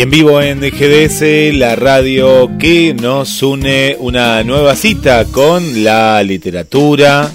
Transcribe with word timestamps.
En 0.01 0.09
vivo 0.09 0.41
en 0.41 0.61
GDS, 0.61 1.53
la 1.55 1.75
radio 1.75 2.49
que 2.57 2.91
nos 2.91 3.43
une 3.43 3.95
una 3.99 4.43
nueva 4.43 4.75
cita 4.75 5.25
con 5.25 5.83
la 5.83 6.23
literatura. 6.23 7.31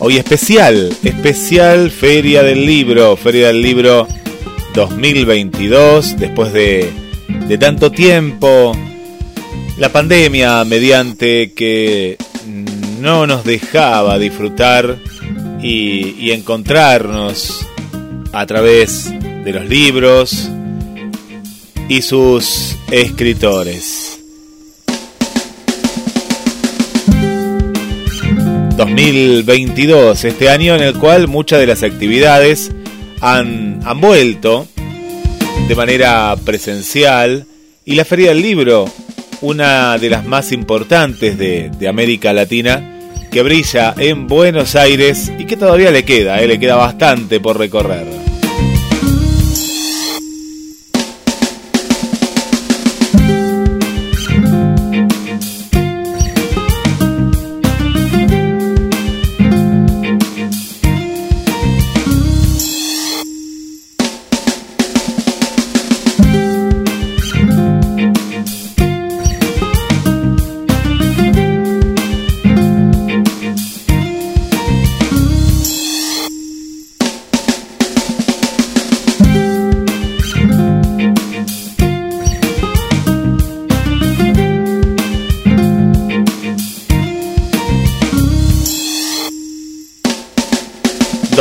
Hoy 0.00 0.16
especial, 0.16 0.92
especial 1.04 1.92
Feria 1.92 2.42
del 2.42 2.66
Libro, 2.66 3.16
Feria 3.16 3.46
del 3.46 3.62
Libro 3.62 4.08
2022, 4.74 6.18
después 6.18 6.52
de, 6.52 6.90
de 7.46 7.58
tanto 7.58 7.92
tiempo, 7.92 8.76
la 9.78 9.92
pandemia 9.92 10.64
mediante 10.64 11.52
que 11.52 12.18
no 12.98 13.28
nos 13.28 13.44
dejaba 13.44 14.18
disfrutar 14.18 14.96
y 15.62 16.32
encontrarnos 16.32 17.64
a 18.32 18.46
través 18.46 19.12
de 19.44 19.52
los 19.52 19.64
libros 19.66 20.50
y 21.90 22.02
sus 22.02 22.76
escritores. 22.92 24.20
2022, 28.76 30.24
este 30.24 30.50
año 30.50 30.76
en 30.76 30.82
el 30.84 30.96
cual 30.96 31.26
muchas 31.26 31.58
de 31.58 31.66
las 31.66 31.82
actividades 31.82 32.70
han, 33.20 33.80
han 33.84 34.00
vuelto 34.00 34.68
de 35.66 35.74
manera 35.74 36.36
presencial 36.44 37.46
y 37.84 37.96
la 37.96 38.04
Feria 38.04 38.28
del 38.28 38.40
Libro, 38.40 38.88
una 39.40 39.98
de 39.98 40.10
las 40.10 40.24
más 40.24 40.52
importantes 40.52 41.36
de, 41.36 41.70
de 41.76 41.88
América 41.88 42.32
Latina, 42.32 43.00
que 43.32 43.42
brilla 43.42 43.96
en 43.98 44.28
Buenos 44.28 44.76
Aires 44.76 45.32
y 45.40 45.44
que 45.44 45.56
todavía 45.56 45.90
le 45.90 46.04
queda, 46.04 46.40
eh, 46.40 46.46
le 46.46 46.60
queda 46.60 46.76
bastante 46.76 47.40
por 47.40 47.58
recorrer. 47.58 48.29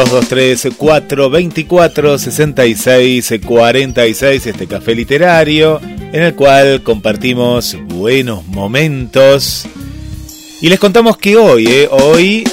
3, 0.06 0.70
4, 0.78 1.30
24, 1.30 2.18
66, 2.18 3.34
46, 3.46 4.48
este 4.48 4.66
café 4.66 4.96
literario, 4.96 5.82
en 5.84 6.24
el 6.24 6.36
cual 6.36 6.84
compartimos 6.84 7.76
buenos 7.86 8.48
momentos. 8.48 9.68
Y 10.62 10.70
les 10.70 10.80
contamos 10.80 11.18
que 11.18 11.36
hoy, 11.36 11.68
eh, 11.68 11.90
hoy, 11.92 12.46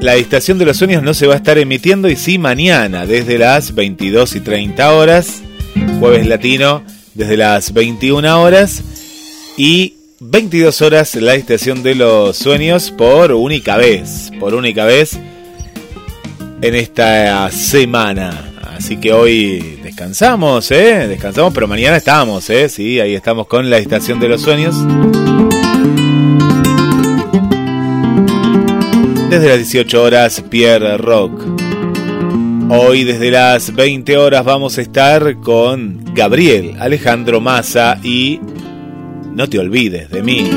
la 0.00 0.16
Estación 0.16 0.58
de 0.58 0.66
los 0.66 0.76
Sueños 0.76 1.02
no 1.02 1.14
se 1.14 1.26
va 1.26 1.32
a 1.32 1.38
estar 1.38 1.56
emitiendo, 1.56 2.10
y 2.10 2.16
sí 2.16 2.36
mañana, 2.36 3.06
desde 3.06 3.38
las 3.38 3.74
22 3.74 4.36
y 4.36 4.40
30 4.40 4.92
horas, 4.92 5.40
jueves 5.98 6.26
latino, 6.26 6.84
desde 7.14 7.38
las 7.38 7.72
21 7.72 8.42
horas, 8.42 8.82
y 9.56 9.94
22 10.20 10.82
horas 10.82 11.14
la 11.14 11.34
Estación 11.36 11.82
de 11.82 11.94
los 11.94 12.36
Sueños 12.36 12.90
por 12.90 13.32
única 13.32 13.78
vez, 13.78 14.30
por 14.38 14.54
única 14.54 14.84
vez 14.84 15.18
en 16.62 16.74
esta 16.74 17.50
semana. 17.50 18.52
Así 18.76 18.96
que 18.96 19.12
hoy 19.12 19.78
descansamos, 19.82 20.70
¿eh? 20.70 21.06
Descansamos, 21.06 21.54
pero 21.54 21.68
mañana 21.68 21.96
estamos, 21.96 22.48
¿eh? 22.50 22.68
Sí, 22.68 22.98
ahí 23.00 23.14
estamos 23.14 23.46
con 23.46 23.70
la 23.70 23.78
Estación 23.78 24.18
de 24.20 24.28
los 24.28 24.42
Sueños. 24.42 24.74
Desde 29.30 29.48
las 29.48 29.58
18 29.58 30.02
horas, 30.02 30.44
Pierre 30.48 30.96
Rock. 30.96 31.42
Hoy 32.70 33.04
desde 33.04 33.30
las 33.30 33.74
20 33.74 34.16
horas 34.16 34.44
vamos 34.44 34.78
a 34.78 34.82
estar 34.82 35.36
con 35.40 36.00
Gabriel, 36.14 36.76
Alejandro 36.80 37.40
Massa 37.40 37.98
y 38.02 38.40
No 39.34 39.48
te 39.48 39.58
olvides 39.58 40.10
de 40.10 40.22
mí. 40.22 40.50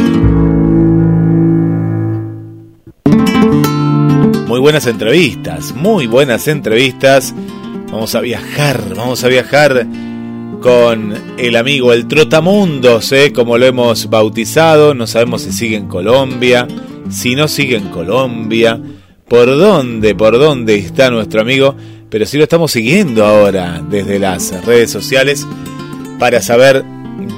Buenas 4.68 4.88
entrevistas, 4.88 5.74
muy 5.74 6.08
buenas 6.08 6.50
entrevistas. 6.50 7.34
Vamos 7.90 8.14
a 8.16 8.20
viajar, 8.20 8.84
vamos 8.98 9.24
a 9.24 9.30
viajar 9.30 9.88
con 10.62 11.14
el 11.38 11.56
amigo 11.56 11.94
el 11.94 12.06
Trotamundos, 12.06 13.14
¿eh? 13.14 13.32
como 13.32 13.58
lo 13.58 13.66
hemos 13.66 14.10
bautizado. 14.10 14.94
No 14.94 15.08
sabemos 15.08 15.44
si 15.44 15.54
sigue 15.54 15.78
en 15.78 15.88
Colombia, 15.88 16.68
si 17.10 17.34
no 17.34 17.48
sigue 17.48 17.78
en 17.78 17.88
Colombia, 17.88 18.78
por 19.30 19.46
dónde, 19.58 20.16
por 20.16 20.38
dónde 20.38 20.76
está 20.76 21.10
nuestro 21.12 21.40
amigo, 21.40 21.74
pero 22.10 22.26
sí 22.26 22.36
lo 22.36 22.44
estamos 22.44 22.70
siguiendo 22.70 23.26
ahora 23.26 23.82
desde 23.90 24.20
las 24.20 24.66
redes 24.66 24.92
sociales 24.92 25.48
para 26.20 26.42
saber 26.42 26.84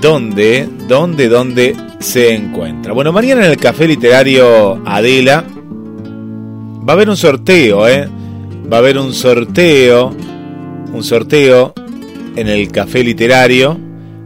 dónde, 0.02 0.68
dónde, 0.88 1.30
dónde 1.30 1.76
se 2.00 2.34
encuentra. 2.34 2.92
Bueno, 2.94 3.14
mañana 3.14 3.46
en 3.46 3.52
el 3.52 3.58
Café 3.58 3.88
Literario 3.88 4.82
Adela 4.84 5.46
va 6.90 6.94
a 6.94 6.96
haber 6.96 7.10
un 7.12 7.18
sorteo, 7.18 7.88
¿eh? 7.88 8.10
Va 8.74 8.78
a 8.78 8.80
haber 8.80 8.98
un 8.98 9.14
sorteo, 9.14 10.10
un 10.92 11.04
sorteo 11.04 11.72
en 12.36 12.48
el 12.48 12.72
Café 12.72 13.04
Literario, 13.04 13.78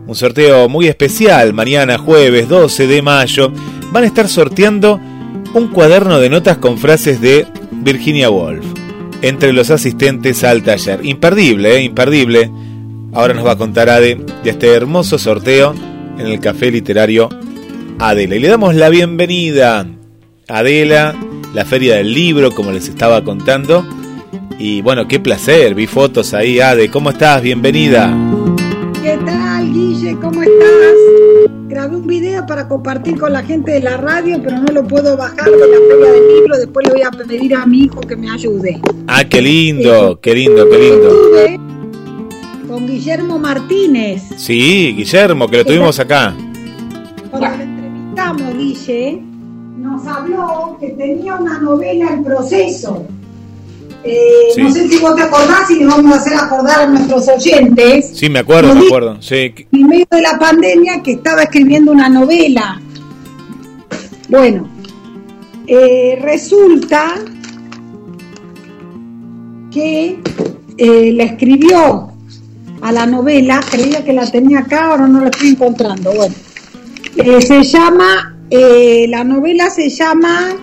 un 0.08 0.16
sorteo 0.16 0.70
muy 0.70 0.88
especial, 0.88 1.52
mañana 1.54 1.98
jueves 1.98 2.48
12 2.48 2.88
de 2.88 3.02
mayo. 3.02 3.52
Van 3.92 4.06
a 4.06 4.08
estar 4.08 4.30
sorteando 4.30 4.98
un 5.54 5.68
cuaderno 5.74 6.22
de 6.22 6.30
notas 6.30 6.58
con 6.60 6.78
frases 6.78 7.20
de 7.20 7.46
Virginia 7.70 8.30
Woolf 8.30 8.64
entre 9.22 9.52
los 9.52 9.70
asistentes 9.70 10.46
al 10.46 10.64
taller. 10.64 11.02
Imperdible, 11.04 11.76
¿eh? 11.76 11.84
imperdible. 11.84 12.50
Ahora 13.12 13.34
nos 13.34 13.46
va 13.46 13.52
a 13.52 13.58
contar 13.58 13.90
Ade 13.90 14.24
de 14.42 14.50
este 14.50 14.70
hermoso 14.70 15.18
sorteo 15.18 15.76
en 16.18 16.28
el 16.28 16.40
Café 16.40 16.72
Literario 16.72 17.28
Adela. 18.00 18.38
Y 18.38 18.40
le 18.40 18.48
damos 18.48 18.74
la 18.74 18.88
bienvenida 18.88 19.86
Adela 20.48 21.14
la 21.54 21.66
feria 21.66 21.96
del 21.98 22.14
libro, 22.14 22.52
como 22.52 22.72
les 22.72 22.88
estaba 22.90 23.24
contando. 23.24 23.86
Y 24.58 24.82
bueno, 24.82 25.08
qué 25.08 25.20
placer, 25.20 25.76
vi 25.76 25.88
fotos 25.88 26.34
ahí, 26.34 26.60
Ade, 26.60 26.90
¿cómo 26.90 27.10
estás? 27.12 27.42
Bienvenida. 27.42 28.16
¿Qué 29.02 29.18
tal, 29.26 29.72
Guille? 29.72 30.16
¿Cómo 30.20 30.42
estás? 30.42 30.96
Grabé 31.68 31.96
un 31.96 32.08
video 32.08 32.46
para 32.46 32.68
compartir 32.68 33.20
con 33.20 33.34
la 33.34 33.44
gente 33.44 33.72
de 33.74 33.82
la 33.82 33.98
radio, 33.98 34.40
pero 34.44 34.60
no 34.60 34.72
lo 34.72 34.88
puedo 34.88 35.18
bajar 35.18 35.46
de 35.46 35.58
la 35.58 35.78
feria 35.90 36.12
del 36.14 36.36
libro. 36.36 36.58
Después 36.58 36.88
le 36.88 36.94
voy 36.94 37.02
a 37.04 37.12
pedir 37.12 37.56
a 37.56 37.66
mi 37.66 37.84
hijo 37.84 38.00
que 38.02 38.16
me 38.16 38.30
ayude. 38.32 38.80
Ah, 39.08 39.24
qué 39.26 39.42
lindo, 39.42 40.20
qué 40.22 40.34
lindo, 40.34 40.70
qué 40.70 40.78
lindo. 40.78 41.60
con 42.68 42.88
Guillermo 42.88 43.38
Martínez. 43.38 44.24
Sí, 44.38 44.94
Guillermo, 44.96 45.48
que 45.48 45.58
lo 45.58 45.66
tuvimos 45.66 46.00
acá. 46.00 46.34
Cuando 47.30 47.58
lo 47.58 47.64
entrevistamos, 47.64 48.58
Guille, 48.58 49.33
nos 49.94 50.08
habló 50.08 50.78
que 50.80 50.90
tenía 50.90 51.36
una 51.36 51.60
novela 51.60 52.10
en 52.12 52.24
proceso. 52.24 53.06
Eh, 54.04 54.50
no 54.58 54.72
sé 54.72 54.90
si 54.90 54.98
vos 54.98 55.16
te 55.16 55.22
acordás 55.22 55.70
y 55.70 55.84
vamos 55.86 56.14
a 56.14 56.18
hacer 56.18 56.34
acordar 56.34 56.82
a 56.82 56.88
nuestros 56.88 57.28
oyentes. 57.30 58.12
Sí, 58.16 58.28
me 58.28 58.40
acuerdo, 58.40 58.76
me 58.76 58.88
acuerdo. 58.88 59.22
Sí. 59.22 59.54
En 59.72 59.88
medio 59.88 60.08
de 60.12 60.22
la 60.22 60.38
pandemia 60.38 61.02
que 61.02 61.14
estaba 61.14 61.44
escribiendo 61.44 61.92
una 61.92 62.10
novela. 62.10 62.82
Bueno, 64.28 64.68
eh, 65.68 66.18
resulta 66.22 67.16
que 69.72 70.20
eh, 70.78 71.14
la 71.14 71.24
escribió 71.24 72.10
a 72.82 72.92
la 72.92 73.06
novela, 73.06 73.62
creía 73.72 74.04
que 74.04 74.12
la 74.12 74.30
tenía 74.30 74.60
acá, 74.60 74.92
ahora 74.92 75.08
no 75.08 75.22
la 75.22 75.30
estoy 75.30 75.50
encontrando. 75.50 76.12
Bueno, 76.14 76.36
se 77.40 77.64
llama 77.64 78.33
Eh, 78.56 79.08
la 79.10 79.24
novela 79.24 79.68
se 79.72 79.90
llama 79.90 80.56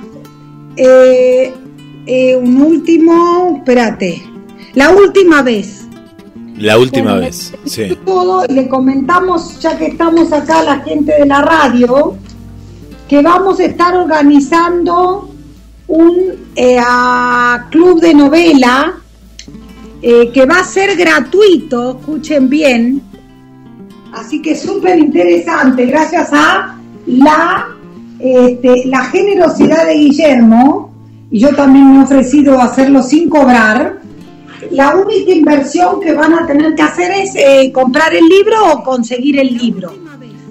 eh, 0.77 1.53
eh, 2.07 2.37
Un 2.37 2.63
último, 2.63 3.57
espérate, 3.57 4.23
La 4.75 4.91
última 4.91 5.43
vez. 5.43 5.89
La 6.57 6.79
última 6.79 7.17
vez, 7.17 7.53
sí. 7.65 7.99
Todo, 8.07 8.47
le 8.47 8.69
comentamos, 8.69 9.59
ya 9.59 9.77
que 9.77 9.87
estamos 9.87 10.33
acá, 10.33 10.63
la 10.63 10.79
gente 10.83 11.15
de 11.19 11.27
la 11.27 11.43
radio, 11.43 12.15
que 13.09 13.23
vamos 13.23 13.59
a 13.59 13.65
estar 13.65 13.97
organizando 13.97 15.29
un 15.89 16.17
club 17.71 18.01
de 18.01 18.15
novela 18.15 19.01
que 20.01 20.47
va 20.49 20.61
a 20.61 20.65
ser 20.65 20.97
gratuito, 20.97 21.99
escuchen 21.99 22.49
bien, 22.49 23.03
así 24.13 24.41
que 24.41 24.55
súper 24.55 24.99
interesante, 24.99 25.87
gracias 25.87 26.29
a 26.33 26.77
la 27.07 27.80
este, 28.21 28.87
la 28.87 29.05
generosidad 29.07 29.87
de 29.87 29.95
Guillermo, 29.95 30.93
y 31.31 31.39
yo 31.39 31.55
también 31.55 31.93
me 31.93 32.01
he 32.01 32.05
ofrecido 32.05 32.61
hacerlo 32.61 33.03
sin 33.03 33.29
cobrar, 33.29 34.01
la 34.71 34.95
única 34.95 35.33
inversión 35.33 36.01
que 36.01 36.13
van 36.13 36.35
a 36.35 36.47
tener 36.47 36.75
que 36.75 36.83
hacer 36.83 37.11
es 37.13 37.35
eh, 37.35 37.73
comprar 37.73 38.15
el 38.15 38.27
libro 38.29 38.73
o 38.73 38.83
conseguir 38.83 39.39
el 39.39 39.57
libro, 39.57 39.93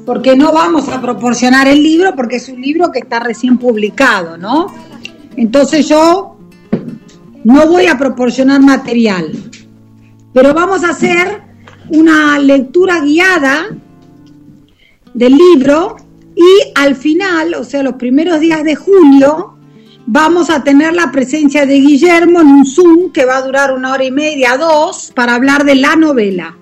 porque 0.06 0.36
no 0.36 0.52
vamos 0.52 0.90
a 0.90 1.00
proporcionar 1.00 1.68
el 1.68 1.84
libro 1.84 2.16
porque 2.16 2.38
es 2.38 2.50
un 2.50 2.60
libro 2.60 2.92
que 2.92 3.00
está 3.00 3.20
recién 3.20 3.58
publicado, 3.58 4.38
¿no? 4.38 4.68
Entonces 5.36 5.88
yo 5.88 6.38
no 7.44 7.68
voy 7.68 7.86
a 7.86 7.98
proporcionar 7.98 8.62
material, 8.62 9.32
pero 10.34 10.54
vamos 10.54 10.84
a 10.84 10.90
hacer 10.90 11.44
una 11.90 12.40
lectura 12.40 13.02
guiada 13.02 13.68
del 15.14 15.38
libro 15.38 15.96
y 16.36 16.72
al 16.76 16.96
final, 16.96 17.54
o 17.56 17.64
sea, 17.64 17.84
los 17.84 17.96
primeros 17.96 18.40
días 18.40 18.64
de 18.64 18.76
julio, 18.76 19.56
vamos 20.06 20.50
a 20.50 20.64
tener 20.64 20.94
la 20.94 21.12
presencia 21.12 21.66
de 21.66 21.76
Guillermo 21.76 22.42
en 22.42 22.48
un 22.48 22.66
Zoom 22.66 23.12
que 23.12 23.26
va 23.26 23.38
a 23.38 23.42
durar 23.42 23.74
una 23.74 23.94
hora 23.94 24.04
y 24.04 24.12
media, 24.12 24.58
dos, 24.58 25.12
para 25.14 25.36
hablar 25.36 25.66
de 25.66 25.76
la 25.76 25.96
novela. 25.96 26.58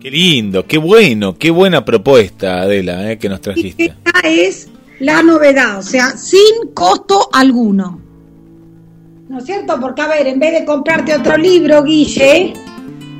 Qué 0.00 0.10
lindo, 0.10 0.66
qué 0.66 0.76
bueno, 0.76 1.38
qué 1.38 1.50
buena 1.50 1.84
propuesta, 1.84 2.60
Adela, 2.60 3.10
eh, 3.10 3.18
que 3.18 3.28
nos 3.28 3.40
trajiste. 3.40 3.86
esta 3.86 4.20
es 4.28 4.68
la 5.00 5.22
novedad, 5.22 5.78
o 5.78 5.82
sea, 5.82 6.10
sin 6.16 6.72
costo 6.74 7.28
alguno. 7.32 8.00
¿No 9.28 9.38
es 9.38 9.46
cierto? 9.46 9.80
Porque, 9.80 10.02
a 10.02 10.08
ver, 10.08 10.26
en 10.26 10.38
vez 10.38 10.60
de 10.60 10.64
comprarte 10.64 11.14
otro 11.14 11.36
libro, 11.38 11.82
Guille, 11.82 12.52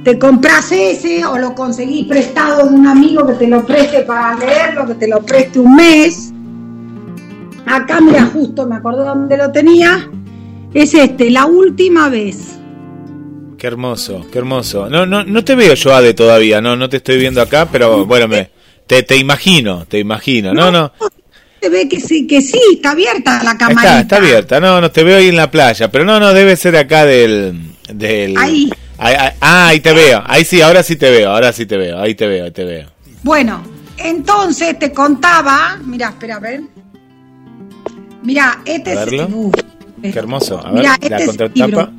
te 0.04 0.18
compras 0.18 0.70
ese 0.70 1.24
o 1.24 1.38
lo 1.38 1.54
conseguís 1.54 2.06
prestado 2.06 2.68
de 2.68 2.74
un 2.74 2.86
amigo 2.86 3.26
que 3.26 3.32
te 3.34 3.48
lo 3.48 3.64
preste 3.64 4.00
para 4.00 4.36
leerlo, 4.36 4.86
que 4.86 4.94
te 4.94 5.08
lo 5.08 5.24
preste 5.24 5.58
un 5.58 5.74
mes. 5.74 6.30
Acá, 7.66 8.00
mira, 8.02 8.26
justo 8.26 8.66
me 8.66 8.76
acuerdo 8.76 9.04
dónde 9.04 9.38
lo 9.38 9.50
tenía. 9.50 10.10
Es 10.74 10.92
este, 10.92 11.30
la 11.30 11.46
última 11.46 12.10
vez. 12.10 12.58
Qué 13.56 13.66
hermoso, 13.66 14.26
qué 14.30 14.38
hermoso. 14.38 14.90
No, 14.90 15.06
no, 15.06 15.24
no 15.24 15.42
te 15.42 15.54
veo 15.54 15.72
yo, 15.72 15.94
Ade, 15.94 16.12
todavía, 16.12 16.60
no, 16.60 16.76
no 16.76 16.90
te 16.90 16.98
estoy 16.98 17.16
viendo 17.16 17.40
acá, 17.40 17.66
pero 17.72 18.04
bueno, 18.04 18.28
me, 18.28 18.50
te, 18.86 19.02
te 19.04 19.16
imagino, 19.16 19.86
te 19.86 19.98
imagino. 19.98 20.52
No, 20.52 20.70
no. 20.70 20.92
Se 21.62 21.70
ve 21.70 21.88
que 21.88 21.98
sí, 21.98 22.26
que 22.26 22.42
sí, 22.42 22.60
está 22.74 22.90
abierta 22.90 23.42
la 23.42 23.56
cámara. 23.56 24.00
Está, 24.00 24.00
está 24.00 24.16
abierta, 24.16 24.60
no, 24.60 24.82
no 24.82 24.90
te 24.90 25.02
veo 25.02 25.16
ahí 25.16 25.28
en 25.28 25.36
la 25.36 25.50
playa, 25.50 25.90
pero 25.90 26.04
no, 26.04 26.20
no, 26.20 26.34
debe 26.34 26.56
ser 26.56 26.76
acá 26.76 27.06
del... 27.06 27.58
del... 27.88 28.36
Ahí 28.36 28.68
ah, 28.98 29.68
ahí 29.68 29.80
te 29.80 29.92
veo. 29.92 30.22
Ahí 30.26 30.44
sí, 30.44 30.60
ahora 30.60 30.82
sí 30.82 30.96
te 30.96 31.10
veo. 31.10 31.30
Ahora 31.30 31.52
sí 31.52 31.66
te 31.66 31.76
veo. 31.76 31.98
Ahí 32.00 32.14
te 32.14 32.26
veo, 32.26 32.44
ahí 32.44 32.50
te 32.50 32.64
veo. 32.64 32.88
Bueno, 33.22 33.62
entonces 33.98 34.78
te 34.78 34.92
contaba. 34.92 35.78
Mira, 35.84 36.10
espera, 36.10 36.36
a 36.36 36.40
ver. 36.40 36.62
Mira, 38.22 38.60
este 38.64 38.92
es. 38.92 38.98
Qué 40.12 40.18
hermoso. 40.18 40.64
A 40.64 40.70
ver, 40.72 40.82
la 40.82 40.94
este 41.00 41.26
contratapa. 41.26 41.92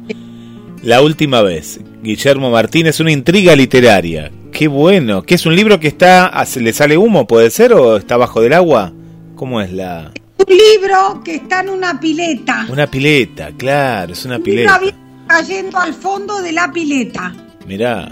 La 0.84 1.02
última 1.02 1.42
vez. 1.42 1.80
Guillermo 2.04 2.52
Martínez, 2.52 3.00
una 3.00 3.12
intriga 3.12 3.56
literaria. 3.56 4.32
Qué 4.52 4.68
bueno. 4.68 5.24
¿Qué 5.24 5.36
es 5.36 5.46
un 5.46 5.56
libro 5.56 5.80
que 5.80 5.88
está. 5.88 6.32
¿Le 6.56 6.74
sale 6.74 6.98
humo, 6.98 7.26
puede 7.26 7.50
ser? 7.50 7.74
¿O 7.74 7.98
está 7.98 8.18
bajo 8.18 8.42
del 8.42 8.54
agua? 8.54 8.94
¿Cómo 9.36 9.62
es 9.62 9.72
la.? 9.72 10.12
Un 10.38 10.58
libro 10.58 11.22
que 11.24 11.36
está 11.36 11.62
en 11.62 11.70
una 11.70 12.00
pileta. 12.00 12.68
Una 12.70 12.86
pileta, 12.88 13.52
claro, 13.58 14.14
es 14.14 14.26
una 14.26 14.38
pileta 14.38 14.80
cayendo 15.28 15.78
al 15.80 15.94
fondo 15.94 16.42
de 16.42 16.52
la 16.52 16.72
pileta. 16.72 17.34
Mirá, 17.68 18.12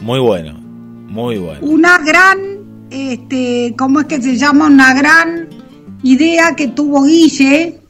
muy 0.00 0.20
bueno, 0.20 0.54
muy 1.08 1.38
bueno. 1.38 1.66
Una 1.66 1.98
gran, 1.98 2.38
este, 2.90 3.74
¿cómo 3.78 4.00
es 4.00 4.06
que 4.06 4.20
se 4.20 4.36
llama? 4.36 4.66
Una 4.66 4.94
gran 4.94 5.48
idea 6.02 6.54
que 6.54 6.68
tuvo 6.68 7.04
Guille. 7.04 7.80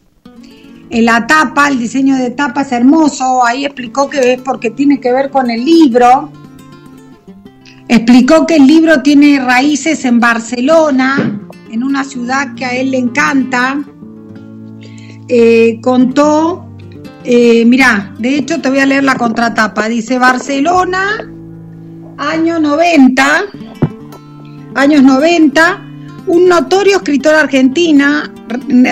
En 0.91 1.07
la 1.07 1.27
tapa, 1.27 1.69
el 1.69 1.79
diseño 1.79 2.17
de 2.17 2.31
tapa 2.31 2.63
es 2.63 2.73
hermoso. 2.73 3.45
Ahí 3.45 3.65
explicó 3.65 4.09
que 4.09 4.35
es 4.35 4.41
porque 4.43 4.71
tiene 4.71 5.01
que 5.01 5.13
ver 5.13 5.31
con 5.31 5.51
el 5.51 5.65
libro. 5.65 6.31
Explicó 7.89 8.47
que 8.47 8.57
el 8.57 8.67
libro 8.67 9.03
tiene 9.03 9.41
raíces 9.41 10.05
en 10.05 10.21
Barcelona, 10.21 11.41
en 11.71 11.83
una 11.83 12.05
ciudad 12.05 12.55
que 12.55 12.65
a 12.65 12.75
él 12.75 12.93
le 12.93 12.99
encanta. 12.99 13.83
Eh, 15.29 15.81
contó 15.83 16.74
eh, 17.25 17.65
mirá, 17.65 18.15
de 18.19 18.37
hecho 18.37 18.61
te 18.61 18.69
voy 18.69 18.81
a 18.81 18.87
leer 18.87 19.05
la 19.05 19.17
contratapa. 19.17 19.89
Dice 19.89 20.19
Barcelona, 20.19 21.27
año 22.19 22.59
90, 22.61 23.45
años 24.75 25.03
90, 25.03 25.83
un 26.27 26.49
notorio 26.49 26.99
escritor 26.99 27.35
argentina, 27.35 28.31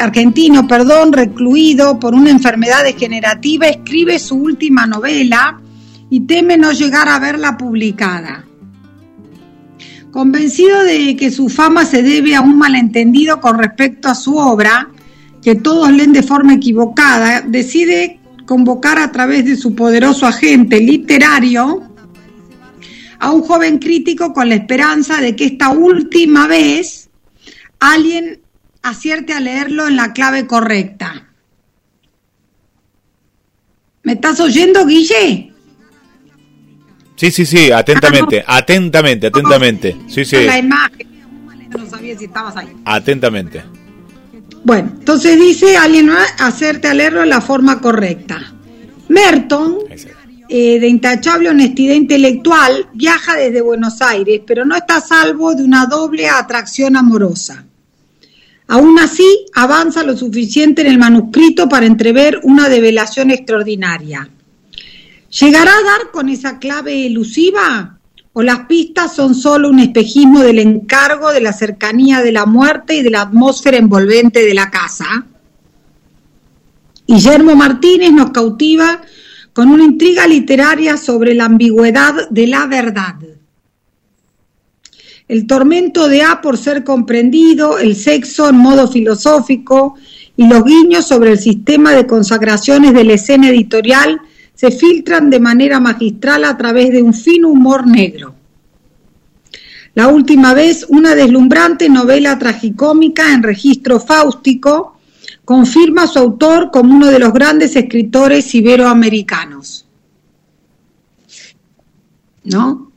argentino, 0.01 0.67
perdón, 0.67 1.13
recluido 1.13 1.99
por 1.99 2.15
una 2.15 2.31
enfermedad 2.31 2.85
degenerativa, 2.85 3.67
escribe 3.67 4.19
su 4.19 4.37
última 4.37 4.87
novela 4.87 5.61
y 6.09 6.21
teme 6.21 6.57
no 6.57 6.73
llegar 6.73 7.09
a 7.09 7.19
verla 7.19 7.57
publicada. 7.57 8.45
Convencido 10.11 10.85
de 10.85 11.17
que 11.17 11.31
su 11.31 11.49
fama 11.49 11.85
se 11.85 12.03
debe 12.03 12.35
a 12.35 12.41
un 12.41 12.59
malentendido 12.59 13.41
con 13.41 13.59
respecto 13.59 14.09
a 14.09 14.15
su 14.15 14.37
obra, 14.37 14.89
que 15.43 15.55
todos 15.55 15.91
leen 15.91 16.13
de 16.13 16.23
forma 16.23 16.55
equivocada, 16.55 17.41
decide 17.41 18.22
convocar 18.47 18.99
a 18.99 19.13
través 19.13 19.45
de 19.45 19.57
su 19.57 19.75
poderoso 19.75 20.27
agente 20.27 20.81
literario 20.81 21.89
a 23.19 23.31
un 23.31 23.43
joven 23.43 23.79
crítico 23.79 24.33
con 24.33 24.49
la 24.49 24.57
esperanza 24.57 25.21
de 25.21 25.37
que 25.37 25.45
esta 25.45 25.71
última 25.71 26.47
vez 26.49 27.09
alguien 27.79 28.41
acierte 28.83 29.33
a 29.33 29.41
leerlo 29.41 29.87
en 29.87 29.97
la 29.97 30.13
clave 30.13 30.47
correcta. 30.47 31.29
¿Me 34.03 34.15
estás 34.15 34.41
oyendo, 34.41 34.85
Guille? 34.85 35.53
Sí, 37.15 37.31
sí, 37.31 37.47
sí, 37.47 37.71
atentamente, 37.71 38.43
ah, 38.45 38.57
atentamente, 38.57 39.29
atentamente. 39.29 39.97
Sí, 40.09 40.25
sí. 40.25 40.45
La 40.45 40.59
imagen, 40.59 41.07
no 41.71 41.87
sabía 41.87 42.19
si 42.19 42.25
estabas 42.25 42.57
ahí. 42.57 42.73
Atentamente. 42.85 43.63
Bueno, 44.65 44.93
entonces 44.99 45.39
dice 45.39 45.77
alguien 45.77 46.09
va 46.09 46.25
a 46.39 46.47
hacerte 46.47 46.89
a 46.89 46.95
leerlo 46.95 47.23
en 47.23 47.31
la 47.31 47.41
forma 47.41 47.81
correcta. 47.81 48.53
Merton, 49.09 49.79
eh, 50.49 50.79
de 50.79 50.89
intachable 50.89 51.49
honestidad 51.49 51.95
intelectual, 51.95 52.89
viaja 52.95 53.37
desde 53.37 53.61
Buenos 53.61 54.01
Aires, 54.01 54.41
pero 54.47 54.65
no 54.65 54.77
está 54.77 54.97
a 54.97 55.01
salvo 55.01 55.55
de 55.55 55.65
una 55.65 55.87
doble 55.87 56.29
atracción 56.29 56.97
amorosa. 56.97 57.65
Aún 58.69 58.99
así, 58.99 59.47
avanza 59.55 60.03
lo 60.03 60.17
suficiente 60.17 60.83
en 60.83 60.89
el 60.89 60.99
manuscrito 60.99 61.69
para 61.69 61.87
entrever 61.87 62.41
una 62.43 62.69
develación 62.69 63.31
extraordinaria. 63.31 64.29
¿Llegará 65.41 65.73
a 65.73 65.83
dar 65.83 66.11
con 66.13 66.29
esa 66.29 66.59
clave 66.59 67.07
elusiva? 67.07 67.99
O 68.35 68.43
las 68.43 68.61
pistas 68.61 69.15
son 69.15 69.35
solo 69.35 69.69
un 69.69 69.79
espejismo 69.79 70.41
del 70.41 70.59
encargo 70.59 71.33
de 71.33 71.41
la 71.41 71.53
cercanía 71.53 72.23
de 72.23 72.33
la 72.33 72.47
muerte 72.47 72.97
y 72.97 73.03
de 73.03 73.11
la 73.11 73.23
atmósfera 73.23 73.77
envolvente 73.77 74.45
de 74.45 74.55
la 74.55 74.71
casa. 74.71 75.27
Guillermo 77.07 77.55
Martínez 77.55 78.13
nos 78.13 78.31
cautiva 78.31 79.03
con 79.53 79.69
una 79.69 79.85
intriga 79.85 80.27
literaria 80.27 80.97
sobre 80.97 81.35
la 81.35 81.45
ambigüedad 81.45 82.29
de 82.31 82.47
la 82.47 82.67
verdad. 82.67 83.17
El 85.29 85.47
tormento 85.47 86.09
de 86.09 86.23
A 86.23 86.41
por 86.41 86.57
ser 86.57 86.85
comprendido, 86.85 87.79
el 87.79 87.97
sexo 87.97 88.49
en 88.49 88.57
modo 88.57 88.89
filosófico 88.89 89.95
y 90.37 90.47
los 90.47 90.65
guiños 90.65 91.07
sobre 91.07 91.33
el 91.33 91.39
sistema 91.39 91.93
de 91.93 92.07
consagraciones 92.07 92.95
de 92.95 93.05
la 93.05 93.15
escena 93.15 93.51
editorial 93.51 94.21
se 94.55 94.71
filtran 94.71 95.31
de 95.31 95.41
manera 95.41 95.81
magistral 95.81 96.45
a 96.45 96.57
través 96.57 96.91
de 96.91 97.03
un 97.03 97.15
fino 97.15 97.49
humor 97.49 97.87
negro. 97.87 98.35
La 99.95 100.09
última 100.09 100.55
vez, 100.55 100.87
una 100.89 101.15
deslumbrante 101.15 101.89
novela 101.89 102.39
tragicómica 102.39 103.33
en 103.33 103.43
registro 103.43 104.01
fáustico 104.01 104.99
confirma 105.45 106.05
a 106.05 106.07
su 106.07 106.19
autor 106.19 106.71
como 106.71 106.95
uno 106.95 107.09
de 107.09 107.19
los 107.19 107.33
grandes 107.33 107.77
escritores 107.77 108.55
iberoamericanos. 108.55 109.87
¿No? 112.45 112.91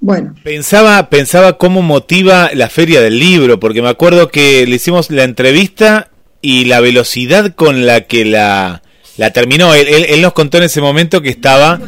Bueno. 0.00 0.34
Pensaba, 0.42 1.10
pensaba 1.10 1.58
cómo 1.58 1.82
motiva 1.82 2.50
la 2.54 2.68
feria 2.68 3.00
del 3.00 3.18
libro, 3.18 3.60
porque 3.60 3.82
me 3.82 3.88
acuerdo 3.88 4.30
que 4.30 4.66
le 4.66 4.76
hicimos 4.76 5.10
la 5.10 5.24
entrevista 5.24 6.10
y 6.40 6.64
la 6.64 6.80
velocidad 6.80 7.54
con 7.54 7.86
la 7.86 8.00
que 8.02 8.24
la, 8.24 8.82
la 9.22 9.30
terminó. 9.30 9.72
Él, 9.72 9.86
él, 9.88 10.20
nos 10.20 10.32
contó 10.32 10.58
en 10.58 10.64
ese 10.64 10.80
momento 10.80 11.22
que 11.22 11.28
estaba, 11.28 11.78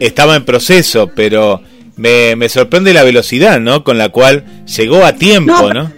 estaba 0.00 0.36
en 0.36 0.44
proceso, 0.44 1.10
pero 1.16 1.62
me, 1.96 2.36
me 2.36 2.50
sorprende 2.50 2.92
la 2.92 3.02
velocidad, 3.02 3.58
¿no? 3.58 3.82
Con 3.82 3.96
la 3.96 4.10
cual 4.10 4.44
llegó 4.66 5.02
a 5.02 5.14
tiempo, 5.14 5.72
¿no? 5.72 5.90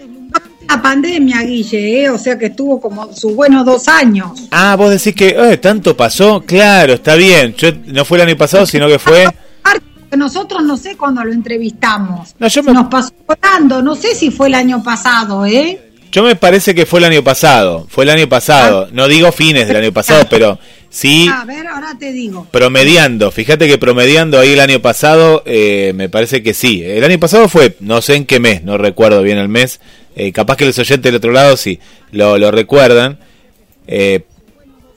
La 0.68 0.80
pandemia, 0.80 1.42
Guille, 1.42 2.02
¿eh? 2.04 2.10
o 2.10 2.18
sea 2.18 2.38
que 2.38 2.46
estuvo 2.46 2.80
como 2.80 3.12
sus 3.12 3.34
buenos 3.34 3.66
dos 3.66 3.88
años. 3.88 4.46
Ah, 4.52 4.76
vos 4.76 4.90
decís 4.90 5.12
que 5.12 5.30
eh, 5.30 5.56
tanto 5.56 5.96
pasó, 5.96 6.40
claro, 6.46 6.92
está 6.92 7.16
bien. 7.16 7.56
Yo, 7.56 7.70
no 7.86 8.04
fue 8.04 8.18
el 8.18 8.28
año 8.28 8.36
pasado, 8.36 8.64
sino 8.64 8.86
que 8.86 9.00
fue 9.00 9.26
nosotros 10.16 10.62
no 10.62 10.76
sé 10.76 10.96
cuándo 10.96 11.24
lo 11.24 11.32
entrevistamos. 11.32 12.34
Nos 12.38 12.86
pasó 12.88 13.12
volando, 13.26 13.82
no 13.82 13.94
sé 13.94 14.14
si 14.14 14.30
fue 14.30 14.48
el 14.48 14.54
año 14.54 14.82
pasado, 14.82 15.44
¿eh? 15.44 15.85
Yo 16.16 16.22
me 16.22 16.34
parece 16.34 16.74
que 16.74 16.86
fue 16.86 17.00
el 17.00 17.04
año 17.04 17.22
pasado, 17.22 17.86
fue 17.90 18.04
el 18.04 18.10
año 18.10 18.26
pasado, 18.26 18.86
ah. 18.88 18.90
no 18.90 19.06
digo 19.06 19.32
fines 19.32 19.68
del 19.68 19.76
año 19.76 19.92
pasado, 19.92 20.26
pero 20.30 20.58
sí. 20.88 21.28
A 21.30 21.44
ver, 21.44 21.66
ahora 21.66 21.94
te 21.98 22.10
digo. 22.10 22.46
Promediando, 22.50 23.30
fíjate 23.30 23.68
que 23.68 23.76
promediando 23.76 24.40
ahí 24.40 24.54
el 24.54 24.60
año 24.60 24.80
pasado, 24.80 25.42
eh, 25.44 25.92
me 25.94 26.08
parece 26.08 26.42
que 26.42 26.54
sí. 26.54 26.82
El 26.82 27.04
año 27.04 27.20
pasado 27.20 27.50
fue, 27.50 27.76
no 27.80 28.00
sé 28.00 28.14
en 28.14 28.24
qué 28.24 28.40
mes, 28.40 28.64
no 28.64 28.78
recuerdo 28.78 29.22
bien 29.22 29.36
el 29.36 29.50
mes, 29.50 29.78
eh, 30.14 30.32
capaz 30.32 30.56
que 30.56 30.64
los 30.64 30.78
oyentes 30.78 31.04
del 31.04 31.16
otro 31.16 31.32
lado 31.32 31.54
sí 31.58 31.80
lo, 32.12 32.38
lo 32.38 32.50
recuerdan. 32.50 33.18
Eh, 33.86 34.24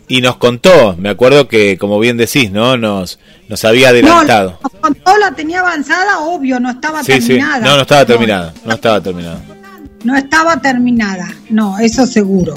y 0.08 0.22
nos 0.22 0.38
contó, 0.38 0.96
me 0.98 1.10
acuerdo 1.10 1.50
que, 1.50 1.78
como 1.78 2.00
bien 2.00 2.16
decís, 2.16 2.50
¿no? 2.50 2.78
Nos, 2.78 3.20
nos 3.50 3.66
había 3.66 3.90
adelantado. 3.90 4.52
No, 4.52 4.70
nos 4.72 4.82
contó, 4.82 5.18
la 5.18 5.34
tenía 5.34 5.60
avanzada, 5.60 6.20
obvio, 6.20 6.62
no 6.62 6.72
estaba 6.72 7.04
terminada. 7.04 7.60
No, 7.60 7.76
no 7.76 7.82
estaba 7.82 8.06
terminada, 8.06 8.54
no, 8.64 8.74
estaba 8.74 9.02
terminada. 9.02 9.59
No 10.04 10.16
estaba 10.16 10.62
terminada, 10.62 11.30
no, 11.50 11.78
eso 11.80 12.06
seguro. 12.08 12.56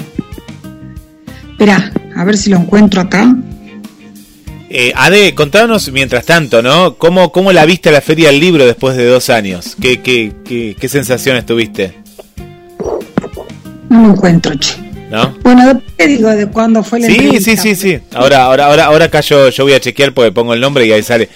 Espera, 1.51 1.91
a 2.15 2.23
ver 2.23 2.37
si 2.37 2.49
lo 2.49 2.57
encuentro 2.57 3.01
acá. 3.01 3.35
Eh, 4.69 4.91
Ade, 4.95 5.35
contanos 5.35 5.91
mientras 5.91 6.25
tanto, 6.25 6.61
¿no? 6.61 6.95
¿Cómo, 6.95 7.31
¿Cómo 7.31 7.51
la 7.51 7.65
viste 7.65 7.91
la 7.91 8.01
Feria 8.01 8.29
del 8.29 8.39
Libro 8.39 8.65
después 8.65 8.97
de 8.97 9.05
dos 9.05 9.29
años? 9.29 9.75
¿Qué, 9.79 10.01
qué, 10.01 10.33
qué, 10.43 10.75
qué 10.79 10.89
sensaciones 10.89 11.45
tuviste? 11.45 11.95
No 13.89 14.07
lo 14.07 14.13
encuentro, 14.13 14.55
che. 14.55 14.83
Bueno, 15.43 15.79
te 15.95 16.07
digo 16.07 16.29
de 16.29 16.47
cuándo 16.47 16.83
fue 16.83 16.99
la 16.99 17.07
Sí, 17.07 17.39
sí, 17.39 17.55
sí, 17.55 17.75
sí. 17.75 17.99
Ahora, 18.13 18.45
ahora, 18.45 18.65
ahora, 18.65 18.85
ahora 18.85 19.05
acá 19.05 19.21
yo, 19.21 19.49
yo 19.49 19.63
voy 19.63 19.73
a 19.73 19.79
chequear 19.79 20.13
porque 20.13 20.31
pongo 20.31 20.53
el 20.53 20.61
nombre 20.61 20.85
y 20.87 20.91
ahí 20.91 21.03
sale. 21.03 21.29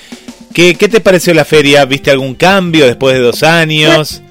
¿Qué, 0.53 0.73
¿Qué 0.75 0.87
te 0.87 0.99
pareció 0.99 1.33
la 1.35 1.45
feria? 1.45 1.85
¿Viste 1.85 2.09
algún 2.09 2.33
cambio 2.33 2.87
después 2.87 3.15
de 3.15 3.21
dos 3.21 3.43
años? 3.43 4.23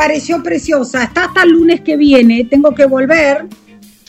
Pareció 0.00 0.42
preciosa. 0.42 1.04
Está 1.04 1.24
hasta 1.24 1.42
el 1.42 1.50
lunes 1.50 1.82
que 1.82 1.98
viene. 1.98 2.44
Tengo 2.44 2.74
que 2.74 2.86
volver 2.86 3.46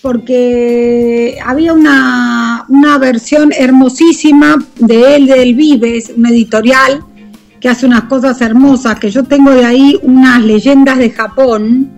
porque 0.02 1.38
había 1.46 1.74
una, 1.74 2.64
una 2.70 2.98
versión 2.98 3.52
hermosísima 3.52 4.56
de 4.80 5.18
él, 5.18 5.28
del 5.28 5.54
Vives, 5.54 6.14
un 6.16 6.28
editorial 6.28 7.04
que 7.60 7.68
hace 7.68 7.86
unas 7.86 8.04
cosas 8.06 8.40
hermosas, 8.40 9.00
que 9.00 9.12
yo 9.12 9.26
tengo 9.26 9.52
de 9.52 9.66
ahí 9.66 10.00
unas 10.02 10.42
leyendas 10.42 10.98
de 10.98 11.10
Japón 11.10 11.92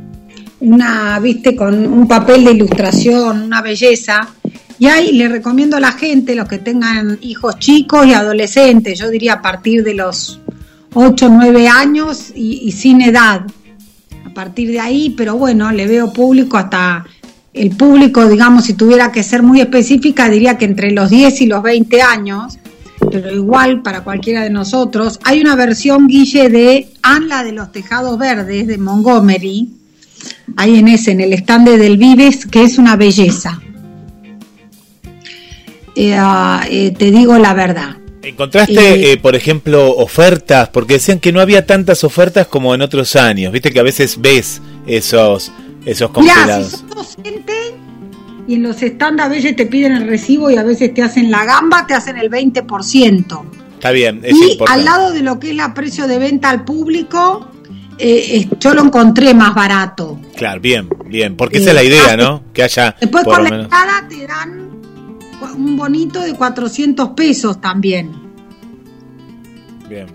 una, 0.59 1.19
viste, 1.19 1.55
con 1.55 1.85
un 1.85 2.07
papel 2.07 2.45
de 2.45 2.51
ilustración, 2.53 3.43
una 3.43 3.62
belleza. 3.62 4.27
Y 4.79 4.88
ahí 4.88 5.12
le 5.12 5.29
recomiendo 5.29 5.77
a 5.77 5.79
la 5.79 5.91
gente, 5.91 6.33
los 6.33 6.47
que 6.47 6.57
tengan 6.57 7.19
hijos 7.21 7.59
chicos 7.59 8.07
y 8.07 8.13
adolescentes, 8.13 8.97
yo 8.97 9.12
diría 9.12 9.33
a 9.33 9.41
partir 9.43 9.83
de 9.83 9.93
los 9.93 10.39
8 10.95 11.25
o 11.27 11.29
9 11.29 11.67
años 11.67 12.31
y, 12.33 12.71
sin 12.71 13.01
edad, 13.01 13.41
partir 14.33 14.69
de 14.71 14.79
ahí, 14.79 15.13
pero 15.15 15.37
bueno, 15.37 15.71
le 15.71 15.87
veo 15.87 16.11
público 16.11 16.57
hasta 16.57 17.05
el 17.53 17.69
público, 17.75 18.27
digamos, 18.27 18.65
si 18.65 18.73
tuviera 18.73 19.11
que 19.11 19.23
ser 19.23 19.43
muy 19.43 19.61
específica, 19.61 20.29
diría 20.29 20.57
que 20.57 20.65
entre 20.65 20.91
los 20.91 21.09
10 21.09 21.41
y 21.41 21.45
los 21.45 21.61
20 21.61 22.01
años, 22.01 22.57
pero 23.11 23.31
igual 23.31 23.81
para 23.81 24.03
cualquiera 24.03 24.43
de 24.43 24.49
nosotros. 24.49 25.19
Hay 25.23 25.41
una 25.41 25.55
versión, 25.55 26.07
Guille, 26.07 26.49
de 26.49 26.89
Anla 27.03 27.43
de 27.43 27.51
los 27.51 27.71
Tejados 27.71 28.17
Verdes 28.17 28.67
de 28.67 28.77
Montgomery, 28.77 29.69
ahí 30.57 30.79
en 30.79 30.87
ese, 30.87 31.11
en 31.11 31.21
el 31.21 31.33
stand 31.33 31.69
del 31.69 31.97
Vives, 31.97 32.45
que 32.47 32.63
es 32.63 32.77
una 32.77 32.95
belleza. 32.95 33.59
Eh, 35.95 36.15
ah, 36.17 36.65
eh, 36.69 36.91
te 36.91 37.11
digo 37.11 37.37
la 37.37 37.53
verdad. 37.53 37.97
¿Encontraste, 38.23 39.11
eh, 39.11 39.17
por 39.17 39.35
ejemplo, 39.35 39.91
ofertas? 39.97 40.69
Porque 40.69 40.93
decían 40.95 41.19
que 41.19 41.31
no 41.31 41.41
había 41.41 41.65
tantas 41.65 42.03
ofertas 42.03 42.47
como 42.47 42.73
en 42.73 42.81
otros 42.81 43.15
años. 43.15 43.51
Viste 43.51 43.71
que 43.71 43.79
a 43.79 43.83
veces 43.83 44.21
ves 44.21 44.61
esos, 44.87 45.51
esos 45.85 46.09
congelados. 46.11 46.71
si 46.71 46.77
sos 46.77 46.89
docente 46.89 47.53
y 48.47 48.55
en 48.55 48.63
los 48.63 48.81
stand 48.81 49.19
a 49.21 49.27
veces 49.27 49.55
te 49.55 49.65
piden 49.65 49.93
el 49.93 50.07
recibo 50.07 50.49
y 50.49 50.55
a 50.55 50.63
veces 50.63 50.93
te 50.93 51.01
hacen 51.01 51.31
la 51.31 51.45
gamba, 51.45 51.85
te 51.85 51.93
hacen 51.93 52.17
el 52.17 52.29
20%. 52.29 53.43
Está 53.75 53.91
bien, 53.91 54.21
es 54.23 54.35
y 54.35 54.57
al 54.65 54.85
lado 54.85 55.11
de 55.11 55.21
lo 55.21 55.39
que 55.39 55.49
es 55.49 55.55
la 55.55 55.73
precio 55.73 56.07
de 56.07 56.17
venta 56.17 56.49
al 56.49 56.63
público, 56.63 57.49
eh, 57.97 58.47
yo 58.59 58.73
lo 58.73 58.83
encontré 58.83 59.33
más 59.33 59.53
barato. 59.53 60.19
Claro, 60.35 60.61
bien, 60.61 60.87
bien, 61.05 61.35
porque 61.35 61.57
esa 61.57 61.71
es 61.71 61.75
la 61.75 61.83
idea, 61.83 62.15
¿no? 62.15 62.43
Que 62.53 62.63
haya... 62.63 62.95
Después 62.99 63.25
por, 63.25 63.41
la 63.41 63.63
entrada 63.63 64.07
te 64.07 64.25
dan 64.25 64.72
un 65.53 65.77
bonito 65.77 66.19
de 66.22 66.33
400 66.33 67.10
pesos 67.10 67.60
también. 67.62 68.12
Bien. 69.89 70.07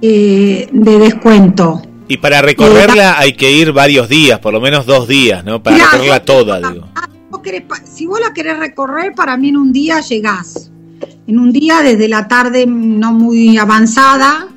Eh, 0.00 0.68
de 0.72 0.98
descuento. 0.98 1.82
Y 2.08 2.16
para 2.16 2.42
recorrerla 2.42 3.18
hay 3.18 3.34
que 3.34 3.52
ir 3.52 3.72
varios 3.72 4.08
días, 4.08 4.38
por 4.40 4.52
lo 4.52 4.60
menos 4.60 4.86
dos 4.86 5.08
días, 5.08 5.44
¿no? 5.44 5.62
Para 5.62 5.78
recorrerla 5.78 6.24
toda, 6.24 6.58
digo. 6.72 6.88
si 7.84 8.06
vos 8.06 8.20
la 8.20 8.32
querés 8.32 8.58
recorrer, 8.58 9.14
para 9.14 9.36
mí 9.36 9.48
en 9.48 9.56
un 9.56 9.72
día 9.72 10.00
llegás. 10.00 10.70
En 11.26 11.38
un 11.38 11.52
día, 11.52 11.80
desde 11.82 12.08
la 12.08 12.28
tarde 12.28 12.66
no 12.66 13.12
muy 13.12 13.56
avanzada, 13.56 14.48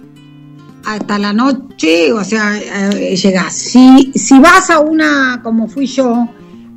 hasta 0.86 1.17
la 1.17 1.34
noche, 1.34 2.12
o 2.13 2.24
sea, 2.24 2.57
eh, 2.57 3.15
llegas. 3.15 3.53
Si, 3.53 4.12
si 4.15 4.39
vas 4.39 4.69
a 4.69 4.79
una, 4.79 5.41
como 5.43 5.67
fui 5.67 5.86
yo, 5.86 6.27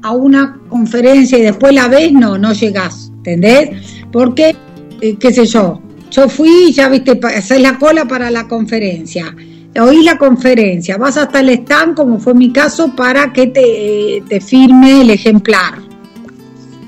a 0.03 0.13
una 0.13 0.61
conferencia 0.69 1.39
y 1.39 1.43
después 1.43 1.75
la 1.75 1.89
ves, 1.89 2.13
no, 2.13 2.39
no 2.39 2.53
llegás, 2.53 3.08
¿entendés? 3.19 4.03
Porque, 4.11 4.57
eh, 5.01 5.17
qué 5.19 5.33
sé 5.33 5.47
yo, 5.47 5.81
yo 6.11 6.29
fui, 6.29 6.73
ya 6.73 6.89
viste, 6.89 7.21
haces 7.23 7.61
la 7.61 7.79
cola 7.79 8.07
para 8.07 8.31
la 8.31 8.49
conferencia, 8.49 9.35
oí 9.81 10.03
la 10.03 10.17
conferencia, 10.17 10.97
vas 10.97 11.17
hasta 11.17 11.41
el 11.41 11.51
stand, 11.51 11.95
como 11.95 12.19
fue 12.19 12.35
mi 12.35 12.53
caso, 12.53 12.95
para 12.97 13.33
que 13.33 13.49
te, 13.49 14.23
te 14.29 14.41
firme 14.41 15.03
el 15.03 15.11
ejemplar, 15.11 15.75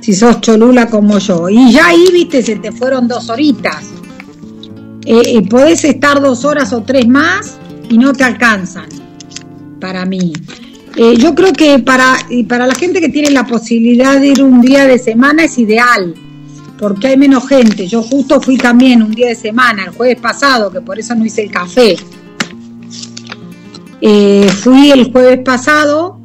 si 0.00 0.14
sos 0.14 0.40
cholula 0.40 0.88
como 0.88 1.18
yo. 1.18 1.48
Y 1.48 1.72
ya 1.72 1.88
ahí, 1.88 2.06
viste, 2.12 2.42
se 2.42 2.56
te 2.56 2.72
fueron 2.72 3.06
dos 3.06 3.28
horitas 3.28 4.00
eh, 5.06 5.22
eh, 5.24 5.48
podés 5.48 5.84
estar 5.84 6.20
dos 6.20 6.44
horas 6.44 6.72
o 6.72 6.82
tres 6.82 7.08
más 7.08 7.58
y 7.88 7.96
no 7.96 8.12
te 8.12 8.22
alcanzan, 8.22 8.86
para 9.80 10.04
mí. 10.04 10.32
Eh, 10.96 11.16
yo 11.16 11.34
creo 11.34 11.52
que 11.52 11.78
para, 11.78 12.16
para 12.48 12.66
la 12.66 12.74
gente 12.74 13.00
que 13.00 13.08
tiene 13.08 13.30
la 13.30 13.46
posibilidad 13.46 14.20
de 14.20 14.28
ir 14.28 14.42
un 14.42 14.60
día 14.60 14.86
de 14.86 14.98
semana 14.98 15.44
es 15.44 15.58
ideal, 15.58 16.14
porque 16.78 17.08
hay 17.08 17.16
menos 17.16 17.46
gente. 17.48 17.86
Yo 17.86 18.02
justo 18.02 18.40
fui 18.40 18.56
también 18.56 19.02
un 19.02 19.12
día 19.12 19.28
de 19.28 19.34
semana, 19.34 19.84
el 19.84 19.90
jueves 19.90 20.20
pasado, 20.20 20.70
que 20.70 20.80
por 20.80 20.98
eso 20.98 21.14
no 21.14 21.24
hice 21.24 21.44
el 21.44 21.50
café. 21.50 21.96
fui 24.62 24.90
el 24.90 25.12
jueves 25.12 25.40
pasado 25.44 26.20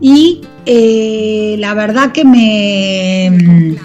y 0.00 0.42
la 0.66 1.74
verdad 1.74 2.12
que 2.12 2.24
me 2.24 3.76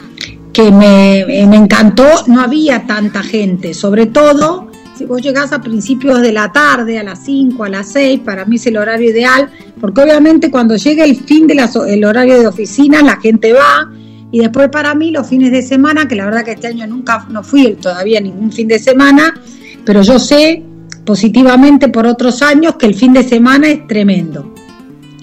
que 0.53 0.71
me, 0.71 1.55
encantó, 1.55 2.05
no 2.27 2.41
había 2.41 2.85
tanta 2.85 3.23
gente, 3.23 3.73
sobre 3.73 4.07
todo 4.07 4.68
si 4.99 5.05
vos 5.05 5.21
llegás 5.21 5.53
a 5.53 5.61
principios 5.61 6.21
de 6.21 6.33
la 6.33 6.51
tarde, 6.51 6.99
a 6.99 7.03
las 7.03 7.23
5, 7.23 7.63
a 7.63 7.69
las 7.69 7.87
6, 7.93 8.19
para 8.19 8.43
mí 8.43 8.57
es 8.57 8.67
el 8.67 8.75
horario 8.75 9.09
ideal, 9.09 9.49
porque 9.79 10.01
obviamente 10.01 10.51
cuando 10.51 10.75
llega 10.75 11.05
el 11.05 11.15
fin 11.15 11.47
del 11.47 11.61
el 11.87 12.03
horario 12.03 12.37
de 12.37 12.47
oficina, 12.47 13.01
la 13.01 13.15
gente 13.15 13.53
va, 13.53 13.89
y 14.29 14.39
después 14.39 14.67
para 14.67 14.93
mí 14.95 15.11
los 15.11 15.25
fines 15.25 15.53
de 15.53 15.61
semana, 15.61 16.05
que 16.05 16.15
la 16.15 16.25
verdad 16.25 16.43
que 16.43 16.51
este 16.51 16.67
año 16.67 16.85
nunca 16.85 17.25
no 17.29 17.43
fui 17.43 17.75
todavía 17.75 18.19
ningún 18.19 18.51
fin 18.51 18.67
de 18.67 18.77
semana, 18.77 19.39
pero 19.85 20.01
yo 20.01 20.19
sé 20.19 20.63
positivamente 21.05 21.87
por 21.87 22.05
otros 22.05 22.41
años 22.41 22.75
que 22.75 22.85
el 22.85 22.93
fin 22.93 23.13
de 23.13 23.23
semana 23.23 23.69
es 23.69 23.87
tremendo. 23.87 24.53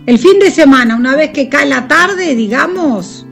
El 0.07 0.19
fin 0.19 0.39
de 0.39 0.51
semana, 0.51 0.97
una 0.97 1.15
vez 1.15 1.33
que 1.33 1.51
cae 1.51 1.67
la 1.67 1.87
tarde, 1.87 2.35
digamos, 2.35 3.26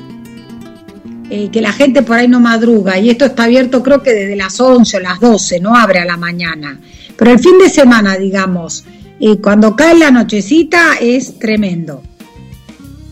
eh, 1.31 1.49
que 1.51 1.61
la 1.61 1.73
gente 1.73 2.03
por 2.03 2.17
ahí 2.17 2.29
no 2.29 2.41
madruga 2.41 2.99
y 2.99 3.11
esto 3.11 3.25
está 3.25 3.45
abierto 3.45 3.83
creo 3.83 4.03
que 4.03 4.13
desde 4.13 4.37
las 4.37 4.61
11 4.61 4.97
o 4.97 5.01
las 5.01 5.21
12, 5.21 5.61
no 5.61 5.75
abre 5.77 6.01
a 6.01 6.05
la 6.05 6.17
mañana. 6.17 6.81
Pero 7.17 7.31
el 7.31 7.39
fin 7.39 7.59
de 7.59 7.71
semana, 7.71 8.17
digamos, 8.17 8.85
eh, 9.21 9.37
cuando 9.41 9.77
cae 9.77 9.97
la 9.97 10.11
nochecita 10.11 10.95
es 11.01 11.39
tremendo. 11.39 12.03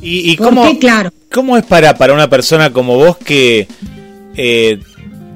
¿Y, 0.04 0.34
cómo, 0.36 0.78
claro. 0.80 1.12
cómo 1.30 1.56
es 1.56 1.64
para, 1.64 1.96
para 1.96 2.12
una 2.12 2.28
persona 2.28 2.72
como 2.72 2.96
vos 2.96 3.16
que 3.18 3.68
eh, 4.36 4.80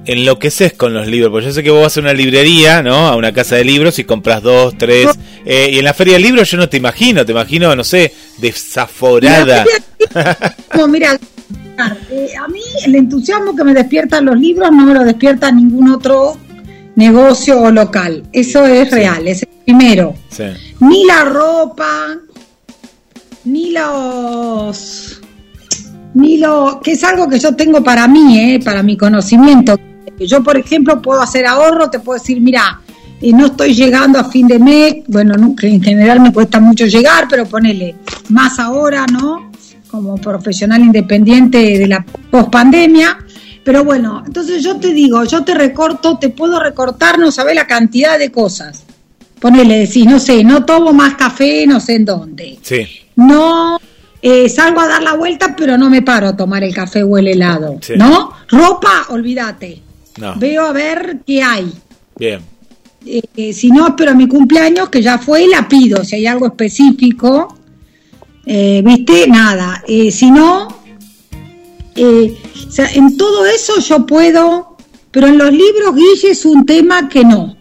enloqueces 0.07 0.73
con 0.73 0.95
los 0.95 1.07
libros, 1.07 1.31
porque 1.31 1.47
yo 1.47 1.53
sé 1.53 1.63
que 1.63 1.71
vos 1.71 1.83
vas 1.83 1.97
a 1.97 2.01
una 2.01 2.13
librería, 2.13 2.83
¿no? 2.83 3.09
A 3.09 3.17
una 3.17 3.33
casa 3.33 3.57
de 3.57 3.65
libros 3.65 3.99
y 3.99 4.05
compras 4.05 4.43
dos, 4.43 4.77
tres. 4.79 5.09
Eh, 5.45 5.71
y 5.73 5.79
en 5.79 5.85
la 5.85 5.95
feria 5.95 6.15
de 6.15 6.21
libros 6.21 6.51
yo 6.51 6.59
no 6.59 6.69
te 6.69 6.77
imagino, 6.77 7.25
te 7.25 7.33
imagino, 7.33 7.75
no 7.75 7.85
sé, 7.85 8.13
desaforada. 8.39 9.65
No, 10.77 10.87
mira, 10.89 11.19
eh, 12.11 12.31
a 12.39 12.49
mí 12.49 12.61
el 12.85 12.95
entusiasmo 12.95 13.55
que 13.55 13.65
me 13.65 13.75
despiertan 13.75 14.25
los 14.25 14.39
libros 14.39 14.71
no 14.73 14.87
me 14.87 14.95
lo 14.95 15.05
despierta 15.05 15.51
ningún 15.51 15.91
otro 15.91 16.37
negocio 16.95 17.61
o 17.61 17.71
local. 17.71 18.25
Eso 18.33 18.65
es 18.65 18.91
real, 18.91 19.29
es 19.29 19.43
el 19.43 19.49
primero. 19.65 20.15
Ni 20.81 21.05
la 21.05 21.25
ropa, 21.25 22.17
ni 23.45 23.71
los 23.71 25.21
ni 26.15 26.39
lo 26.39 26.81
que 26.83 26.93
es 26.93 27.05
algo 27.05 27.29
que 27.29 27.39
yo 27.39 27.55
tengo 27.55 27.85
para 27.85 28.09
mí, 28.09 28.39
eh, 28.39 28.61
para 28.65 28.83
mi 28.83 28.97
conocimiento. 28.97 29.79
Yo, 30.19 30.43
por 30.43 30.57
ejemplo, 30.57 31.03
puedo 31.03 31.21
hacer 31.21 31.45
ahorro, 31.45 31.91
te 31.91 31.99
puedo 31.99 32.19
decir, 32.19 32.41
mira, 32.41 32.81
eh, 33.21 33.33
no 33.35 33.47
estoy 33.47 33.75
llegando 33.75 34.19
a 34.19 34.25
fin 34.25 34.47
de 34.47 34.59
mes, 34.59 34.95
bueno, 35.09 35.35
en 35.35 35.83
general 35.83 36.21
me 36.21 36.33
cuesta 36.33 36.59
mucho 36.59 36.87
llegar, 36.87 37.27
pero 37.29 37.45
ponele 37.45 37.97
más 38.31 38.59
ahora, 38.59 39.05
¿no? 39.07 39.51
Como 39.97 40.17
profesional 40.17 40.83
independiente 40.83 41.79
de 41.79 41.87
la 41.87 42.05
pospandemia. 42.31 43.17
Pero 43.65 43.83
bueno, 43.83 44.23
entonces 44.27 44.63
yo 44.63 44.77
te 44.77 44.93
digo, 44.93 45.25
yo 45.25 45.43
te 45.43 45.55
recorto, 45.55 46.19
te 46.19 46.29
puedo 46.29 46.61
recortar, 46.61 47.19
no 47.19 47.33
sabes 47.33 47.55
la 47.55 47.67
cantidad 47.67 48.19
de 48.19 48.31
cosas. 48.31 48.85
Ponele, 49.41 49.79
decís, 49.79 50.05
no 50.05 50.21
sé, 50.21 50.45
no 50.45 50.67
tomo 50.67 50.93
más 50.93 51.15
café, 51.15 51.67
no 51.67 51.81
sé 51.81 51.95
en 51.95 52.05
dónde. 52.05 52.59
Sí. 52.61 52.87
No 53.17 53.79
eh, 54.21 54.51
salgo 54.51 54.81
a 54.81 54.87
dar 54.87 55.03
la 55.03 55.15
vuelta, 55.15 55.57
pero 55.57 55.79
no 55.79 55.89
me 55.89 56.03
paro 56.03 56.29
a 56.29 56.37
tomar 56.37 56.63
el 56.63 56.75
café 56.75 57.03
o 57.03 57.17
el 57.17 57.29
helado, 57.29 57.81
¿no? 57.97 58.33
Ropa, 58.49 59.07
olvídate. 59.09 59.81
Veo 60.37 60.67
a 60.67 60.73
ver 60.73 61.21
qué 61.27 61.43
hay. 61.43 61.73
Bien. 62.19 62.43
Eh, 63.07 63.55
si 63.55 63.71
no, 63.71 63.89
espero 63.89 64.15
mi 64.15 64.29
cumpleaños, 64.29 64.91
que 64.91 65.01
ya 65.01 65.17
fue, 65.17 65.45
y 65.45 65.49
la 65.49 65.67
pido. 65.67 66.05
Si 66.05 66.17
hay 66.17 66.27
algo 66.27 66.49
específico, 66.49 67.56
eh, 68.47 68.83
¿viste? 68.85 69.27
Nada. 69.29 69.83
si 69.87 70.31
no, 70.31 70.69
en 71.97 73.17
todo 73.17 73.47
eso 73.47 73.81
yo 73.81 74.07
puedo, 74.07 74.77
pero 75.11 75.27
en 75.27 75.39
los 75.39 75.51
libros, 75.51 75.95
Guille, 75.95 76.31
es 76.31 76.47
un 76.47 76.65
tema 76.65 77.09
que 77.09 77.25
no. 77.25 77.57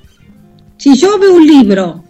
Si 0.78 0.96
yo 0.96 1.18
veo 1.20 1.34
un 1.34 1.48
libro 1.48 2.06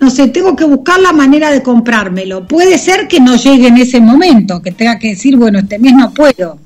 no 0.00 0.10
sé, 0.10 0.28
tengo 0.28 0.54
que 0.54 0.64
buscar 0.64 1.00
la 1.00 1.12
manera 1.12 1.50
de 1.50 1.62
comprármelo. 1.62 2.46
Puede 2.46 2.78
ser 2.78 3.08
que 3.08 3.20
no 3.20 3.36
llegue 3.36 3.66
en 3.66 3.78
ese 3.78 4.00
momento, 4.00 4.62
que 4.62 4.70
tenga 4.70 4.98
que 4.98 5.08
decir, 5.08 5.36
bueno, 5.36 5.58
este 5.58 5.78
mes 5.78 5.92
no 5.94 6.12
puedo. 6.12 6.58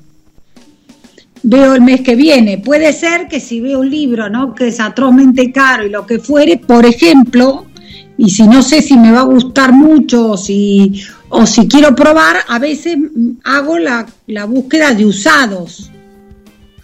Veo 1.41 1.73
el 1.73 1.81
mes 1.81 2.01
que 2.01 2.15
viene. 2.15 2.59
Puede 2.59 2.93
ser 2.93 3.27
que 3.27 3.39
si 3.39 3.59
veo 3.59 3.79
un 3.79 3.89
libro, 3.89 4.29
¿no? 4.29 4.53
Que 4.53 4.67
es 4.67 4.79
atrozmente 4.79 5.51
caro 5.51 5.85
y 5.85 5.89
lo 5.89 6.05
que 6.05 6.19
fuere, 6.19 6.57
por 6.57 6.85
ejemplo, 6.85 7.65
y 8.17 8.29
si 8.29 8.43
no 8.43 8.61
sé 8.61 8.81
si 8.81 8.95
me 8.97 9.11
va 9.11 9.21
a 9.21 9.25
gustar 9.25 9.73
mucho 9.73 10.37
si, 10.37 11.01
o 11.35 11.47
si 11.47 11.67
quiero 11.67 11.95
probar, 11.95 12.37
a 12.47 12.59
veces 12.59 12.95
hago 13.43 13.79
la, 13.79 14.05
la 14.27 14.45
búsqueda 14.45 14.93
de 14.93 15.05
usados. 15.05 15.89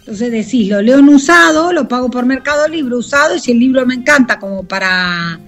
Entonces 0.00 0.32
decís, 0.32 0.68
lo 0.68 0.82
leo 0.82 0.98
en 0.98 1.08
usado, 1.08 1.72
lo 1.72 1.86
pago 1.86 2.10
por 2.10 2.26
Mercado 2.26 2.66
Libre 2.66 2.96
usado, 2.96 3.36
y 3.36 3.38
si 3.38 3.52
el 3.52 3.60
libro 3.60 3.86
me 3.86 3.94
encanta 3.94 4.40
como 4.40 4.64
para 4.64 5.38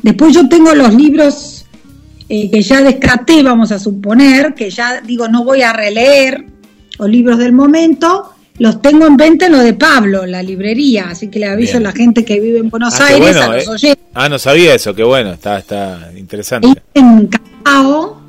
Después 0.00 0.32
yo 0.32 0.48
tengo 0.48 0.72
los 0.76 0.94
libros 0.94 1.64
eh, 2.28 2.48
que 2.48 2.62
ya 2.62 2.82
descarté, 2.82 3.42
vamos 3.42 3.72
a 3.72 3.80
suponer, 3.80 4.54
que 4.54 4.70
ya 4.70 5.00
digo 5.00 5.26
no 5.26 5.42
voy 5.42 5.62
a 5.62 5.72
releer, 5.72 6.46
o 6.98 7.08
libros 7.08 7.38
del 7.38 7.52
momento, 7.52 8.32
los 8.58 8.80
tengo 8.80 9.08
en 9.08 9.16
venta 9.16 9.46
en 9.46 9.52
lo 9.52 9.58
de 9.58 9.74
Pablo, 9.74 10.24
la 10.24 10.40
librería, 10.40 11.08
así 11.10 11.28
que 11.28 11.40
le 11.40 11.46
aviso 11.46 11.78
a 11.78 11.80
la 11.80 11.90
gente 11.90 12.24
que 12.24 12.38
vive 12.38 12.60
en 12.60 12.70
Buenos 12.70 13.00
ah, 13.00 13.06
Aires, 13.06 13.36
a 13.36 13.56
los 13.56 13.82
eh. 13.82 13.98
Ah, 14.14 14.28
no 14.28 14.38
sabía 14.38 14.72
eso, 14.72 14.94
qué 14.94 15.02
bueno, 15.02 15.32
está, 15.32 15.58
está 15.58 16.12
interesante. 16.16 16.68
En 16.94 17.26
Cacao, 17.26 18.25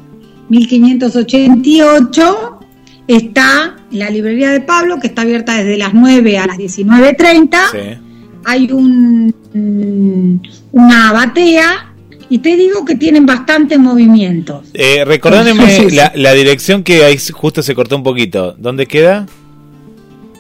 1588, 0.50 2.60
está 3.08 3.78
la 3.92 4.10
librería 4.10 4.52
de 4.52 4.62
Pablo, 4.62 5.00
que 5.00 5.08
está 5.08 5.24
abierta 5.24 5.56
desde 5.56 5.78
las 5.78 5.94
9 5.94 6.38
a 6.38 6.48
las 6.48 6.58
19.30. 6.58 7.58
Sí. 7.72 7.78
Hay 8.46 8.72
un 8.72 9.34
una 10.72 11.12
batea 11.12 11.94
y 12.30 12.40
te 12.40 12.56
digo 12.56 12.86
que 12.86 12.96
tienen 12.96 13.26
bastante 13.26 13.78
movimiento. 13.78 14.64
Eh, 14.74 15.04
recordándome 15.06 15.88
la, 16.14 16.34
dirección 16.34 16.84
que 16.84 17.06
ahí 17.06 17.18
justo 17.32 17.64
se 17.64 17.74
cortó 17.74 17.96
un 17.96 18.04
poquito. 18.04 18.54
¿Dónde 18.58 18.86
queda? 18.86 19.26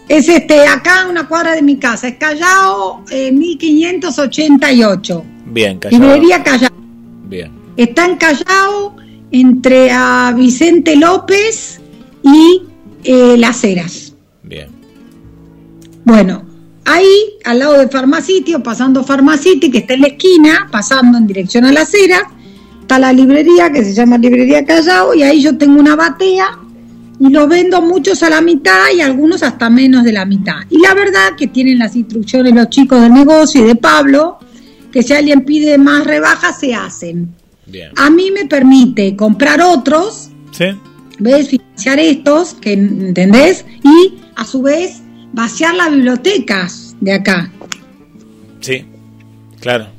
Es 0.10 0.28
este, 0.30 0.68
acá 0.68 1.08
una 1.10 1.28
cuadra 1.28 1.54
de 1.54 1.62
mi 1.62 1.78
casa, 1.78 2.08
es 2.08 2.16
Callao 2.18 3.04
1588. 3.12 5.24
Eh, 5.26 5.32
Bien, 5.48 5.80
Callao. 5.80 6.00
Librería 6.00 6.44
Callao. 6.44 6.70
Bien. 7.26 7.52
Está 7.76 8.06
en 8.06 8.16
Callao 8.18 8.96
entre 9.32 9.92
a 9.92 10.34
Vicente 10.36 10.96
López 10.96 11.80
y 12.24 12.64
eh, 13.04 13.36
Las 13.38 13.64
Heras. 13.64 14.14
Bien. 14.44 14.68
Bueno, 16.04 16.48
Ahí, 16.90 17.34
al 17.44 17.60
lado 17.60 17.78
de 17.78 17.90
Farmacity 17.90 18.56
o 18.56 18.64
pasando 18.64 19.04
Farmacity, 19.04 19.70
que 19.70 19.80
está 19.80 19.96
en 19.96 20.02
la 20.02 20.08
esquina, 20.08 20.70
pasando 20.72 21.18
en 21.18 21.28
dirección 21.28 21.66
a 21.66 21.74
la 21.74 21.82
acera, 21.82 22.32
está 22.80 22.98
la 22.98 23.12
librería 23.12 23.70
que 23.70 23.84
se 23.84 23.94
llama 23.94 24.18
Librería 24.18 24.64
Callao 24.64 25.14
y 25.14 25.22
ahí 25.22 25.42
yo 25.42 25.58
tengo 25.58 25.82
una 25.82 25.98
batea 25.98 26.58
y 27.20 27.30
los 27.30 27.50
vendo 27.50 27.82
muchos 27.82 28.24
a 28.24 28.30
la 28.30 28.40
mitad 28.40 28.86
y 28.96 29.02
algunos 29.02 29.44
hasta 29.44 29.70
menos 29.70 30.06
de 30.06 30.14
la 30.14 30.24
mitad. 30.24 30.60
Y 30.70 30.80
la 30.80 30.94
verdad 30.94 31.36
que 31.38 31.48
tienen 31.48 31.78
las 31.78 31.94
instrucciones 31.94 32.56
los 32.56 32.70
chicos 32.70 33.02
del 33.02 33.12
negocio 33.12 33.66
y 33.66 33.68
de 33.68 33.76
Pablo, 33.76 34.40
que 34.90 35.04
si 35.04 35.12
alguien 35.12 35.44
pide 35.44 35.78
más 35.78 36.06
rebajas 36.06 36.58
se 36.58 36.74
hacen. 36.74 37.36
A 37.96 38.10
mí 38.10 38.32
me 38.32 38.46
permite 38.46 39.16
comprar 39.16 39.62
otros, 39.62 40.30
¿Sí? 40.52 40.66
¿ves? 41.20 41.50
Financiar 41.50 42.00
estos, 42.00 42.54
que 42.56 42.74
¿entendés? 42.74 43.66
Y 43.84 44.16
a 44.36 44.46
su 44.46 44.62
vez 44.62 45.02
vaciar 45.34 45.76
las 45.76 45.92
bibliotecas 45.92 46.96
de 47.02 47.14
acá. 47.14 47.52
Sí, 48.62 48.86
claro. 49.60 49.97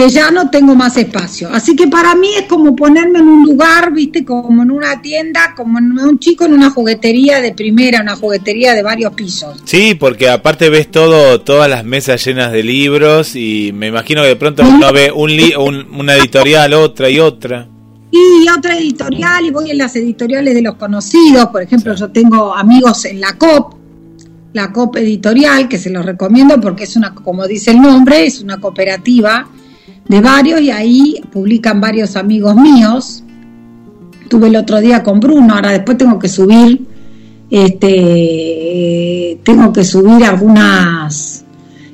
Que 0.00 0.08
ya 0.08 0.30
no 0.30 0.48
tengo 0.48 0.74
más 0.74 0.96
espacio. 0.96 1.50
Así 1.52 1.76
que 1.76 1.86
para 1.86 2.14
mí 2.14 2.28
es 2.34 2.46
como 2.46 2.74
ponerme 2.74 3.18
en 3.18 3.28
un 3.28 3.44
lugar, 3.44 3.92
viste, 3.92 4.24
como 4.24 4.62
en 4.62 4.70
una 4.70 5.02
tienda, 5.02 5.52
como 5.54 5.78
en 5.78 5.92
un 5.92 6.18
chico 6.18 6.46
en 6.46 6.54
una 6.54 6.70
juguetería 6.70 7.42
de 7.42 7.52
primera, 7.52 8.00
una 8.00 8.16
juguetería 8.16 8.74
de 8.74 8.82
varios 8.82 9.12
pisos. 9.12 9.60
Sí, 9.64 9.94
porque 9.94 10.30
aparte 10.30 10.70
ves 10.70 10.90
todo, 10.90 11.42
todas 11.42 11.68
las 11.68 11.84
mesas 11.84 12.24
llenas 12.24 12.50
de 12.50 12.62
libros 12.62 13.36
y 13.36 13.72
me 13.74 13.88
imagino 13.88 14.22
que 14.22 14.28
de 14.28 14.36
pronto 14.36 14.62
uno 14.62 14.90
ve 14.90 15.12
un, 15.12 15.30
una 15.94 16.14
editorial, 16.14 16.72
otra 16.72 17.10
y 17.10 17.20
otra 17.20 17.68
y 18.10 18.48
otra 18.48 18.78
editorial 18.78 19.44
y 19.44 19.50
voy 19.50 19.70
en 19.70 19.76
las 19.76 19.94
editoriales 19.96 20.54
de 20.54 20.62
los 20.62 20.76
conocidos, 20.76 21.48
por 21.48 21.60
ejemplo, 21.60 21.94
yo 21.94 22.10
tengo 22.10 22.54
amigos 22.54 23.04
en 23.04 23.20
la 23.20 23.34
COP, 23.36 23.74
la 24.54 24.72
COP 24.72 24.96
Editorial, 24.96 25.68
que 25.68 25.76
se 25.76 25.90
los 25.90 26.06
recomiendo 26.06 26.58
porque 26.58 26.84
es 26.84 26.96
una, 26.96 27.14
como 27.14 27.46
dice 27.46 27.72
el 27.72 27.82
nombre, 27.82 28.24
es 28.24 28.40
una 28.40 28.58
cooperativa 28.58 29.46
de 30.10 30.20
varios 30.20 30.60
y 30.60 30.72
ahí 30.72 31.22
publican 31.32 31.80
varios 31.80 32.16
amigos 32.16 32.56
míos. 32.56 33.22
Tuve 34.28 34.48
el 34.48 34.56
otro 34.56 34.80
día 34.80 35.04
con 35.04 35.20
Bruno, 35.20 35.54
ahora 35.54 35.70
después 35.70 35.98
tengo 35.98 36.18
que 36.18 36.28
subir, 36.28 36.84
este, 37.48 39.38
tengo 39.44 39.72
que 39.72 39.84
subir 39.84 40.24
algunas 40.24 41.44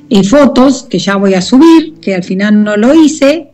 eh, 0.09 0.23
fotos 0.23 0.87
que 0.89 0.97
ya 0.97 1.15
voy 1.15 1.35
a 1.35 1.43
subir, 1.43 1.93
que 2.01 2.15
al 2.15 2.23
final 2.23 2.63
no 2.63 2.75
lo 2.75 2.95
hice. 2.95 3.51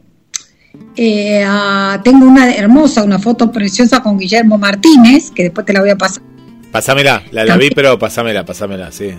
Eh, 0.95 1.43
ah, 1.45 1.99
tengo 2.01 2.25
una 2.25 2.53
hermosa, 2.55 3.03
una 3.03 3.19
foto 3.19 3.51
preciosa 3.51 4.01
con 4.01 4.17
Guillermo 4.17 4.57
Martínez, 4.57 5.29
que 5.31 5.43
después 5.43 5.65
te 5.65 5.73
la 5.73 5.81
voy 5.81 5.89
a 5.89 5.97
pasar 5.97 6.23
Pásamela, 6.71 7.21
la, 7.31 7.43
la 7.43 7.57
vi, 7.57 7.69
pero 7.69 7.99
pásamela, 7.99 8.45
pásamela, 8.45 8.93
sí. 8.93 9.09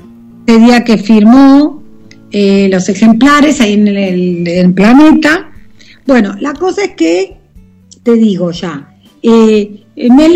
Ese 0.47 0.59
día 0.59 0.83
que 0.85 0.97
firmó 0.97 1.84
eh, 2.37 2.69
los 2.69 2.89
ejemplares 2.89 3.61
ahí 3.61 3.75
en 3.75 3.87
el, 3.87 4.75
planeta. 4.75 5.53
Bueno, 6.05 6.35
la 6.41 6.53
cosa 6.53 6.83
es 6.83 6.97
que, 6.97 7.37
te 8.03 8.15
digo 8.15 8.51
ya, 8.51 8.93
eh, 9.23 9.85
me 9.95 10.29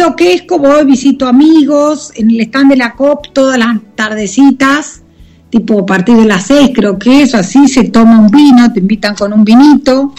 como 0.47 0.69
hoy 0.69 0.85
visito 0.85 1.27
amigos, 1.27 2.13
en 2.15 2.31
el 2.31 2.43
stand 2.43 2.71
de 2.71 2.77
la 2.77 2.95
COP 2.95 3.33
todas 3.33 3.59
las 3.59 3.79
tardecitas, 3.97 5.03
tipo 5.51 5.81
a 5.81 5.87
partir 5.87 6.15
de 6.19 6.27
las 6.27 6.47
seis 6.47 6.71
creo 6.73 7.01
que 7.01 7.23
eso, 7.23 7.37
así 7.37 7.67
se 7.67 7.89
toma 7.89 8.21
un 8.21 8.29
vino, 8.29 8.73
te 8.73 8.79
invitan 8.79 9.17
con 9.17 9.33
un 9.33 9.43
vinito, 9.43 10.15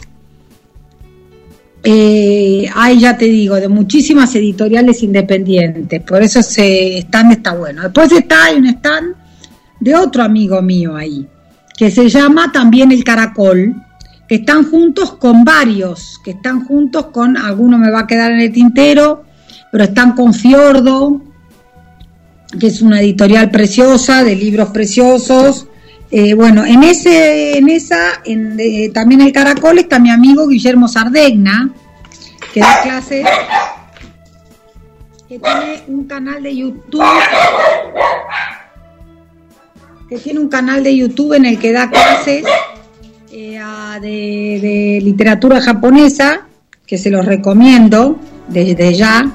eh, 1.82 2.70
hay, 2.76 3.00
ya 3.00 3.18
te 3.18 3.24
digo, 3.24 3.56
de 3.56 3.70
muchísimas 3.70 4.36
editoriales 4.36 5.02
independientes, 5.02 6.02
por 6.02 6.22
eso 6.22 6.40
ese 6.40 6.98
stand 6.98 7.32
está 7.32 7.56
bueno. 7.56 7.84
Después 7.84 8.12
está, 8.12 8.48
hay 8.48 8.58
un 8.58 8.68
stand 8.68 9.16
de 9.80 9.96
otro 9.96 10.24
amigo 10.24 10.62
mío 10.62 10.98
ahí, 10.98 11.26
que 11.80 11.90
se 11.90 12.10
llama 12.10 12.52
también 12.52 12.92
El 12.92 13.06
Caracol, 13.06 13.74
que 14.28 14.36
están 14.36 14.70
juntos 14.70 15.14
con 15.14 15.46
varios, 15.46 16.20
que 16.26 16.32
están 16.32 16.66
juntos 16.66 17.06
con, 17.06 17.38
alguno 17.38 17.78
me 17.78 17.90
va 17.90 18.02
a 18.02 18.08
quedar 18.08 18.34
en 18.34 18.42
el 18.42 18.52
tintero, 18.52 19.24
pero 19.72 19.86
están 19.86 20.12
con 20.12 20.34
Fiordo, 20.34 21.22
que 22.60 22.68
es 22.68 22.82
una 22.82 23.00
editorial 23.00 23.50
preciosa, 23.50 24.26
de 24.26 24.36
libros 24.36 24.72
preciosos. 24.72 25.68
Eh, 26.12 26.34
bueno, 26.34 26.66
en 26.66 26.84
ese, 26.84 27.58
en 27.58 27.70
esa, 27.70 28.22
también 28.94 29.22
el 29.22 29.32
Caracol 29.32 29.80
está 29.80 30.00
mi 30.00 30.12
amigo 30.12 30.50
Guillermo 30.50 30.90
Sardegna, 30.90 31.72
que 32.54 32.60
da 32.60 32.82
clases, 32.84 33.26
que 35.30 35.40
tiene 35.40 35.84
un 35.88 36.04
canal 36.08 36.44
de 36.44 36.58
YouTube, 36.58 37.06
que 40.10 40.18
tiene 40.18 40.40
un 40.40 40.50
canal 40.50 40.84
de 40.84 40.96
YouTube 40.96 41.34
en 41.34 41.46
el 41.46 41.60
que 41.60 41.72
da 41.72 41.90
clases 41.90 42.44
eh, 43.32 43.60
de, 44.02 45.00
literatura 45.04 45.62
japonesa, 45.62 46.48
que 46.88 46.98
se 46.98 47.12
los 47.12 47.26
recomiendo 47.26 48.18
desde 48.48 48.94
ya. 48.96 49.32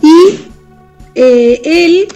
Y 0.00 0.38
eh, 1.16 1.60
él, 1.64 2.06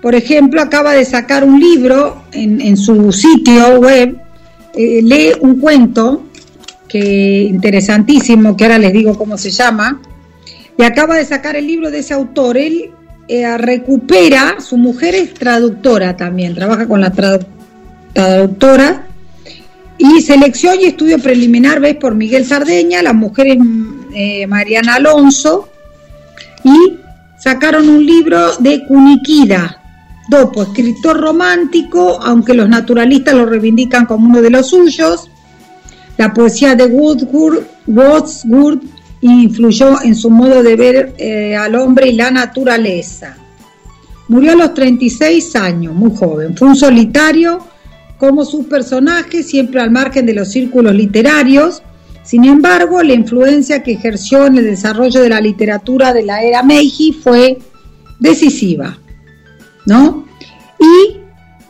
por 0.00 0.14
ejemplo, 0.14 0.62
acaba 0.62 0.92
de 0.92 1.04
sacar 1.04 1.42
un 1.42 1.58
libro 1.58 2.22
en, 2.32 2.76
su 2.76 3.12
sitio 3.12 3.80
web, 3.80 4.16
eh, 4.74 5.00
lee 5.02 5.32
un 5.40 5.58
cuento 5.58 6.24
que 6.88 7.42
interesantísimo, 7.42 8.56
que 8.56 8.64
ahora 8.64 8.78
les 8.78 8.92
digo 8.92 9.18
cómo 9.18 9.36
se 9.36 9.50
llama, 9.50 10.00
y 10.76 10.84
acaba 10.84 11.16
de 11.16 11.24
sacar 11.24 11.56
el 11.56 11.66
libro 11.66 11.90
de 11.90 11.98
ese 11.98 12.14
autor. 12.14 12.56
Él 12.56 12.92
recupera, 13.58 14.60
su 14.60 14.76
mujer 14.76 15.14
es 15.14 15.34
traductora 15.34 16.16
también, 16.16 16.54
trabaja 16.54 16.86
con 16.86 17.00
la 17.00 17.12
traductora 17.12 19.06
y 19.98 20.22
selección 20.22 20.80
y 20.80 20.84
estudio 20.84 21.18
preliminar, 21.18 21.80
¿ves? 21.80 21.96
Por 21.96 22.14
Miguel 22.14 22.46
Sardeña, 22.46 23.02
las 23.02 23.14
mujeres 23.14 23.58
eh, 24.14 24.46
Mariana 24.46 24.94
Alonso, 24.94 25.68
y 26.64 26.94
sacaron 27.38 27.88
un 27.88 28.06
libro 28.06 28.56
de 28.58 28.84
Cuniquida, 28.86 29.82
Dopo, 30.28 30.62
escritor 30.62 31.20
romántico, 31.20 32.20
aunque 32.22 32.54
los 32.54 32.68
naturalistas 32.68 33.34
lo 33.34 33.46
reivindican 33.46 34.06
como 34.06 34.28
uno 34.28 34.42
de 34.42 34.50
los 34.50 34.68
suyos. 34.68 35.30
La 36.18 36.34
poesía 36.34 36.74
de 36.74 36.84
Wordsworth, 36.86 38.82
influyó 39.20 40.02
en 40.02 40.14
su 40.14 40.30
modo 40.30 40.62
de 40.62 40.76
ver 40.76 41.14
eh, 41.18 41.56
al 41.56 41.74
hombre 41.74 42.08
y 42.08 42.12
la 42.12 42.30
naturaleza. 42.30 43.36
Murió 44.28 44.52
a 44.52 44.56
los 44.56 44.74
36 44.74 45.56
años, 45.56 45.94
muy 45.94 46.14
joven. 46.14 46.56
Fue 46.56 46.68
un 46.68 46.76
solitario 46.76 47.64
como 48.18 48.44
sus 48.44 48.66
personajes, 48.66 49.46
siempre 49.46 49.80
al 49.80 49.90
margen 49.90 50.26
de 50.26 50.34
los 50.34 50.48
círculos 50.48 50.94
literarios. 50.94 51.82
Sin 52.24 52.44
embargo, 52.44 53.02
la 53.02 53.14
influencia 53.14 53.82
que 53.82 53.92
ejerció 53.92 54.46
en 54.46 54.58
el 54.58 54.64
desarrollo 54.64 55.22
de 55.22 55.30
la 55.30 55.40
literatura 55.40 56.12
de 56.12 56.24
la 56.24 56.42
era 56.42 56.62
Meiji 56.62 57.12
fue 57.12 57.58
decisiva, 58.18 58.98
¿no? 59.86 60.26
Y 60.78 61.16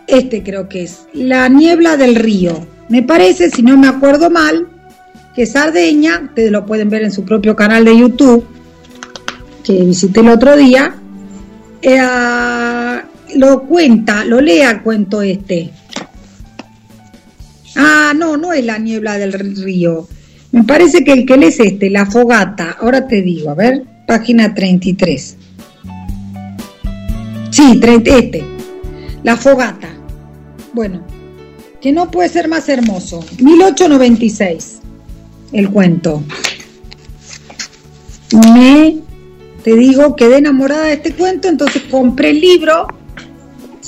este 0.09 0.43
creo 0.43 0.69
que 0.69 0.83
es 0.85 1.07
La 1.13 1.49
niebla 1.49 1.97
del 1.97 2.17
río. 2.17 2.67
Me 2.89 3.03
parece, 3.03 3.51
si 3.51 3.63
no 3.63 3.77
me 3.77 3.87
acuerdo 3.87 4.31
mal, 4.31 4.67
que 5.39 5.47
Sardeña, 5.47 6.23
ustedes 6.25 6.51
lo 6.51 6.67
pueden 6.67 6.91
ver 6.91 7.05
en 7.05 7.13
su 7.13 7.25
propio 7.25 7.55
canal 7.55 7.85
de 7.85 7.97
YouTube, 7.97 8.45
que 9.63 9.85
visité 9.85 10.19
el 10.19 10.31
otro 10.31 10.57
día, 10.57 10.97
eh, 11.81 13.01
lo 13.37 13.63
cuenta, 13.63 14.25
lo 14.25 14.41
lea 14.41 14.73
el 14.73 14.83
cuento 14.83 15.23
este. 15.23 15.71
Ah, 17.77 18.15
no, 18.17 18.37
no 18.37 18.53
es 18.53 18.67
la 18.67 18.79
niebla 18.79 19.17
del 19.17 19.33
río. 19.33 20.09
Me 20.51 20.65
parece 20.65 21.05
que 21.05 21.13
el 21.13 21.25
que 21.25 21.35
es 21.35 21.61
este, 21.61 21.89
la 21.89 22.05
fogata. 22.05 22.77
Ahora 22.81 23.07
te 23.07 23.23
digo, 23.23 23.51
a 23.51 23.55
ver, 23.55 23.85
página 24.09 24.53
33. 24.53 25.37
Sí, 27.51 27.81
este. 27.85 28.45
La 29.23 29.37
fogata. 29.37 29.91
Bueno, 30.73 31.07
que 31.81 31.93
no 31.93 32.11
puede 32.11 32.29
ser 32.29 32.49
más 32.49 32.69
hermoso. 32.69 33.25
1896, 33.41 34.79
el 35.53 35.71
cuento. 35.71 36.23
Me, 38.55 38.99
te 39.65 39.75
digo, 39.75 40.15
quedé 40.17 40.39
enamorada 40.39 40.85
de 40.85 40.95
este 40.95 41.15
cuento, 41.15 41.49
entonces 41.49 41.83
compré 41.91 42.31
el 42.31 42.41
libro 42.41 42.87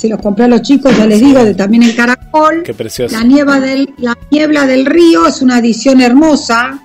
se 0.01 0.09
los 0.09 0.19
compré 0.19 0.45
a 0.45 0.47
los 0.47 0.63
chicos, 0.63 0.97
ya 0.97 1.05
les 1.05 1.19
digo, 1.19 1.45
de 1.45 1.53
también 1.53 1.83
el 1.83 1.95
Caracol. 1.95 2.63
Qué 2.63 2.73
precioso. 2.73 3.15
La, 3.15 3.23
niebla 3.23 3.59
del, 3.59 3.93
la 3.99 4.17
niebla 4.31 4.65
del 4.65 4.87
río 4.87 5.27
es 5.27 5.43
una 5.43 5.59
edición 5.59 6.01
hermosa. 6.01 6.79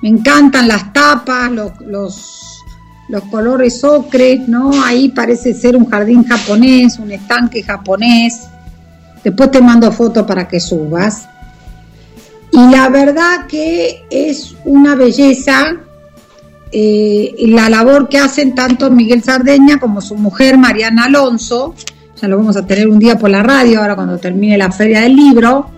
Me 0.00 0.08
encantan 0.08 0.68
las 0.68 0.92
tapas, 0.92 1.50
los, 1.50 1.72
los, 1.80 2.62
los 3.08 3.24
colores 3.24 3.82
ocres, 3.82 4.46
¿no? 4.46 4.70
Ahí 4.84 5.08
parece 5.08 5.54
ser 5.54 5.76
un 5.76 5.86
jardín 5.86 6.22
japonés, 6.22 7.00
un 7.00 7.10
estanque 7.10 7.64
japonés. 7.64 8.42
Después 9.24 9.50
te 9.50 9.60
mando 9.60 9.90
foto 9.90 10.24
para 10.24 10.46
que 10.46 10.60
subas. 10.60 11.28
Y 12.52 12.70
la 12.70 12.88
verdad 12.88 13.46
que 13.46 14.06
es 14.10 14.56
una 14.64 14.94
belleza 14.94 15.76
eh, 16.72 17.34
la 17.38 17.68
labor 17.68 18.08
que 18.08 18.18
hacen 18.18 18.54
tanto 18.54 18.90
Miguel 18.90 19.22
Sardeña 19.22 19.78
como 19.78 20.00
su 20.00 20.16
mujer 20.16 20.58
Mariana 20.58 21.04
Alonso 21.04 21.74
ya 22.20 22.28
lo 22.28 22.38
vamos 22.38 22.56
a 22.56 22.66
tener 22.66 22.88
un 22.88 22.98
día 22.98 23.18
por 23.18 23.30
la 23.30 23.42
radio, 23.42 23.80
ahora 23.80 23.94
cuando 23.94 24.18
termine 24.18 24.56
la 24.56 24.72
feria 24.72 25.02
del 25.02 25.14
libro, 25.14 25.70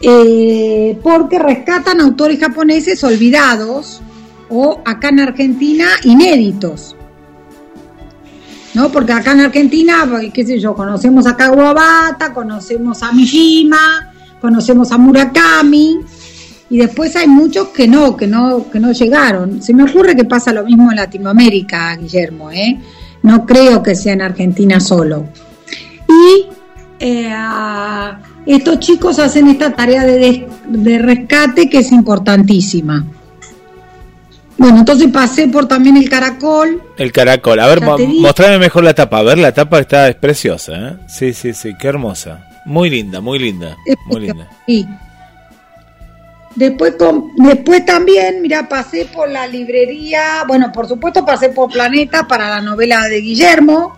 eh, 0.00 0.98
porque 1.02 1.38
rescatan 1.38 2.00
autores 2.00 2.38
japoneses 2.38 3.02
olvidados 3.02 4.00
o 4.48 4.80
acá 4.84 5.08
en 5.08 5.20
Argentina 5.20 5.86
inéditos. 6.04 6.96
¿No? 8.72 8.92
Porque 8.92 9.12
acá 9.12 9.32
en 9.32 9.40
Argentina, 9.40 10.06
pues, 10.08 10.32
qué 10.32 10.46
sé 10.46 10.60
yo, 10.60 10.74
conocemos 10.76 11.26
a 11.26 11.36
Kawabata, 11.36 12.32
conocemos 12.32 13.02
a 13.02 13.10
Mishima, 13.10 14.09
conocemos 14.40 14.92
a 14.92 14.98
Murakami, 14.98 15.98
y 16.70 16.78
después 16.78 17.16
hay 17.16 17.26
muchos 17.26 17.68
que 17.68 17.88
no, 17.88 18.16
que 18.16 18.28
no, 18.28 18.70
que 18.70 18.78
no 18.78 18.92
llegaron. 18.92 19.60
Se 19.60 19.74
me 19.74 19.82
ocurre 19.82 20.14
que 20.14 20.24
pasa 20.24 20.52
lo 20.52 20.64
mismo 20.64 20.90
en 20.90 20.96
Latinoamérica, 20.96 21.96
Guillermo, 21.96 22.52
¿eh? 22.52 22.78
No 23.22 23.44
creo 23.44 23.82
que 23.82 23.96
sea 23.96 24.12
en 24.12 24.22
Argentina 24.22 24.78
solo. 24.78 25.26
Y 26.08 26.46
eh, 27.00 27.34
estos 28.46 28.78
chicos 28.78 29.18
hacen 29.18 29.48
esta 29.48 29.74
tarea 29.74 30.04
de, 30.04 30.98
rescate 31.00 31.68
que 31.68 31.78
es 31.78 31.90
importantísima. 31.90 33.04
Bueno, 34.56 34.78
entonces 34.78 35.08
pasé 35.10 35.48
por 35.48 35.66
también 35.66 35.96
el 35.96 36.08
caracol. 36.08 36.82
El 36.96 37.10
caracol. 37.10 37.58
A 37.58 37.66
ver, 37.66 37.80
mostrame 37.80 38.58
mejor 38.58 38.84
la 38.84 38.94
tapa. 38.94 39.18
A 39.18 39.22
ver, 39.22 39.38
la 39.38 39.52
tapa 39.52 39.80
está 39.80 40.08
es 40.08 40.14
preciosa, 40.14 40.72
¿eh? 40.76 40.96
Sí, 41.08 41.32
sí, 41.32 41.52
sí, 41.52 41.74
qué 41.76 41.88
hermosa. 41.88 42.49
Muy 42.64 42.90
linda, 42.90 43.20
muy 43.20 43.38
linda. 43.38 43.76
muy 44.06 44.20
linda. 44.20 44.48
Sí. 44.66 44.86
Después, 46.56 46.94
después 47.36 47.86
también, 47.86 48.42
mira, 48.42 48.68
pasé 48.68 49.06
por 49.06 49.30
la 49.30 49.46
librería, 49.46 50.44
bueno, 50.48 50.72
por 50.72 50.88
supuesto 50.88 51.24
pasé 51.24 51.50
por 51.50 51.70
Planeta 51.70 52.26
para 52.26 52.50
la 52.50 52.60
novela 52.60 53.06
de 53.06 53.20
Guillermo, 53.20 53.96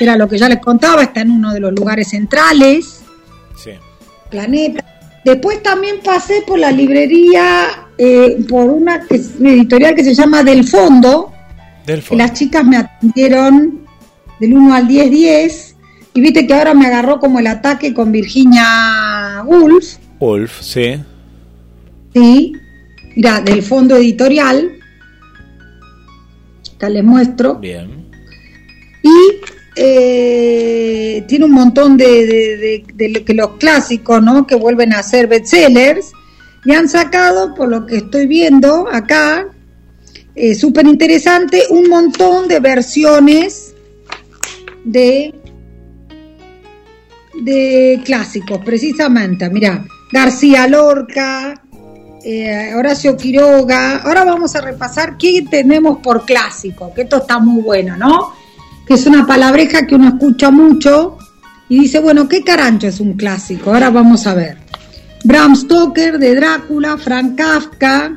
era 0.00 0.16
lo 0.16 0.26
que 0.26 0.38
ya 0.38 0.48
les 0.48 0.60
contaba, 0.60 1.02
está 1.02 1.20
en 1.20 1.30
uno 1.30 1.52
de 1.52 1.60
los 1.60 1.72
lugares 1.72 2.08
centrales. 2.08 3.02
Sí. 3.62 3.72
Planeta. 4.30 4.82
Después 5.24 5.62
también 5.62 6.00
pasé 6.02 6.42
por 6.46 6.58
la 6.58 6.72
librería, 6.72 7.86
eh, 7.98 8.38
por 8.48 8.70
una, 8.70 9.06
editorial 9.10 9.94
que 9.94 10.02
se 10.02 10.14
llama 10.14 10.42
Del 10.42 10.66
Fondo. 10.66 11.32
Del 11.84 12.00
Fondo. 12.00 12.24
Las 12.24 12.32
chicas 12.32 12.64
me 12.64 12.78
atendieron 12.78 13.86
del 14.40 14.54
1 14.54 14.74
al 14.74 14.88
10, 14.88 15.10
10. 15.10 15.69
Y 16.14 16.20
viste 16.20 16.46
que 16.46 16.54
ahora 16.54 16.74
me 16.74 16.86
agarró 16.86 17.20
como 17.20 17.38
el 17.38 17.46
ataque 17.46 17.94
con 17.94 18.10
Virginia 18.10 19.42
Woolf. 19.44 19.96
Woolf, 20.18 20.60
sí. 20.60 20.96
¿sí? 22.14 22.52
Mira, 23.16 23.40
del 23.40 23.62
fondo 23.62 23.96
editorial, 23.96 24.72
acá 26.74 26.88
les 26.88 27.04
muestro. 27.04 27.56
Bien. 27.56 28.06
Y 29.02 29.40
eh, 29.76 31.24
tiene 31.28 31.44
un 31.44 31.52
montón 31.52 31.96
de, 31.96 32.84
de, 32.94 33.34
los 33.34 33.50
clásicos, 33.58 34.22
¿no? 34.22 34.46
Que 34.46 34.56
vuelven 34.56 34.92
a 34.92 35.02
ser 35.02 35.26
bestsellers. 35.26 36.12
Y 36.64 36.72
han 36.72 36.88
sacado, 36.88 37.54
por 37.54 37.68
lo 37.68 37.86
que 37.86 37.96
estoy 37.96 38.26
viendo 38.26 38.88
acá, 38.92 39.46
eh, 40.34 40.54
súper 40.54 40.86
interesante, 40.86 41.62
un 41.70 41.88
montón 41.88 42.48
de 42.48 42.60
versiones 42.60 43.74
de, 44.84 45.34
de 47.40 48.00
clásicos, 48.04 48.58
precisamente. 48.64 49.48
Mira, 49.50 49.84
García 50.12 50.66
Lorca, 50.66 51.54
eh, 52.24 52.72
Horacio 52.74 53.16
Quiroga. 53.16 53.98
Ahora 53.98 54.24
vamos 54.24 54.54
a 54.56 54.60
repasar 54.60 55.16
qué 55.16 55.46
tenemos 55.50 55.98
por 55.98 56.24
clásico, 56.24 56.92
que 56.94 57.02
esto 57.02 57.18
está 57.18 57.38
muy 57.38 57.62
bueno, 57.62 57.96
¿no? 57.96 58.32
Que 58.86 58.94
es 58.94 59.06
una 59.06 59.26
palabreja 59.26 59.86
que 59.86 59.94
uno 59.94 60.08
escucha 60.08 60.50
mucho 60.50 61.18
y 61.68 61.80
dice, 61.80 62.00
bueno, 62.00 62.28
¿qué 62.28 62.42
carancho 62.42 62.88
es 62.88 63.00
un 63.00 63.14
clásico? 63.14 63.72
Ahora 63.72 63.90
vamos 63.90 64.26
a 64.26 64.34
ver. 64.34 64.58
Bram 65.24 65.54
Stoker 65.54 66.18
de 66.18 66.34
Drácula, 66.34 66.96
Frank 66.96 67.36
Kafka, 67.36 68.16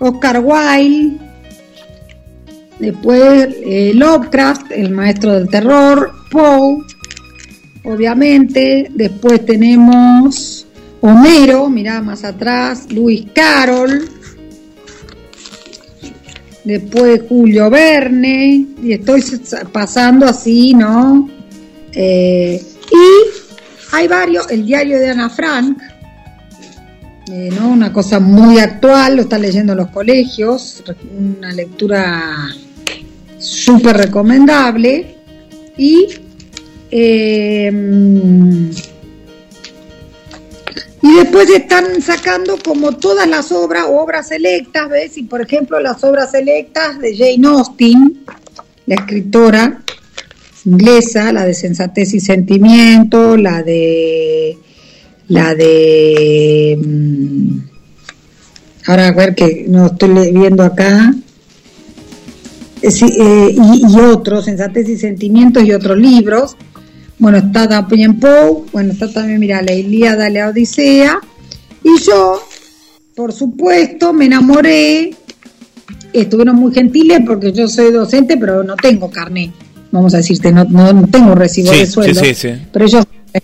Oscar 0.00 0.40
Wilde, 0.44 1.30
Después 2.80 3.48
eh, 3.62 3.92
Lovecraft, 3.94 4.72
el 4.72 4.90
maestro 4.90 5.34
del 5.34 5.48
terror, 5.48 6.12
Poe, 6.30 6.78
obviamente. 7.84 8.90
Después 8.94 9.44
tenemos 9.44 10.66
Homero, 11.00 11.68
mirá 11.68 12.02
más 12.02 12.24
atrás, 12.24 12.86
Luis 12.90 13.26
Carroll. 13.34 14.08
Después 16.64 17.22
Julio 17.28 17.70
Verne, 17.70 18.66
y 18.82 18.92
estoy 18.92 19.22
pasando 19.72 20.26
así, 20.26 20.74
¿no? 20.74 21.28
Eh, 21.92 22.62
y 22.92 23.40
hay 23.92 24.06
varios, 24.08 24.50
el 24.50 24.66
diario 24.66 24.98
de 24.98 25.08
Ana 25.08 25.30
Frank, 25.30 25.78
eh, 27.32 27.48
¿no? 27.58 27.70
una 27.70 27.92
cosa 27.92 28.20
muy 28.20 28.58
actual, 28.58 29.16
lo 29.16 29.22
están 29.22 29.42
leyendo 29.42 29.72
en 29.72 29.78
los 29.78 29.88
colegios, 29.88 30.82
una 31.18 31.52
lectura 31.52 32.48
súper 33.38 33.96
recomendable. 33.96 35.16
Y, 35.76 36.08
em, 36.90 38.70
y 41.02 41.14
después 41.16 41.48
están 41.50 42.02
sacando 42.02 42.58
como 42.62 42.96
todas 42.96 43.26
las 43.28 43.52
obras, 43.52 43.86
obras 43.88 44.28
selectas, 44.28 44.88
¿ves? 44.88 45.16
Y 45.16 45.22
por 45.22 45.40
ejemplo 45.40 45.80
las 45.80 46.04
obras 46.04 46.30
selectas 46.30 46.98
de 46.98 47.16
Jane 47.16 47.46
Austen, 47.48 48.24
la 48.86 48.96
escritora 48.96 49.82
inglesa, 50.64 51.32
la 51.32 51.44
de 51.44 51.54
Sensatez 51.54 52.14
y 52.14 52.20
Sentimiento, 52.20 53.36
la 53.36 53.62
de 53.62 54.58
la 55.28 55.54
de 55.54 56.78
mm, 56.84 57.58
ahora 58.86 59.08
a 59.08 59.12
ver 59.12 59.34
que 59.34 59.64
no 59.68 59.86
estoy 59.86 60.32
viendo 60.32 60.64
acá 60.64 61.14
eh, 62.82 62.88
eh, 62.88 63.56
y, 63.56 64.00
otros, 64.00 64.46
Sensatez 64.46 64.88
y 64.88 64.96
Sentimientos 64.96 65.64
y 65.64 65.72
otros 65.72 65.98
libros. 65.98 66.56
Bueno, 67.20 67.36
está 67.36 67.68
también 67.68 68.18
Poe, 68.18 68.64
bueno, 68.72 68.92
está 68.92 69.12
también, 69.12 69.38
mira, 69.38 69.60
la 69.60 69.74
Ilíada, 69.74 70.30
la 70.30 70.48
Odisea. 70.48 71.20
Y 71.84 72.02
yo, 72.02 72.42
por 73.14 73.32
supuesto, 73.32 74.14
me 74.14 74.24
enamoré. 74.24 75.14
Estuvieron 76.14 76.56
muy 76.56 76.72
gentiles 76.72 77.20
porque 77.24 77.52
yo 77.52 77.68
soy 77.68 77.92
docente, 77.92 78.38
pero 78.38 78.64
no 78.64 78.74
tengo 78.74 79.10
carnet. 79.10 79.52
Vamos 79.92 80.14
a 80.14 80.18
decirte, 80.18 80.50
no, 80.50 80.64
no 80.64 81.06
tengo 81.08 81.34
recibo 81.34 81.70
de 81.70 81.86
sueldo. 81.86 82.24
Sí, 82.24 82.34
sí, 82.34 82.48
pero 82.72 82.86
ellos 82.86 83.04
me 83.34 83.40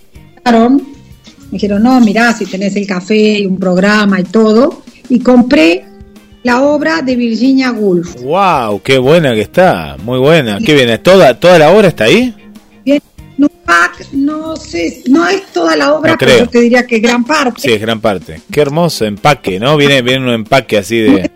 me 0.52 1.52
dijeron, 1.52 1.82
no, 1.82 2.00
mirá, 2.00 2.32
si 2.32 2.46
tenés 2.46 2.74
el 2.76 2.86
café 2.86 3.40
y 3.40 3.46
un 3.46 3.58
programa 3.58 4.18
y 4.20 4.24
todo. 4.24 4.82
Y 5.08 5.20
compré 5.20 5.84
la 6.42 6.62
obra 6.62 7.02
de 7.02 7.14
Virginia 7.14 7.72
Woolf. 7.72 8.22
¡Wow! 8.22 8.80
¡Qué 8.82 8.98
buena 8.98 9.34
que 9.34 9.42
está! 9.42 9.96
Muy 10.02 10.18
buena. 10.18 10.58
¿Qué 10.64 10.74
viene? 10.74 10.98
¿Toda, 10.98 11.38
toda 11.38 11.58
la 11.58 11.70
obra 11.70 11.88
está 11.88 12.04
ahí? 12.04 12.34
Bien, 13.66 14.26
no, 14.26 14.38
no 14.38 14.56
sé, 14.56 15.02
no 15.08 15.26
es 15.26 15.46
toda 15.52 15.76
la 15.76 15.94
obra, 15.94 16.16
pero 16.18 16.38
yo 16.38 16.48
te 16.48 16.60
diría 16.60 16.86
que 16.86 16.98
gran 17.00 17.24
parte. 17.24 17.62
Sí, 17.62 17.72
es 17.72 17.80
gran 17.80 18.00
parte. 18.00 18.40
Qué 18.50 18.60
hermoso 18.60 19.04
empaque, 19.04 19.58
¿no? 19.58 19.76
Viene, 19.76 20.02
viene 20.02 20.24
un 20.24 20.32
empaque 20.32 20.78
así 20.78 21.00
de... 21.00 21.30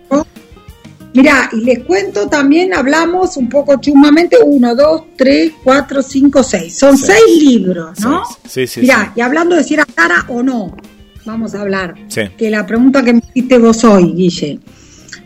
Mirá, 1.13 1.51
y 1.53 1.65
les 1.65 1.81
cuento 1.81 2.29
también, 2.29 2.73
hablamos 2.73 3.37
un 3.37 3.49
poco 3.49 3.81
chumamente, 3.81 4.37
uno, 4.45 4.77
dos, 4.77 5.03
tres, 5.17 5.53
cuatro, 5.65 6.03
cinco, 6.03 6.45
seis. 6.45 6.79
Son 6.79 6.97
seis, 6.97 7.43
libros, 7.43 7.99
¿no? 7.99 8.23
Sí, 8.49 8.69
sí, 8.69 8.83
Mirá, 8.83 9.13
y 9.17 9.21
hablando 9.21 9.57
de 9.57 9.65
si 9.65 9.75
era 9.75 9.85
cara 9.85 10.25
o 10.29 10.41
no, 10.41 10.77
vamos 11.25 11.55
a 11.57 11.63
hablar. 11.63 11.95
Sí. 12.07 12.23
Que 12.39 12.49
la 12.49 12.65
pregunta 12.65 13.03
que 13.03 13.15
me 13.15 13.23
hiciste 13.35 13.59
vos 13.59 13.83
hoy, 13.83 14.13
Guille. 14.13 14.61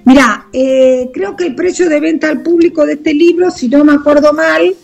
Mira, 0.05 0.47
eh, 0.53 1.11
creo 1.12 1.37
que 1.37 1.47
el 1.47 1.55
precio 1.55 1.88
de 1.88 2.01
venta 2.01 2.29
al 2.29 2.43
público 2.43 2.87
de 2.87 2.95
este 2.95 3.12
libro, 3.12 3.51
si 3.51 3.69
no 3.69 3.85
me 3.85 3.93
acuerdo 3.93 4.33
mal, 4.33 4.75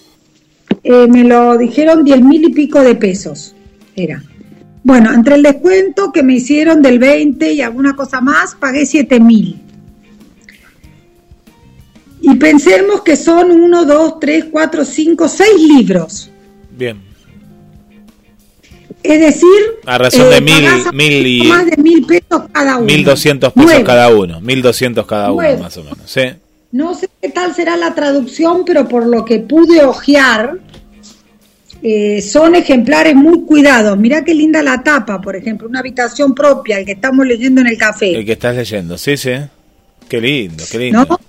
eh, 0.83 1.07
me 1.09 1.25
lo 1.25 1.59
dijeron 1.59 2.05
diez 2.05 2.21
mil 2.21 2.45
y 2.45 2.53
pico 2.53 2.81
de 2.83 2.95
pesos. 2.95 3.55
Era. 3.97 4.23
Bueno, 4.83 5.13
entre 5.13 5.35
el 5.35 5.43
descuento 5.43 6.11
que 6.11 6.23
me 6.23 6.35
hicieron 6.35 6.81
del 6.81 6.99
20 6.99 7.53
y 7.53 7.61
alguna 7.61 7.95
cosa 7.95 8.21
más, 8.21 8.55
pagué 8.55 8.87
siete 8.87 9.21
mil. 9.21 9.61
Y 12.23 12.35
pensemos 12.37 13.03
que 13.03 13.17
son 13.17 13.51
uno, 13.51 13.85
dos, 13.85 14.21
tres, 14.21 14.47
cuatro, 14.51 14.85
cinco, 14.85 15.29
seis 15.29 15.61
libros. 15.61 16.31
Bien. 16.71 17.11
Es 19.03 19.21
decir, 19.21 19.49
a 19.87 19.97
razón 19.97 20.29
de 20.29 20.37
eh, 20.37 20.41
mil, 20.41 20.65
mil 20.93 21.27
y 21.27 21.49
más 21.49 21.65
de 21.65 21.77
mil 21.79 22.05
pesos 22.05 22.43
cada 22.53 22.77
uno. 22.77 22.85
Mil 22.85 23.05
doscientos 23.05 23.53
pesos 23.53 23.83
cada 23.85 24.15
uno, 24.15 24.41
mil 24.43 24.61
doscientos 24.61 25.07
cada 25.07 25.33
uno 25.33 25.59
más 25.59 25.77
o 25.79 25.85
menos. 25.85 25.99
¿sí? 26.05 26.21
No 26.73 26.95
sé 26.95 27.09
qué 27.21 27.31
tal 27.31 27.55
será 27.55 27.77
la 27.77 27.95
traducción, 27.95 28.65
pero 28.65 28.87
por 28.87 29.07
lo 29.07 29.25
que 29.25 29.41
pude 29.41 29.83
ojear, 29.83 30.59
eh, 31.83 32.21
son 32.23 32.55
ejemplares 32.55 33.15
muy 33.15 33.43
cuidados. 33.43 33.99
Mirá 33.99 34.25
qué 34.25 34.35
linda 34.35 34.63
la 34.63 34.83
tapa, 34.83 35.21
por 35.21 35.35
ejemplo, 35.35 35.67
una 35.67 35.81
habitación 35.81 36.35
propia, 36.35 36.79
el 36.79 36.87
que 36.87 36.93
estamos 36.93 37.27
leyendo 37.27 37.61
en 37.61 37.69
el 37.69 37.79
café. 37.79 38.13
El 38.13 38.25
que 38.25 38.33
estás 38.33 38.55
leyendo, 38.55 38.97
sí, 38.99 39.17
sí. 39.17 39.33
Qué 40.09 40.21
lindo, 40.21 40.63
qué 40.71 40.79
lindo. 40.79 41.21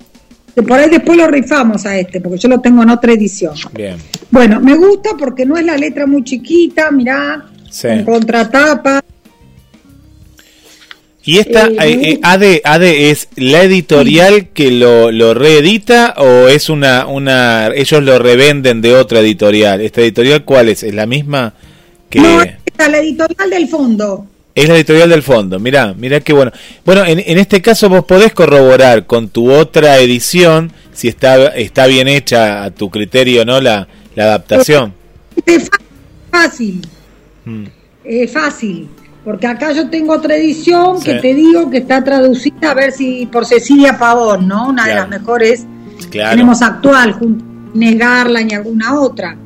por 0.56 0.74
ahí 0.74 0.90
después 0.90 1.18
lo 1.18 1.28
rifamos 1.28 1.86
a 1.86 1.98
este, 1.98 2.20
porque 2.20 2.38
yo 2.38 2.50
lo 2.50 2.60
tengo 2.60 2.84
en 2.84 2.90
otra 2.90 3.14
edición. 3.14 3.56
Bien. 3.74 3.98
Bueno, 4.30 4.60
me 4.60 4.76
gusta 4.76 5.12
porque 5.18 5.46
no 5.46 5.58
es 5.58 5.66
la 5.66 5.78
letra 5.78 6.06
muy 6.06 6.24
chiquita, 6.24 6.92
mirá, 6.92 7.50
en 7.84 8.06
contratapa. 8.06 9.02
¿Y 11.24 11.38
esta 11.38 11.68
eh, 11.68 12.20
eh 12.20 12.62
ADE, 12.64 13.12
es 13.12 13.28
la 13.36 13.62
editorial 13.62 14.50
que 14.50 14.72
lo, 14.72 15.12
lo, 15.12 15.34
reedita 15.34 16.16
o 16.18 16.48
es 16.48 16.70
una, 16.70 17.06
una, 17.06 17.68
ellos 17.76 18.02
lo 18.02 18.18
revenden 18.18 18.82
de 18.82 18.96
otra 18.96 19.20
editorial? 19.20 19.82
¿Esta 19.82 20.02
editorial 20.02 20.44
cuál 20.44 20.70
es? 20.70 20.82
¿Es 20.84 20.96
la 20.96 21.06
misma 21.06 21.54
que...? 22.10 22.20
No, 22.20 22.42
es 22.42 22.52
la 22.78 22.98
editorial 22.98 23.50
del 23.50 23.68
fondo. 23.68 24.26
Es 24.56 24.68
la 24.68 24.76
editorial 24.76 25.10
del 25.10 25.24
fondo, 25.24 25.60
mirá, 25.60 25.94
mirá 25.94 26.20
qué 26.20 26.34
bueno. 26.34 26.52
Bueno, 26.84 27.06
en, 27.06 27.20
en 27.20 27.38
este 27.38 27.62
caso 27.62 27.88
vos 27.88 28.04
podés 28.04 28.34
corroborar 28.34 29.06
con 29.06 29.30
tu 29.30 29.52
otra 29.52 30.00
edición 30.00 30.74
si 30.94 31.08
está, 31.08 31.48
está 31.48 31.88
bien 31.88 32.08
hecha 32.08 32.64
a 32.64 32.72
tu 32.72 32.90
criterio, 32.90 33.46
¿no? 33.46 33.62
La, 33.62 33.88
la 34.16 34.24
adaptación. 34.26 34.94
Es 35.46 35.70
fácil. 36.30 36.82
Mm. 37.46 37.66
Es 38.04 38.32
fácil, 38.32 38.90
porque 39.24 39.48
acá 39.48 39.72
yo 39.72 39.90
tengo 39.90 40.14
otra 40.14 40.36
edición 40.36 41.02
que 41.02 41.16
te 41.16 41.34
digo 41.34 41.70
que 41.70 41.78
está 41.78 42.04
traducida 42.04 42.72
a 42.72 42.74
ver 42.74 42.92
si 42.92 43.28
por 43.28 43.46
Cecilia 43.46 43.98
Pavón, 43.98 44.48
¿no? 44.48 44.70
Una 44.70 44.88
de 44.88 44.96
las 44.96 45.10
mejores 45.10 45.66
tenemos 46.10 46.62
actual, 46.62 47.14
junto 47.14 47.52
negarla 47.74 48.42
ni 48.42 48.54
alguna 48.54 49.00
otra. 49.00 49.38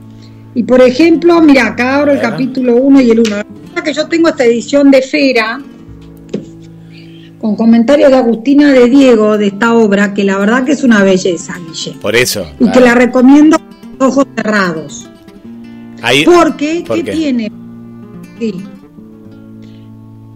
Y 0.53 0.63
por 0.63 0.81
ejemplo, 0.81 1.41
mira, 1.41 1.67
acá 1.67 1.97
abro 1.97 2.13
el 2.13 2.21
capítulo 2.21 2.75
1 2.77 3.01
y 3.01 3.11
el 3.11 3.19
1. 3.19 3.35
que 3.83 3.93
yo 3.93 4.07
tengo 4.07 4.29
esta 4.29 4.45
edición 4.45 4.89
de 4.89 5.01
Fera 5.01 5.59
con 7.39 7.55
comentarios 7.55 8.09
de 8.09 8.17
Agustina 8.17 8.71
de 8.71 8.89
Diego 8.89 9.37
de 9.37 9.47
esta 9.47 9.75
obra, 9.75 10.13
que 10.13 10.23
la 10.23 10.37
verdad 10.37 10.63
que 10.63 10.71
es 10.71 10.83
una 10.83 11.03
belleza, 11.03 11.55
Guille. 11.59 11.95
Por 12.01 12.15
eso. 12.15 12.49
Y 12.59 12.71
que 12.71 12.79
la 12.79 12.95
recomiendo 12.95 13.59
con 13.59 14.07
ojos 14.07 14.25
cerrados. 14.35 15.07
porque, 16.25 16.83
¿qué 16.83 17.03
tiene? 17.03 17.51
Sí. 18.39 18.55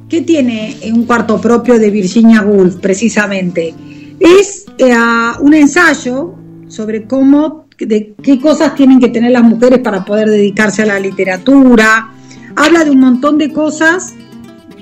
¿Qué 0.09 0.21
tiene 0.21 0.75
un 0.91 1.05
cuarto 1.05 1.39
propio 1.39 1.77
de 1.77 1.91
Virginia 1.91 2.41
Woolf, 2.41 2.77
precisamente? 2.77 3.75
Es 4.19 4.65
eh, 4.79 4.91
un 5.39 5.53
ensayo 5.53 6.33
sobre 6.67 7.03
cómo, 7.03 7.67
de 7.77 8.15
qué 8.21 8.39
cosas 8.39 8.73
tienen 8.73 8.99
que 8.99 9.09
tener 9.09 9.31
las 9.31 9.43
mujeres 9.43 9.79
para 9.79 10.03
poder 10.03 10.27
dedicarse 10.27 10.81
a 10.81 10.87
la 10.87 10.99
literatura. 10.99 12.11
Habla 12.55 12.83
de 12.85 12.89
un 12.89 12.99
montón 13.01 13.37
de 13.37 13.53
cosas. 13.53 14.15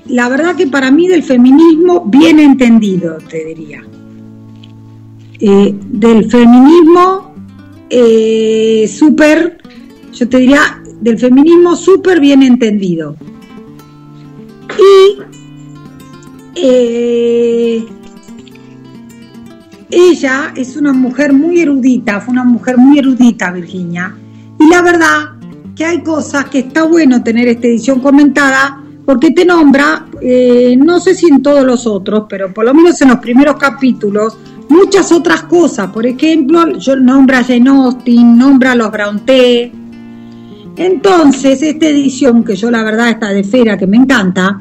La 0.06 0.30
verdad 0.30 0.56
que 0.56 0.68
para 0.68 0.92
mí 0.92 1.10
del 1.10 1.24
feminismo 1.24 2.06
bien 2.06 2.40
entendido, 2.40 3.18
te 3.30 3.44
diría. 3.44 3.84
Eh, 5.42 5.76
del 5.90 6.32
feminismo 6.32 7.36
eh, 7.90 8.90
súper, 8.92 9.58
yo 10.14 10.30
te 10.30 10.38
diría, 10.38 10.82
del 11.02 11.20
feminismo 11.20 11.76
súper 11.76 12.22
bien 12.22 12.44
entendido. 12.44 13.18
Y 14.78 15.20
eh, 16.56 17.86
ella 19.90 20.54
es 20.56 20.76
una 20.76 20.94
mujer 20.94 21.34
muy 21.34 21.62
erudita, 21.62 22.20
fue 22.22 22.34
una 22.34 22.44
mujer 22.44 22.78
muy 22.78 23.00
erudita, 23.00 23.52
Virginia. 23.52 24.16
Y 24.60 24.68
la 24.70 24.82
verdad 24.82 25.38
que 25.76 25.86
hay 25.86 26.02
cosas 26.02 26.46
que 26.46 26.60
está 26.60 26.84
bueno 26.84 27.24
tener 27.24 27.48
esta 27.48 27.68
edición 27.68 28.00
comentada 28.00 28.84
porque 29.06 29.32
te 29.32 29.46
nombra, 29.46 30.06
eh, 30.22 30.76
no 30.78 31.00
sé 31.00 31.16
si 31.16 31.28
en 31.28 31.42
todos 31.42 31.64
los 31.64 31.88
otros, 31.88 32.26
pero 32.28 32.54
por 32.54 32.66
lo 32.66 32.74
menos 32.74 33.00
en 33.02 33.08
los 33.08 33.20
primeros 33.20 33.56
capítulos, 33.56 34.38
muchas 34.68 35.12
otras 35.14 35.44
cosas. 35.44 35.92
Por 35.92 36.06
ejemplo, 36.06 36.78
yo 36.78 36.96
nombra 36.98 37.40
a 37.40 37.44
Jane 37.44 37.70
Austen, 37.70 38.38
nombra 38.38 38.74
a 38.74 38.76
los 38.76 38.92
Brown 38.92 39.26
entonces, 40.78 41.62
esta 41.64 41.88
edición, 41.88 42.44
que 42.44 42.56
yo 42.56 42.70
la 42.70 42.84
verdad 42.84 43.10
está 43.10 43.30
de 43.30 43.44
fera, 43.44 43.78
que 43.78 43.88
me 43.88 43.98
encanta, 43.98 44.60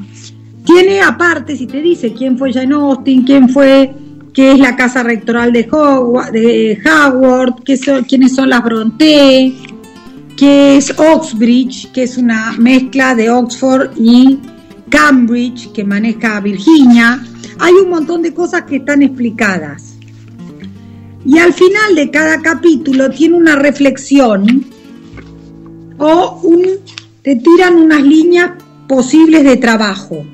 tiene 0.65 0.99
aparte, 0.99 1.55
si 1.55 1.67
te 1.67 1.79
dice 1.81 2.11
quién 2.11 2.37
fue 2.37 2.51
Jane 2.51 2.73
Austen, 2.73 3.23
quién 3.23 3.47
fue, 3.47 3.93
qué 4.33 4.51
es 4.51 4.59
la 4.59 4.75
casa 4.75 5.03
rectoral 5.03 5.53
de 5.53 5.67
Howard 5.71 7.63
qué 7.63 7.77
son, 7.77 8.03
quiénes 8.03 8.35
son 8.35 8.49
las 8.49 8.63
Bronte, 8.63 9.53
qué 10.35 10.77
es 10.77 10.91
Oxbridge, 10.97 11.91
que 11.91 12.03
es 12.03 12.17
una 12.17 12.53
mezcla 12.57 13.13
de 13.13 13.29
Oxford 13.29 13.91
y 13.95 14.39
Cambridge, 14.89 15.71
que 15.71 15.83
maneja 15.83 16.39
Virginia. 16.39 17.23
Hay 17.59 17.73
un 17.73 17.89
montón 17.89 18.23
de 18.23 18.33
cosas 18.33 18.63
que 18.63 18.77
están 18.77 19.03
explicadas. 19.03 19.95
Y 21.25 21.37
al 21.37 21.53
final 21.53 21.95
de 21.95 22.09
cada 22.09 22.41
capítulo 22.41 23.09
tiene 23.09 23.35
una 23.35 23.55
reflexión 23.55 24.65
o 25.97 26.39
un, 26.43 26.63
te 27.21 27.35
tiran 27.35 27.75
unas 27.75 28.01
líneas 28.01 28.51
posibles 28.87 29.43
de 29.43 29.57
trabajo. 29.57 30.25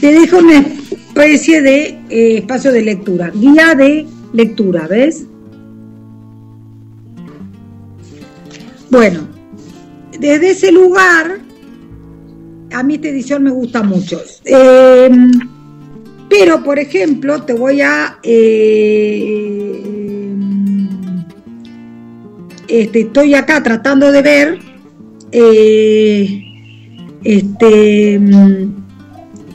Te 0.00 0.12
dejo 0.12 0.38
una 0.38 0.58
especie 0.58 1.62
de 1.62 1.82
eh, 2.08 2.38
espacio 2.38 2.72
de 2.72 2.82
lectura, 2.82 3.30
guía 3.34 3.74
de 3.74 4.06
lectura, 4.32 4.86
¿ves? 4.88 5.24
Bueno, 8.90 9.28
desde 10.18 10.50
ese 10.50 10.72
lugar, 10.72 11.40
a 12.72 12.82
mí 12.82 12.94
esta 12.94 13.08
edición 13.08 13.44
me 13.44 13.50
gusta 13.50 13.82
mucho. 13.82 14.20
Em, 14.44 15.30
pero, 16.28 16.62
por 16.62 16.78
ejemplo, 16.78 17.42
te 17.42 17.54
voy 17.54 17.80
a... 17.80 18.18
Eh, 18.22 20.21
este, 22.72 23.00
estoy 23.00 23.34
acá 23.34 23.62
tratando 23.62 24.10
de 24.10 24.22
ver 24.22 24.58
eh, 25.30 26.42
este, 27.22 28.18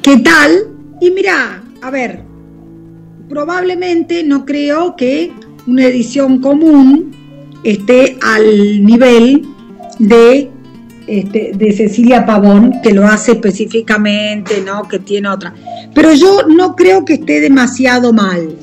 qué 0.04 0.18
tal. 0.18 0.68
Y 1.02 1.10
mira, 1.10 1.64
a 1.82 1.90
ver, 1.90 2.22
probablemente 3.28 4.24
no 4.24 4.46
creo 4.46 4.96
que 4.96 5.32
una 5.66 5.86
edición 5.86 6.42
común 6.42 7.12
esté 7.64 8.20
al 8.22 8.86
nivel 8.86 9.48
de, 9.98 10.52
este, 11.08 11.54
de 11.56 11.72
Cecilia 11.72 12.24
Pavón, 12.24 12.82
que 12.84 12.94
lo 12.94 13.08
hace 13.08 13.32
específicamente, 13.32 14.62
¿no? 14.64 14.88
Que 14.88 15.00
tiene 15.00 15.30
otra. 15.30 15.56
Pero 15.92 16.14
yo 16.14 16.44
no 16.48 16.76
creo 16.76 17.04
que 17.04 17.16
esté 17.16 17.42
demasiado 17.42 18.14
mal. 18.14 18.56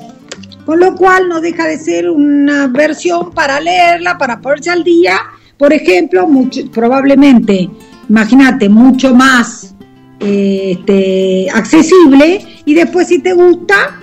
Con 0.65 0.81
lo 0.81 0.95
cual 0.95 1.29
no 1.29 1.41
deja 1.41 1.67
de 1.67 1.79
ser 1.79 2.09
una 2.09 2.67
versión 2.69 3.33
para 3.33 3.61
leerla, 3.61 4.17
para 4.17 4.41
ponerse 4.41 4.71
al 4.71 4.83
día 4.83 5.21
por 5.57 5.73
ejemplo, 5.73 6.29
probablemente, 6.73 7.71
imagínate, 8.09 8.69
mucho 8.69 9.15
más 9.15 9.75
este, 10.19 11.49
accesible 11.53 12.45
y 12.65 12.75
después 12.75 13.09
si 13.09 13.21
te 13.21 13.33
gusta, 13.33 14.01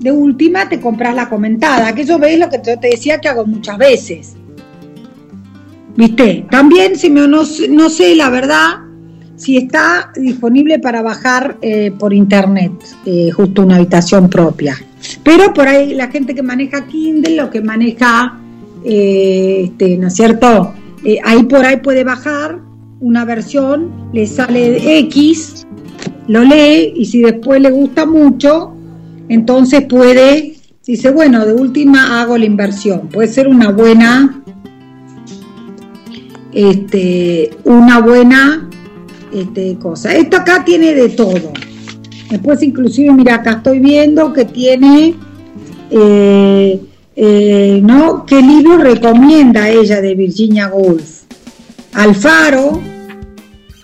de 0.00 0.10
última 0.10 0.68
te 0.68 0.80
compras 0.80 1.14
la 1.14 1.28
comentada, 1.28 1.94
que 1.94 2.02
eso 2.02 2.18
veis 2.18 2.38
lo 2.38 2.48
que 2.48 2.60
yo 2.66 2.78
te 2.78 2.88
decía 2.88 3.20
que 3.20 3.28
hago 3.28 3.44
muchas 3.44 3.78
veces. 3.78 4.34
¿Viste? 5.94 6.46
También 6.50 6.96
si 6.96 7.10
me, 7.10 7.28
no, 7.28 7.42
no 7.68 7.90
sé 7.90 8.16
la 8.16 8.30
verdad 8.30 8.78
si 9.36 9.58
está 9.58 10.10
disponible 10.16 10.78
para 10.78 11.02
bajar 11.02 11.58
eh, 11.60 11.92
por 11.98 12.14
internet, 12.14 12.72
eh, 13.04 13.30
justo 13.30 13.62
una 13.62 13.76
habitación 13.76 14.30
propia. 14.30 14.76
Pero 15.22 15.52
por 15.52 15.68
ahí 15.68 15.94
la 15.94 16.08
gente 16.08 16.34
que 16.34 16.42
maneja 16.42 16.86
Kindle, 16.86 17.36
lo 17.36 17.50
que 17.50 17.60
maneja 17.60 18.38
eh, 18.84 19.64
este, 19.64 19.96
¿no 19.96 20.08
es 20.08 20.14
cierto? 20.14 20.74
Eh, 21.04 21.18
ahí 21.24 21.44
por 21.44 21.64
ahí 21.64 21.76
puede 21.76 22.04
bajar 22.04 22.60
una 23.00 23.24
versión, 23.24 24.10
le 24.12 24.26
sale 24.26 24.98
X, 25.00 25.66
lo 26.28 26.42
lee 26.42 26.92
y 26.96 27.06
si 27.06 27.20
después 27.20 27.60
le 27.60 27.70
gusta 27.70 28.06
mucho, 28.06 28.72
entonces 29.28 29.82
puede, 29.82 30.56
dice, 30.86 31.10
bueno, 31.10 31.44
de 31.44 31.52
última 31.52 32.20
hago 32.20 32.38
la 32.38 32.44
inversión. 32.44 33.08
Puede 33.08 33.28
ser 33.28 33.48
una 33.48 33.70
buena, 33.70 34.42
este, 36.52 37.50
una 37.64 38.00
buena 38.00 38.68
este, 39.32 39.76
cosa. 39.78 40.14
Esto 40.14 40.36
acá 40.36 40.64
tiene 40.64 40.94
de 40.94 41.08
todo. 41.08 41.52
Después 42.32 42.62
inclusive, 42.62 43.12
mira, 43.12 43.34
acá 43.34 43.52
estoy 43.58 43.78
viendo 43.78 44.32
que 44.32 44.46
tiene... 44.46 45.14
Eh, 45.90 46.80
eh, 47.14 47.80
¿no? 47.84 48.24
¿Qué 48.24 48.40
libro 48.40 48.78
recomienda 48.78 49.68
ella 49.68 50.00
de 50.00 50.14
Virginia 50.14 50.68
Woolf? 50.68 51.24
Alfaro, 51.92 52.80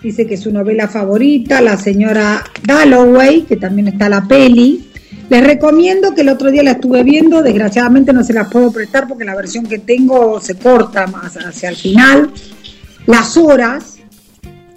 dice 0.03 0.27
que 0.27 0.37
es 0.37 0.41
su 0.41 0.51
novela 0.51 0.89
favorita, 0.89 1.61
la 1.61 1.77
señora 1.77 2.43
Dalloway, 2.65 3.43
que 3.43 3.59
también 3.59 3.89
está 3.89 4.09
la 4.09 4.27
peli. 4.27 4.89
Les 5.29 5.45
recomiendo 5.47 6.15
que 6.15 6.23
el 6.23 6.31
otro 6.31 6.51
día 6.51 6.63
la 6.63 6.71
estuve 6.71 7.03
viendo, 7.03 7.43
desgraciadamente 7.43 8.15
no 8.15 8.25
se 8.25 8.33
las 8.33 8.49
puedo 8.49 8.73
prestar 8.73 9.07
porque 9.07 9.27
la 9.27 9.37
versión 9.37 9.67
que 9.67 9.79
tengo 9.79 10.41
se 10.41 10.55
corta 10.55 11.07
más 11.07 11.37
hacia 11.37 11.69
el 11.69 11.77
final. 11.77 12.31
Las 13.05 13.37
horas, 13.37 13.99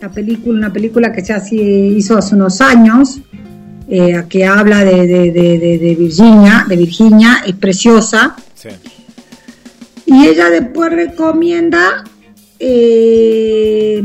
la 0.01 0.09
película, 0.09 0.57
una 0.57 0.73
película 0.73 1.13
que 1.13 1.23
se 1.23 1.55
hizo 1.55 2.17
hace 2.17 2.35
unos 2.35 2.59
años, 2.59 3.21
eh, 3.93 4.23
que 4.29 4.45
habla 4.45 4.85
de, 4.85 5.05
de, 5.05 5.95
Virginia, 5.99 6.65
de 6.65 6.77
Virginia, 6.77 7.43
es 7.45 7.55
preciosa. 7.55 8.37
Y 10.05 10.27
ella 10.27 10.49
después 10.49 10.93
recomienda, 10.93 12.05
eh, 12.57 13.99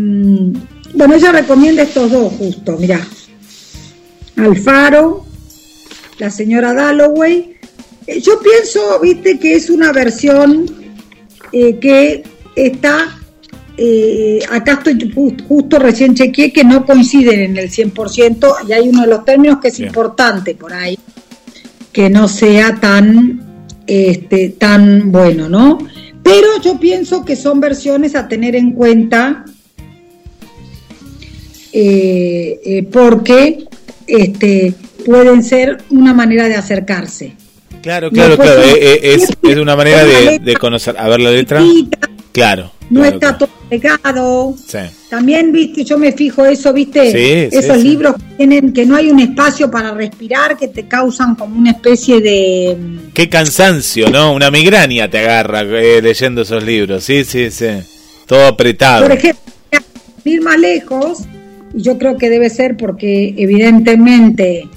bueno, 0.92 1.14
ella 1.14 1.30
recomienda 1.30 1.84
estos 1.84 2.10
dos 2.10 2.32
justo, 2.32 2.76
mirá, 2.78 3.00
Alfaro, 4.34 5.24
la 6.18 6.32
señora 6.32 6.74
Dalloway. 6.74 7.56
Eh, 8.08 8.20
yo 8.20 8.40
pienso, 8.40 8.98
viste, 9.00 9.38
que 9.38 9.54
es 9.54 9.70
una 9.70 9.92
versión 9.92 10.66
que 11.52 12.24
está 12.56 13.20
eh, 13.78 14.40
acá 14.50 14.80
estoy 14.84 15.12
justo 15.46 15.78
recién 15.78 16.14
chequeé 16.14 16.52
que 16.52 16.64
no 16.64 16.86
coinciden 16.86 17.40
en 17.40 17.56
el 17.58 17.70
100% 17.70 18.68
y 18.68 18.72
hay 18.72 18.88
uno 18.88 19.02
de 19.02 19.06
los 19.08 19.24
términos 19.24 19.58
que 19.60 19.68
es 19.68 19.80
importante 19.80 20.54
por 20.54 20.72
ahí, 20.72 20.98
que 21.92 22.08
no 22.08 22.26
sea 22.26 22.76
tan, 22.80 23.68
este, 23.86 24.50
tan 24.50 25.12
bueno, 25.12 25.48
¿no? 25.48 25.78
Pero 26.22 26.60
yo 26.62 26.80
pienso 26.80 27.24
que 27.24 27.36
son 27.36 27.60
versiones 27.60 28.16
a 28.16 28.26
tener 28.26 28.56
en 28.56 28.72
cuenta 28.72 29.44
eh, 31.72 32.60
eh, 32.64 32.82
porque 32.90 33.64
este, 34.06 34.74
pueden 35.04 35.42
ser 35.42 35.78
una 35.90 36.14
manera 36.14 36.48
de 36.48 36.56
acercarse. 36.56 37.34
Claro, 37.82 38.10
claro, 38.10 38.36
claro. 38.36 38.62
Es, 38.62 39.28
es, 39.42 39.56
una 39.56 39.76
manera 39.76 40.02
de, 40.04 40.40
de, 40.40 40.56
conocer. 40.56 40.96
A 40.98 41.08
ver 41.08 41.20
la 41.20 41.30
letra. 41.30 41.62
Claro 42.36 42.76
no 42.90 43.04
está 43.04 43.36
todo 43.36 43.48
pegado. 43.68 44.54
También, 45.08 45.52
viste, 45.52 45.84
yo 45.84 45.98
me 45.98 46.12
fijo 46.12 46.44
eso, 46.44 46.72
viste, 46.72 47.46
esos 47.46 47.82
libros 47.82 48.16
que 48.16 48.36
tienen 48.36 48.72
que 48.72 48.86
no 48.86 48.96
hay 48.96 49.10
un 49.10 49.20
espacio 49.20 49.70
para 49.70 49.92
respirar, 49.92 50.56
que 50.56 50.68
te 50.68 50.86
causan 50.86 51.34
como 51.34 51.58
una 51.58 51.72
especie 51.72 52.20
de... 52.20 52.76
Qué 53.12 53.28
cansancio, 53.28 54.10
¿no? 54.10 54.34
Una 54.34 54.50
migraña 54.50 55.08
te 55.08 55.18
agarra 55.18 55.62
eh, 55.62 56.00
leyendo 56.02 56.42
esos 56.42 56.62
libros, 56.62 57.04
sí, 57.04 57.24
sí, 57.24 57.50
sí. 57.50 57.66
Todo 58.26 58.46
apretado. 58.46 59.06
Por 59.06 59.16
ejemplo, 59.16 59.42
ir 60.24 60.42
más 60.42 60.58
lejos, 60.58 61.22
y 61.74 61.82
yo 61.82 61.98
creo 61.98 62.16
que 62.16 62.28
debe 62.28 62.50
ser 62.50 62.76
porque 62.76 63.34
evidentemente 63.36 64.68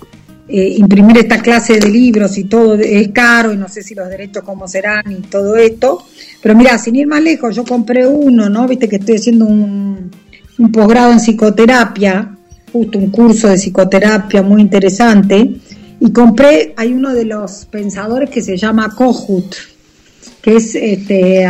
eh, 0.52 0.78
imprimir 0.80 1.16
esta 1.20 1.44
clase 1.44 1.80
de 1.80 1.88
libros 1.90 2.36
y 2.40 2.46
todo 2.46 2.74
es 2.74 3.10
caro 3.10 3.54
y 3.54 3.58
no 3.58 3.70
sé 3.70 3.84
si 3.84 3.94
los 3.94 4.10
derechos 4.10 4.42
cómo 4.44 4.68
serán 4.68 5.12
y 5.12 5.22
todo 5.28 5.56
esto. 5.56 6.04
Pero 6.42 6.56
mira, 6.56 6.76
sin 6.80 6.96
ir 6.96 7.06
más 7.06 7.22
lejos, 7.22 7.56
yo 7.56 7.64
compré 7.64 8.08
uno, 8.08 8.50
¿no? 8.50 8.68
Viste 8.68 8.90
que 8.90 8.96
estoy 8.96 9.18
haciendo 9.18 9.46
un, 9.46 10.10
posgrado 10.74 11.12
en 11.12 11.20
psicoterapia, 11.20 12.36
justo 12.74 12.98
un 12.98 13.12
curso 13.12 13.48
de 13.48 13.58
psicoterapia 13.58 14.42
muy 14.42 14.62
interesante, 14.62 15.56
y 16.00 16.12
compré, 16.12 16.74
hay 16.78 16.94
uno 16.94 17.14
de 17.14 17.26
los 17.26 17.66
pensadores 17.66 18.32
que 18.32 18.42
se 18.42 18.58
llama 18.58 18.96
Kohut, 18.96 19.54
que 20.42 20.56
es 20.56 20.74
este... 20.74 21.46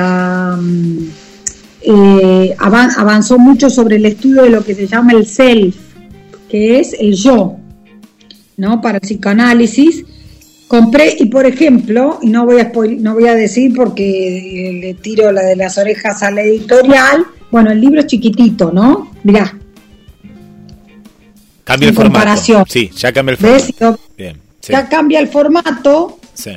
Eh, 1.81 2.55
avanzó 2.59 3.39
mucho 3.39 3.69
sobre 3.69 3.95
el 3.95 4.05
estudio 4.05 4.43
de 4.43 4.49
lo 4.49 4.61
que 4.61 4.75
se 4.75 4.85
llama 4.85 5.13
el 5.13 5.25
self, 5.25 5.77
que 6.49 6.81
es 6.81 6.93
el 6.99 7.13
yo, 7.13 7.58
¿no? 8.59 8.81
Para 8.81 8.97
el 8.97 9.01
psicoanálisis. 9.01 10.05
Compré, 10.67 11.15
y 11.17 11.25
por 11.25 11.47
ejemplo, 11.47 12.19
y 12.21 12.29
no 12.29 12.45
voy 12.45 12.59
a 12.59 12.71
no 12.99 13.15
voy 13.15 13.27
a 13.27 13.33
decir 13.33 13.73
porque 13.73 14.77
le 14.79 14.93
tiro 14.93 15.31
la 15.31 15.41
de 15.41 15.55
las 15.55 15.79
orejas 15.79 16.21
a 16.21 16.29
la 16.29 16.43
editorial, 16.43 17.25
bueno, 17.49 17.71
el 17.71 17.81
libro 17.81 18.01
es 18.01 18.05
chiquitito, 18.05 18.71
¿no? 18.71 19.11
Mirá. 19.23 19.57
Cambia 21.63 21.89
el 21.89 21.95
formato. 21.95 22.65
Sí, 22.67 22.91
ya 22.95 23.11
cambia 23.11 23.31
el 23.31 23.37
formato. 23.37 23.99
Ya 24.61 24.87
cambia 24.87 25.19
el 25.19 25.27
formato. 25.27 26.19
Sí. 26.35 26.51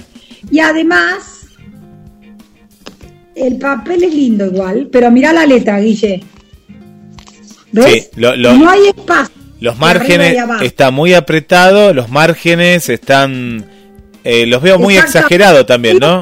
Y 0.50 0.58
además, 0.58 1.46
el 3.34 3.56
papel 3.56 4.02
es 4.04 4.14
lindo 4.14 4.46
igual, 4.46 4.88
pero 4.92 5.10
mira 5.10 5.32
la 5.32 5.46
letra, 5.46 5.80
Guille. 5.80 6.22
¿Ves? 7.72 8.10
no 8.16 8.68
hay 8.68 8.88
espacio 8.88 9.41
Los 9.62 9.78
márgenes 9.78 10.36
está 10.60 10.90
muy 10.90 11.14
apretado, 11.14 11.94
los 11.94 12.10
márgenes 12.10 12.88
están 12.88 13.64
eh, 14.24 14.44
los 14.44 14.60
veo 14.60 14.76
muy 14.76 14.96
exagerados 14.96 15.64
también, 15.66 15.98
¿no? 16.00 16.20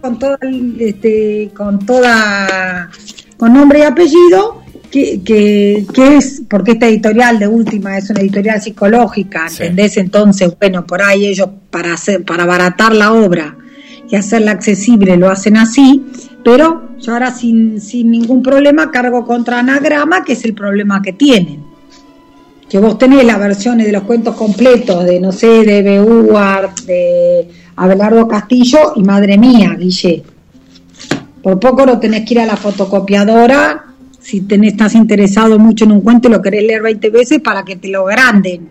Con 0.00 0.18
toda, 0.18 0.36
este, 0.80 1.50
con 1.54 1.78
toda, 1.86 2.90
con 3.36 3.52
nombre 3.52 3.78
y 3.78 3.82
apellido, 3.82 4.64
que, 4.90 5.22
que, 5.22 5.86
es, 6.16 6.42
porque 6.50 6.72
esta 6.72 6.88
editorial 6.88 7.38
de 7.38 7.46
última 7.46 7.96
es 7.96 8.10
una 8.10 8.20
editorial 8.20 8.60
psicológica, 8.60 9.46
¿entendés? 9.46 9.96
Entonces, 9.96 10.52
bueno, 10.58 10.84
por 10.84 11.02
ahí 11.02 11.24
ellos 11.24 11.48
para 11.70 11.92
hacer, 11.92 12.24
para 12.24 12.42
abaratar 12.42 12.96
la 12.96 13.12
obra 13.12 13.56
y 14.10 14.16
hacerla 14.16 14.50
accesible 14.50 15.16
lo 15.16 15.30
hacen 15.30 15.56
así, 15.56 16.04
pero 16.44 16.96
yo 16.98 17.12
ahora 17.12 17.32
sin, 17.32 17.80
sin 17.80 18.10
ningún 18.10 18.42
problema 18.42 18.90
cargo 18.90 19.24
contra 19.24 19.60
anagrama, 19.60 20.24
que 20.24 20.32
es 20.32 20.44
el 20.44 20.54
problema 20.54 21.00
que 21.00 21.12
tienen 21.12 21.67
que 22.68 22.78
vos 22.78 22.98
tenés 22.98 23.24
las 23.24 23.38
versiones 23.38 23.86
de 23.86 23.92
los 23.92 24.02
cuentos 24.02 24.34
completos 24.36 25.04
de, 25.04 25.20
no 25.20 25.32
sé, 25.32 25.64
de 25.64 25.82
Beuar, 25.82 26.74
de 26.86 27.48
Abelardo 27.76 28.28
Castillo, 28.28 28.92
y 28.96 29.02
madre 29.02 29.38
mía, 29.38 29.74
Guille. 29.78 30.22
Por 31.42 31.58
poco 31.58 31.86
no 31.86 31.98
tenés 31.98 32.26
que 32.26 32.34
ir 32.34 32.40
a 32.40 32.46
la 32.46 32.56
fotocopiadora 32.56 33.88
si 34.28 34.42
tenés, 34.42 34.72
estás 34.72 34.94
interesado 34.94 35.58
mucho 35.58 35.84
en 35.84 35.92
un 35.92 36.00
cuento 36.02 36.28
y 36.28 36.30
lo 36.32 36.42
querés 36.42 36.62
leer 36.64 36.82
20 36.82 37.08
veces 37.08 37.40
para 37.40 37.64
que 37.64 37.76
te 37.76 37.88
lo 37.88 38.04
granden. 38.04 38.68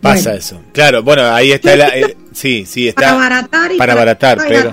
Pasa 0.00 0.34
eso. 0.34 0.60
Claro, 0.72 1.02
bueno, 1.02 1.24
ahí 1.24 1.50
está 1.50 1.74
la, 1.74 1.88
eh, 1.88 2.16
sí, 2.32 2.64
sí, 2.64 2.86
está 2.86 3.00
para 3.00 3.16
abaratar 3.16 3.76
para, 3.76 3.92
abaratar, 3.94 4.38
pero 4.46 4.70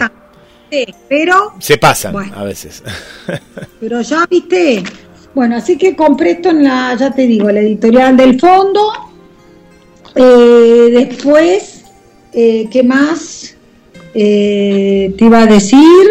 sí, 0.70 0.86
pero 1.10 1.54
se 1.58 1.78
pasan 1.80 2.16
a 2.36 2.44
veces. 2.44 2.84
pero 3.80 4.02
ya 4.02 4.28
viste, 4.30 4.84
bueno, 5.36 5.58
así 5.58 5.78
que 5.78 5.98
compré 5.98 6.32
esto 6.32 6.50
en 6.50 6.64
la, 6.64 6.96
ya 6.98 7.12
te 7.12 7.28
digo, 7.28 7.52
la 7.52 7.60
editorial 7.60 8.16
del 8.16 8.40
fondo. 8.40 8.82
Eh, 10.16 10.90
después, 10.94 11.84
eh, 12.32 12.70
¿qué 12.72 12.84
más 12.84 13.54
eh, 14.14 15.14
te 15.18 15.26
iba 15.26 15.42
a 15.42 15.46
decir? 15.46 16.08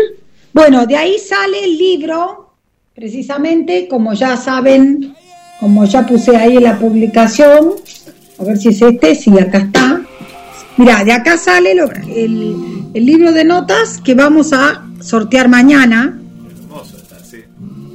Bueno, 0.53 0.87
de 0.87 0.97
ahí 0.97 1.19
sale 1.19 1.65
el 1.65 1.79
libro, 1.79 2.51
precisamente, 2.95 3.89
como 3.89 4.13
ya 4.13 4.37
saben, 4.37 5.15
como 5.59 5.87
ya 5.87 6.07
puse 6.07 6.37
ahí 6.37 6.59
en 6.59 6.65
la 6.65 6.79
publicación, 6.79 7.73
a 8.39 8.45
ver 8.45 8.59
si 8.59 8.69
es 8.69 8.83
este, 8.83 9.15
sí, 9.15 9.31
acá 9.39 9.59
está. 9.59 10.03
Mira, 10.77 11.03
de 11.03 11.13
acá 11.13 11.39
sale 11.39 11.73
el, 11.73 12.91
el 12.93 13.07
libro 13.07 13.33
de 13.33 13.45
notas 13.45 14.03
que 14.05 14.15
vamos 14.15 14.53
a 14.53 14.85
sortear 15.01 15.49
mañana 15.49 16.21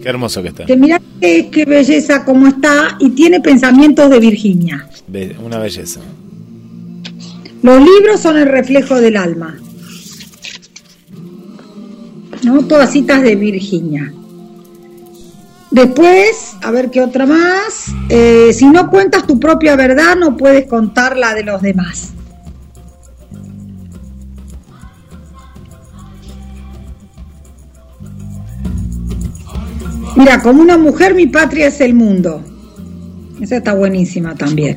Qué 0.02 0.10
hermoso 0.10 0.41
que 0.41 0.50
está. 0.50 0.66
Que 0.66 0.78
mira 0.78 1.02
qué, 1.20 1.66
belleza 1.68 2.24
como 2.24 2.47
está 2.47 2.97
y 3.00 3.10
tiene 3.10 3.41
pensamientos 3.41 4.10
de 4.10 4.20
Virginia. 4.20 4.88
una 5.43 5.58
belleza. 5.60 6.00
Los 7.62 7.80
libros 7.80 8.22
son 8.22 8.38
el 8.38 8.47
reflejo 8.47 8.95
del 8.95 9.18
alma. 9.18 9.58
¿No? 12.43 12.66
Todas 12.66 12.93
citas 12.93 13.22
de 13.22 13.36
Virginia. 13.36 14.14
Después, 15.72 16.56
a 16.64 16.72
ver 16.72 16.89
qué 16.89 17.02
otra 17.02 17.26
más. 17.26 17.88
Eh, 18.08 18.52
si 18.54 18.66
no 18.66 18.89
cuentas 18.89 19.28
tu 19.28 19.39
propia 19.39 19.76
verdad, 19.76 20.16
no 20.16 20.38
puedes 20.38 20.66
contar 20.68 21.18
la 21.18 21.34
de 21.34 21.43
los 21.43 21.62
demás. 21.62 22.14
Mira, 30.20 30.41
como 30.41 30.61
una 30.61 30.78
mujer 30.78 31.15
mi 31.15 31.28
patria 31.28 31.67
es 31.67 31.80
el 31.80 31.93
mundo. 31.93 32.43
Esa 33.39 33.55
está 33.55 33.74
buenísima 33.74 34.36
también. 34.36 34.76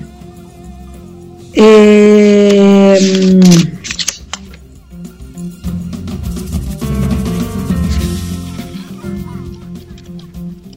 Eh, 1.53 3.41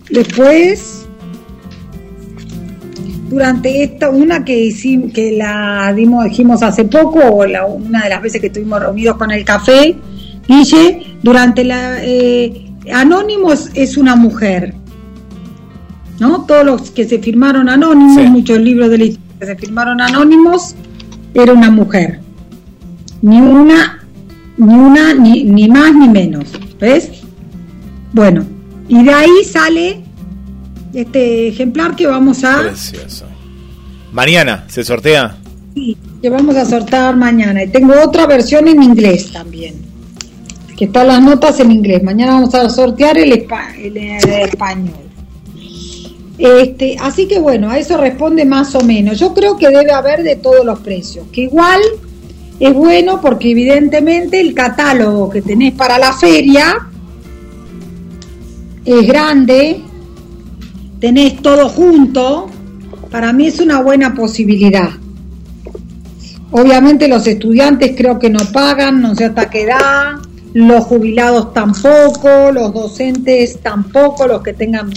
después, 0.10 1.06
durante 3.30 3.84
esta, 3.84 4.10
una 4.10 4.44
que 4.44 4.58
hicimos, 4.58 5.14
que 5.14 5.34
la 5.34 5.94
dimos, 5.96 6.24
dijimos 6.24 6.64
hace 6.64 6.86
poco, 6.86 7.20
o 7.20 7.46
una 7.76 8.04
de 8.04 8.10
las 8.10 8.20
veces 8.20 8.42
que 8.42 8.48
estuvimos 8.48 8.80
reunidos 8.80 9.16
con 9.18 9.30
el 9.30 9.46
café, 9.46 9.96
Guille, 10.48 11.18
durante 11.22 11.64
la 11.64 12.04
eh, 12.04 12.65
Anónimos 12.94 13.70
es 13.74 13.98
una 13.98 14.16
mujer, 14.16 14.74
¿no? 16.20 16.46
Todos 16.46 16.66
los 16.66 16.92
que 16.92 17.06
se 17.06 17.20
firmaron 17.20 17.70
anónimos, 17.70 18.24
muchos 18.30 18.60
libros 18.60 18.90
de 18.90 18.98
la 18.98 19.04
historia 19.06 19.40
que 19.40 19.46
se 19.46 19.56
firmaron 19.56 20.02
anónimos, 20.02 20.76
era 21.34 21.54
una 21.54 21.72
mujer. 21.72 22.20
Ni 23.22 23.40
una, 23.42 24.06
ni 24.58 24.74
una, 24.74 25.14
ni, 25.14 25.44
ni 25.44 25.68
más 25.68 25.94
ni 25.94 26.08
menos. 26.08 26.52
¿Ves? 26.80 27.10
Bueno, 28.14 28.46
y 28.88 29.04
de 29.04 29.14
ahí 29.14 29.44
sale 29.44 30.04
este 30.94 31.48
ejemplar 31.48 31.96
que 31.96 32.08
vamos 32.08 32.44
a. 32.44 32.62
Precioso. 32.62 33.26
Mañana 34.12 34.66
se 34.68 34.84
sortea. 34.84 35.38
Sí, 35.74 35.98
que 36.22 36.30
vamos 36.30 36.56
a 36.56 36.66
sortear 36.66 37.18
mañana. 37.18 37.64
Y 37.64 37.68
tengo 37.70 37.94
otra 38.02 38.28
versión 38.28 38.68
en 38.68 38.82
inglés 38.82 39.32
también 39.32 39.85
que 40.76 40.86
están 40.86 41.08
las 41.08 41.22
notas 41.22 41.60
en 41.60 41.72
inglés. 41.72 42.04
Mañana 42.04 42.34
vamos 42.34 42.54
a 42.54 42.70
sortear 42.70 43.18
el, 43.18 43.32
español. 43.32 44.94
Este, 46.38 46.98
así 47.00 47.28
que 47.28 47.40
bueno, 47.40 47.70
a 47.70 47.78
eso 47.78 47.98
responde 47.98 48.46
más 48.46 48.76
o 48.76 48.82
menos. 48.82 49.20
Yo 49.20 49.34
creo 49.34 49.58
que 49.58 49.70
debe 49.70 49.92
haber 49.92 50.24
de 50.24 50.36
todos 50.36 50.66
los 50.66 50.80
precios, 50.80 51.28
que 51.32 51.42
igual 51.42 51.80
es 52.60 52.74
bueno 52.74 53.22
porque 53.22 53.52
evidentemente 53.52 54.40
el 54.40 54.54
catálogo 54.54 55.30
que 55.30 55.42
tenés 55.42 55.74
para 55.74 55.98
la 55.98 56.14
feria 56.14 56.90
es 58.84 59.08
grande, 59.08 59.82
tenés 61.00 61.42
todo 61.42 61.70
junto, 61.70 62.50
para 63.10 63.32
mí 63.32 63.48
es 63.48 63.60
una 63.60 63.82
buena 63.82 64.14
posibilidad. 64.14 64.90
Obviamente 66.52 67.08
los 67.08 67.26
estudiantes 67.28 67.94
creo 67.98 68.20
que 68.20 68.30
no 68.30 68.40
pagan, 68.52 69.02
no 69.02 69.16
sé 69.16 69.26
hasta 69.26 69.50
qué 69.50 69.64
edad, 69.64 70.20
los 70.56 70.86
jubilados 70.86 71.54
tampoco, 71.54 72.50
los 72.54 72.74
docentes 72.74 73.60
tampoco, 73.62 74.26
los 74.26 74.42
que 74.42 74.54
tengan 74.54 74.90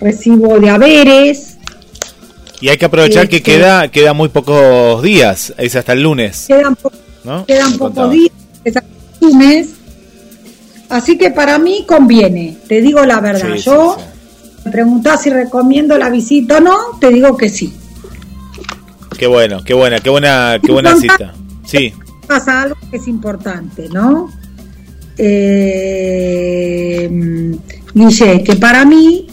recibo 0.00 0.58
de 0.58 0.70
haberes. 0.70 1.58
Y 2.62 2.70
hay 2.70 2.78
que 2.78 2.86
aprovechar 2.86 3.28
que 3.28 3.36
este, 3.36 3.52
queda 3.52 3.88
queda 3.88 4.14
muy 4.14 4.30
pocos 4.30 5.02
días, 5.02 5.52
es 5.58 5.76
hasta 5.76 5.92
el 5.92 6.02
lunes. 6.02 6.46
Quedan, 6.48 6.78
quedan 7.46 7.76
pocos 7.76 8.10
días, 8.10 8.32
es 8.64 8.74
hasta 8.74 8.88
el 9.20 9.32
lunes. 9.32 9.68
Así 10.88 11.18
que 11.18 11.30
para 11.30 11.58
mí 11.58 11.84
conviene, 11.86 12.56
te 12.66 12.80
digo 12.80 13.04
la 13.04 13.20
verdad. 13.20 13.54
Yo 13.56 13.98
me 14.64 14.70
preguntás 14.72 15.24
si 15.24 15.28
recomiendo 15.28 15.98
la 15.98 16.08
visita 16.08 16.56
o 16.56 16.60
no, 16.60 16.76
te 16.98 17.10
digo 17.10 17.36
que 17.36 17.50
sí. 17.50 17.70
Qué 19.18 19.26
bueno, 19.26 19.62
qué 19.62 19.74
buena, 19.74 20.00
qué 20.00 20.08
buena, 20.08 20.58
qué 20.62 20.72
buena 20.72 20.96
cita. 20.96 21.34
Sí. 21.66 21.92
Pasa 22.26 22.62
algo 22.62 22.76
que 22.90 22.96
es 22.96 23.06
importante, 23.06 23.90
¿no? 23.90 24.30
Eh, 25.18 27.10
dice 27.94 28.42
que 28.42 28.56
para 28.56 28.84
mí 28.84 29.26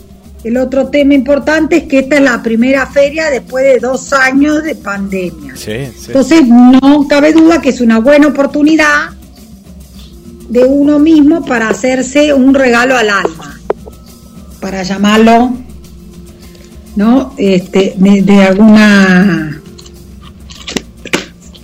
el 0.43 0.57
otro 0.57 0.87
tema 0.87 1.13
importante 1.13 1.77
es 1.77 1.83
que 1.83 1.99
esta 1.99 2.15
es 2.15 2.21
la 2.21 2.43
primera 2.43 2.85
feria 2.85 3.29
después 3.29 3.63
de 3.63 3.79
dos 3.79 4.11
años 4.13 4.63
de 4.63 4.75
pandemia. 4.75 5.53
Entonces 5.65 6.45
no 6.47 7.07
cabe 7.07 7.31
duda 7.33 7.61
que 7.61 7.69
es 7.69 7.79
una 7.81 7.99
buena 7.99 8.27
oportunidad 8.27 9.11
de 10.49 10.65
uno 10.65 10.99
mismo 10.99 11.45
para 11.45 11.69
hacerse 11.69 12.33
un 12.33 12.53
regalo 12.53 12.97
al 12.97 13.09
alma, 13.09 13.59
para 14.59 14.83
llamarlo, 14.83 15.53
¿no? 16.95 17.33
Este, 17.37 17.95
de 17.97 18.43
alguna 18.43 19.52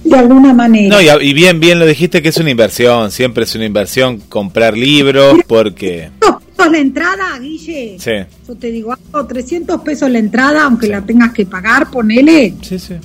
de 0.03 0.15
alguna 0.15 0.53
manera. 0.53 0.95
No, 0.95 1.21
y, 1.21 1.33
bien, 1.33 1.59
bien 1.59 1.79
lo 1.79 1.85
dijiste 1.85 2.21
que 2.21 2.29
es 2.29 2.37
una 2.37 2.49
inversión, 2.49 3.11
siempre 3.11 3.43
es 3.43 3.55
una 3.55 3.65
inversión 3.65 4.19
comprar 4.29 4.77
libros 4.77 5.39
porque... 5.47 6.09
pesos 6.19 6.71
la 6.71 6.77
entrada, 6.77 7.39
Guille. 7.39 7.97
Sí. 7.99 8.11
Yo 8.47 8.55
te 8.55 8.71
digo, 8.71 8.95
300 9.27 9.81
pesos 9.81 10.09
la 10.09 10.19
entrada, 10.19 10.63
aunque 10.63 10.87
la 10.87 11.01
tengas 11.01 11.33
que 11.33 11.45
pagar, 11.45 11.89
ponele. 11.89 12.53
Sí, 12.61 12.77
sí. 12.77 12.95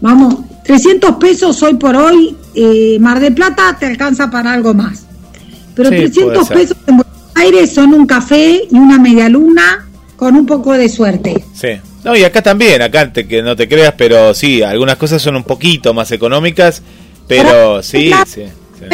Vamos, 0.00 0.36
300 0.64 1.16
pesos 1.16 1.62
hoy 1.62 1.74
por 1.74 1.96
hoy, 1.96 2.36
eh, 2.54 2.98
Mar 3.00 3.20
de 3.20 3.30
Plata 3.30 3.76
te 3.78 3.86
alcanza 3.86 4.30
para 4.30 4.52
algo 4.52 4.74
más. 4.74 5.06
Pero 5.74 5.90
300 5.90 6.48
pesos 6.48 6.76
en 6.86 6.96
Buenos 6.96 7.16
Aires 7.34 7.72
son 7.72 7.94
un 7.94 8.06
café 8.06 8.62
y 8.70 8.74
una 8.74 8.98
media 8.98 9.28
luna 9.28 9.88
con 10.16 10.36
un 10.36 10.46
poco 10.46 10.72
de 10.72 10.88
suerte. 10.88 11.44
Sí. 11.54 11.68
No, 12.04 12.16
y 12.16 12.24
acá 12.24 12.42
también, 12.42 12.82
acá 12.82 13.12
te, 13.12 13.26
que 13.26 13.42
no 13.42 13.54
te 13.54 13.68
creas, 13.68 13.94
pero 13.96 14.34
sí, 14.34 14.62
algunas 14.62 14.96
cosas 14.96 15.22
son 15.22 15.36
un 15.36 15.44
poquito 15.44 15.94
más 15.94 16.10
económicas, 16.10 16.82
pero 17.28 17.82
sí, 17.82 18.10
sí, 18.26 18.42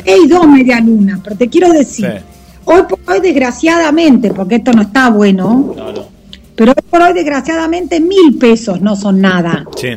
Hay 0.06 0.26
dos 0.26 0.46
media 0.46 0.80
luna, 0.80 1.20
pero 1.22 1.36
te 1.36 1.48
quiero 1.48 1.72
decir, 1.72 2.22
hoy 2.64 2.82
por 2.88 2.98
hoy 3.06 3.20
desgraciadamente, 3.20 4.32
porque 4.34 4.56
esto 4.56 4.72
no 4.72 4.82
está 4.82 5.08
bueno, 5.10 5.74
Pero 6.54 6.74
por 6.74 7.02
hoy, 7.02 7.12
desgraciadamente, 7.14 8.00
mil 8.00 8.36
pesos 8.38 8.80
no 8.80 8.96
son 8.96 9.20
nada. 9.20 9.64
Sí. 9.76 9.88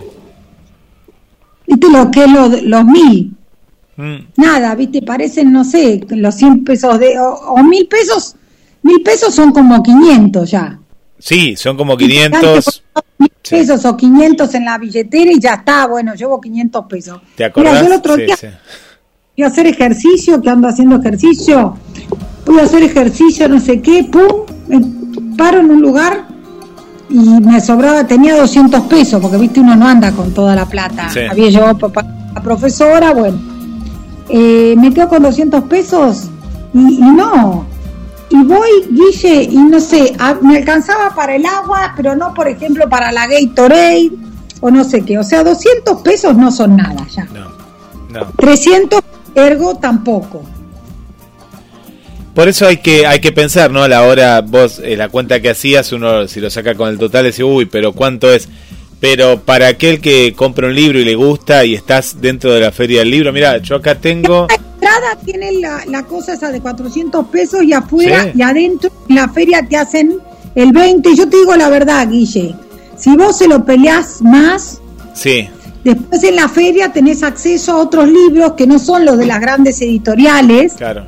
¿Viste 1.68 1.90
lo 1.90 2.12
que 2.12 2.24
es 2.24 2.64
los 2.64 2.86
mil? 2.86 3.34
Mm. 3.96 4.16
Nada, 4.38 4.74
¿viste? 4.76 5.02
Parecen, 5.02 5.52
no 5.52 5.64
sé, 5.64 6.06
los 6.10 6.36
100 6.36 6.64
pesos 6.64 7.00
de. 7.00 7.20
O, 7.20 7.64
mil 7.64 7.88
pesos. 7.88 8.36
Mil 8.84 9.02
pesos 9.04 9.34
son 9.34 9.52
como 9.52 9.82
500 9.84 10.50
ya. 10.50 10.80
Sí, 11.22 11.56
son 11.56 11.78
como 11.78 11.96
500. 11.98 12.84
Mil 13.18 13.32
pesos 13.48 13.86
o 13.86 13.96
500 13.96 14.54
en 14.56 14.66
la 14.66 14.78
billetera 14.78 15.32
y 15.32 15.40
ya 15.40 15.54
está. 15.56 15.88
Bueno, 15.88 16.16
llevo 16.16 16.42
500 16.42 16.86
pesos. 16.88 17.22
¿Te 17.36 17.46
acuerdas? 17.46 17.74
Mira, 17.74 17.86
yo 17.86 17.94
el 17.94 18.00
otro 18.00 18.18
día 18.18 18.36
voy 19.38 19.44
a 19.46 19.48
hacer 19.48 19.68
ejercicio, 19.68 20.42
que 20.42 20.50
ando 20.50 20.68
haciendo 20.68 20.98
ejercicio. 20.98 21.78
Voy 22.46 22.60
a 22.60 22.64
hacer 22.64 22.84
ejercicio, 22.84 23.48
no 23.48 23.60
sé 23.60 23.82
qué, 23.82 24.04
pum, 24.04 24.46
me 24.68 24.82
paro 25.38 25.60
en 25.60 25.72
un 25.72 25.82
lugar 25.82 26.26
y 27.10 27.18
me 27.18 27.60
sobraba, 27.62 28.06
tenía 28.06 28.36
200 28.36 28.82
pesos, 28.82 29.22
porque 29.22 29.38
viste, 29.38 29.60
uno 29.60 29.76
no 29.76 29.88
anda 29.88 30.12
con 30.12 30.34
toda 30.34 30.56
la 30.56 30.66
plata. 30.66 31.10
Había 31.30 31.50
llevado 31.50 31.78
papá, 31.78 32.06
la 32.34 32.42
profesora, 32.42 33.14
bueno. 33.14 33.40
Eh, 34.30 34.76
me 34.78 34.94
quedo 34.94 35.10
con 35.10 35.24
200 35.24 35.64
pesos 35.66 36.30
y, 36.74 37.00
no. 37.02 37.66
Y 38.32 38.44
voy, 38.46 38.70
Guille, 38.90 39.44
y 39.44 39.58
no 39.58 39.80
sé, 39.82 40.16
me 40.42 40.58
alcanzaba 40.58 41.14
para 41.14 41.36
el 41.36 41.46
agua, 41.46 41.94
pero 41.98 42.16
no, 42.16 42.34
por 42.34 42.48
ejemplo, 42.48 42.88
para 42.90 43.12
la 43.12 43.28
Gatorade 43.28 44.10
o 44.62 44.72
no 44.72 44.86
sé 44.86 45.04
qué. 45.04 45.18
O 45.18 45.24
sea, 45.24 45.44
200 45.44 46.02
pesos 46.02 46.38
no 46.38 46.50
son 46.50 46.78
nada 46.78 47.06
ya. 47.14 47.26
No, 47.26 47.50
no. 48.10 48.32
300 48.38 49.02
ergo 49.36 49.76
tampoco. 49.76 50.44
Por 52.34 52.48
eso 52.48 52.66
hay 52.66 52.78
que 52.78 53.06
hay 53.06 53.20
que 53.20 53.34
pensar, 53.34 53.70
¿no? 53.72 53.84
A 53.84 53.90
la 53.90 54.04
hora, 54.04 54.40
vos, 54.40 54.80
eh, 54.82 54.96
la 54.96 55.10
cuenta 55.10 55.42
que 55.42 55.50
hacías, 55.50 55.92
uno 55.92 56.26
si 56.30 56.40
lo 56.40 56.50
saca 56.50 56.76
con 56.76 56.88
el 56.88 56.98
total, 56.98 57.26
dice, 57.26 57.44
uy, 57.44 57.66
pero 57.66 57.92
¿cuánto 57.92 58.32
es? 58.32 58.48
Pero 59.02 59.42
para 59.42 59.68
aquel 59.68 60.00
que 60.00 60.34
compra 60.34 60.68
un 60.68 60.76
libro 60.76 61.00
y 61.00 61.04
le 61.04 61.16
gusta 61.16 61.66
y 61.66 61.74
estás 61.74 62.22
dentro 62.22 62.54
de 62.54 62.62
la 62.62 62.72
feria 62.72 63.00
del 63.00 63.12
libro, 63.12 63.34
mira, 63.34 63.58
yo 63.58 63.76
acá 63.76 63.96
tengo... 63.96 64.48
Entrada 64.94 65.16
tiene 65.24 65.52
la, 65.54 66.04
cosa 66.04 66.34
esa 66.34 66.52
de 66.52 66.60
400 66.60 67.28
pesos 67.28 67.64
y 67.64 67.72
afuera 67.72 68.32
y 68.34 68.42
adentro 68.42 68.92
en 69.08 69.16
la 69.16 69.30
feria 69.30 69.66
te 69.68 69.78
hacen 69.78 70.18
el 70.54 70.72
20. 70.74 71.16
Yo 71.16 71.30
te 71.30 71.38
digo 71.38 71.56
la 71.56 71.70
verdad, 71.70 72.10
Guille, 72.10 72.56
si 72.98 73.16
vos 73.16 73.38
se 73.38 73.48
lo 73.48 73.64
peleás 73.64 74.22
más... 74.22 74.82
Sí. 75.14 75.48
Después 75.84 76.24
en 76.24 76.36
la 76.36 76.50
feria 76.50 76.92
tenés 76.92 77.24
acceso 77.24 77.74
a 77.74 77.78
otros 77.78 78.08
libros 78.08 78.54
que 78.54 78.68
no 78.68 78.80
son 78.80 79.06
los 79.06 79.18
de 79.18 79.26
las 79.26 79.40
grandes 79.40 79.82
editoriales. 79.82 80.74
Claro 80.74 81.06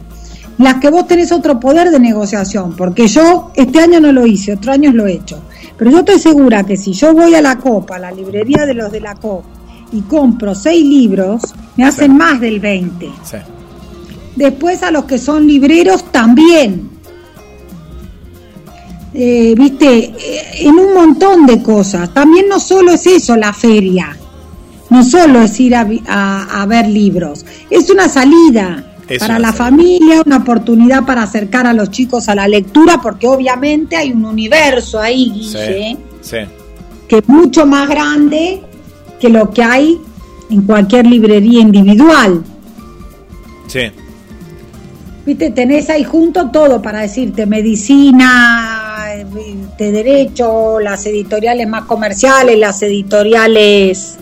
las 0.60 0.76
que 0.76 0.90
vos 0.90 1.08
tenés 1.08 1.32
otro 1.32 1.60
poder 1.60 1.90
de 1.90 2.00
negociación, 2.00 2.76
porque 2.76 3.08
yo 3.08 3.52
este 3.56 3.80
año 3.80 4.00
no 4.00 4.12
lo 4.12 4.26
hice, 4.26 4.54
otro 4.54 4.72
año 4.72 4.92
lo 4.92 5.08
he 5.08 5.14
hecho. 5.14 5.42
Pero 5.76 5.90
yo 5.90 6.00
estoy 6.00 6.20
segura 6.20 6.64
que 6.64 6.78
si 6.78 6.94
yo 6.94 7.12
voy 7.14 7.34
a 7.34 7.42
la 7.42 7.58
Copa, 7.58 7.96
a 7.96 8.00
la 8.00 8.12
librería 8.12 8.66
de 8.66 8.76
los 8.76 8.92
de 8.92 9.02
la 9.02 9.16
Copa, 9.16 9.48
y 9.92 10.02
compro 10.02 10.54
seis 10.56 10.86
libros, 10.86 11.54
me 11.76 11.86
hacen 11.86 12.16
más 12.16 12.40
del 12.40 12.60
20. 12.60 13.10
Después 14.36 14.84
a 14.84 14.92
los 14.92 15.06
que 15.06 15.18
son 15.18 15.48
libreros 15.48 16.12
también. 16.12 16.90
Eh, 19.14 19.54
viste, 19.56 20.06
eh, 20.06 20.42
en 20.62 20.80
un 20.80 20.94
montón 20.94 21.46
de 21.46 21.62
cosas. 21.62 22.14
También 22.14 22.48
no 22.48 22.60
solo 22.60 22.94
es 22.94 23.06
eso 23.06 23.36
la 23.36 23.54
feria, 23.54 24.18
no 24.90 25.04
solo 25.04 25.42
es 25.42 25.60
ir 25.60 25.76
a, 25.76 26.62
a 26.62 26.66
ver 26.66 26.88
libros, 26.88 27.46
es 27.70 27.92
una 27.92 28.10
salida 28.10 28.94
para 29.20 29.40
la 29.40 29.54
familia, 29.54 30.22
una 30.26 30.38
oportunidad 30.38 31.06
para 31.06 31.24
acercar 31.24 31.68
a 31.68 31.74
los 31.74 31.92
chicos 31.92 32.30
a 32.30 32.36
la 32.36 32.48
lectura, 32.48 33.00
porque 33.02 33.28
obviamente 33.28 33.96
hay 33.96 34.12
un 34.12 34.26
universo 34.26 35.00
ahí, 35.00 35.32
Guille, 35.32 35.98
que 37.08 37.18
es 37.18 37.30
mucho 37.30 37.66
más 37.66 37.88
grande 37.90 38.62
que 39.20 39.30
lo 39.30 39.52
que 39.52 39.64
hay 39.64 40.00
en 40.50 40.62
cualquier 40.64 41.06
librería 41.06 41.62
individual. 41.62 42.44
Sí. 43.68 43.82
Viste, 45.26 45.52
tenés 45.52 45.90
ahí 45.90 46.04
junto 46.04 46.50
todo 46.50 46.82
para 46.82 47.02
decirte 47.02 47.46
medicina, 47.46 48.84
de 49.78 49.92
derecho, 49.92 50.80
las 50.80 51.06
editoriales 51.06 51.68
más 51.68 51.84
comerciales, 51.84 52.58
las 52.58 52.82
editoriales, 52.84 54.18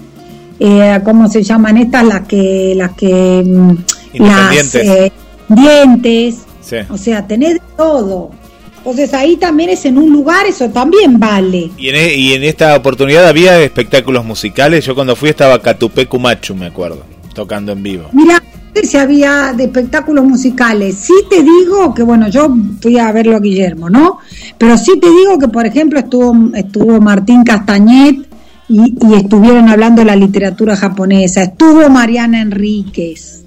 eh, 0.59 0.99
¿cómo 1.03 1.27
se 1.27 1.41
llaman 1.41 1.77
estas? 1.77 2.05
Las 2.05 2.27
que, 2.27 2.73
las 2.75 2.91
que 2.91 3.43
mm, 3.43 3.71
las 4.13 4.75
eh, 4.75 5.11
dientes, 5.47 6.41
o 6.89 6.97
sea, 6.97 7.25
tener 7.25 7.59
todo. 7.75 8.29
Entonces 8.77 9.13
ahí 9.13 9.37
también 9.37 9.71
es 9.71 9.85
en 9.85 9.97
un 9.97 10.11
lugar, 10.11 10.45
eso 10.45 10.69
también 10.69 11.19
vale. 11.19 11.71
Y 11.77 11.89
en, 11.89 11.95
e, 11.95 12.13
y 12.15 12.33
en 12.33 12.43
esta 12.43 12.75
oportunidad 12.75 13.27
había 13.27 13.59
espectáculos 13.59 14.25
musicales. 14.25 14.85
Yo 14.85 14.95
cuando 14.95 15.15
fui 15.15 15.29
estaba 15.29 15.59
Catupé 15.61 16.07
Cumachu, 16.07 16.55
me 16.55 16.67
acuerdo, 16.67 17.03
tocando 17.33 17.71
en 17.71 17.83
vivo. 17.83 18.09
Mira, 18.11 18.41
si 18.83 18.97
había 18.97 19.53
de 19.53 19.65
espectáculos 19.65 20.25
musicales. 20.25 20.95
Sí 20.95 21.13
te 21.29 21.43
digo 21.43 21.93
que, 21.93 22.03
bueno, 22.03 22.27
yo 22.29 22.53
fui 22.81 22.97
a 22.97 23.11
verlo 23.11 23.35
a 23.35 23.39
Guillermo, 23.39 23.89
¿no? 23.89 24.19
Pero 24.57 24.77
sí 24.77 24.99
te 24.99 25.09
digo 25.09 25.37
que, 25.39 25.47
por 25.47 25.65
ejemplo, 25.65 25.99
estuvo, 25.99 26.55
estuvo 26.55 26.99
Martín 26.99 27.43
Castañet 27.43 28.27
y, 28.69 28.95
estuvieron 29.15 29.69
hablando 29.69 30.01
de 30.01 30.05
la 30.05 30.15
literatura 30.15 30.75
japonesa. 30.75 31.43
Estuvo 31.43 31.89
Mariana 31.89 32.41
Enríquez 32.41 33.41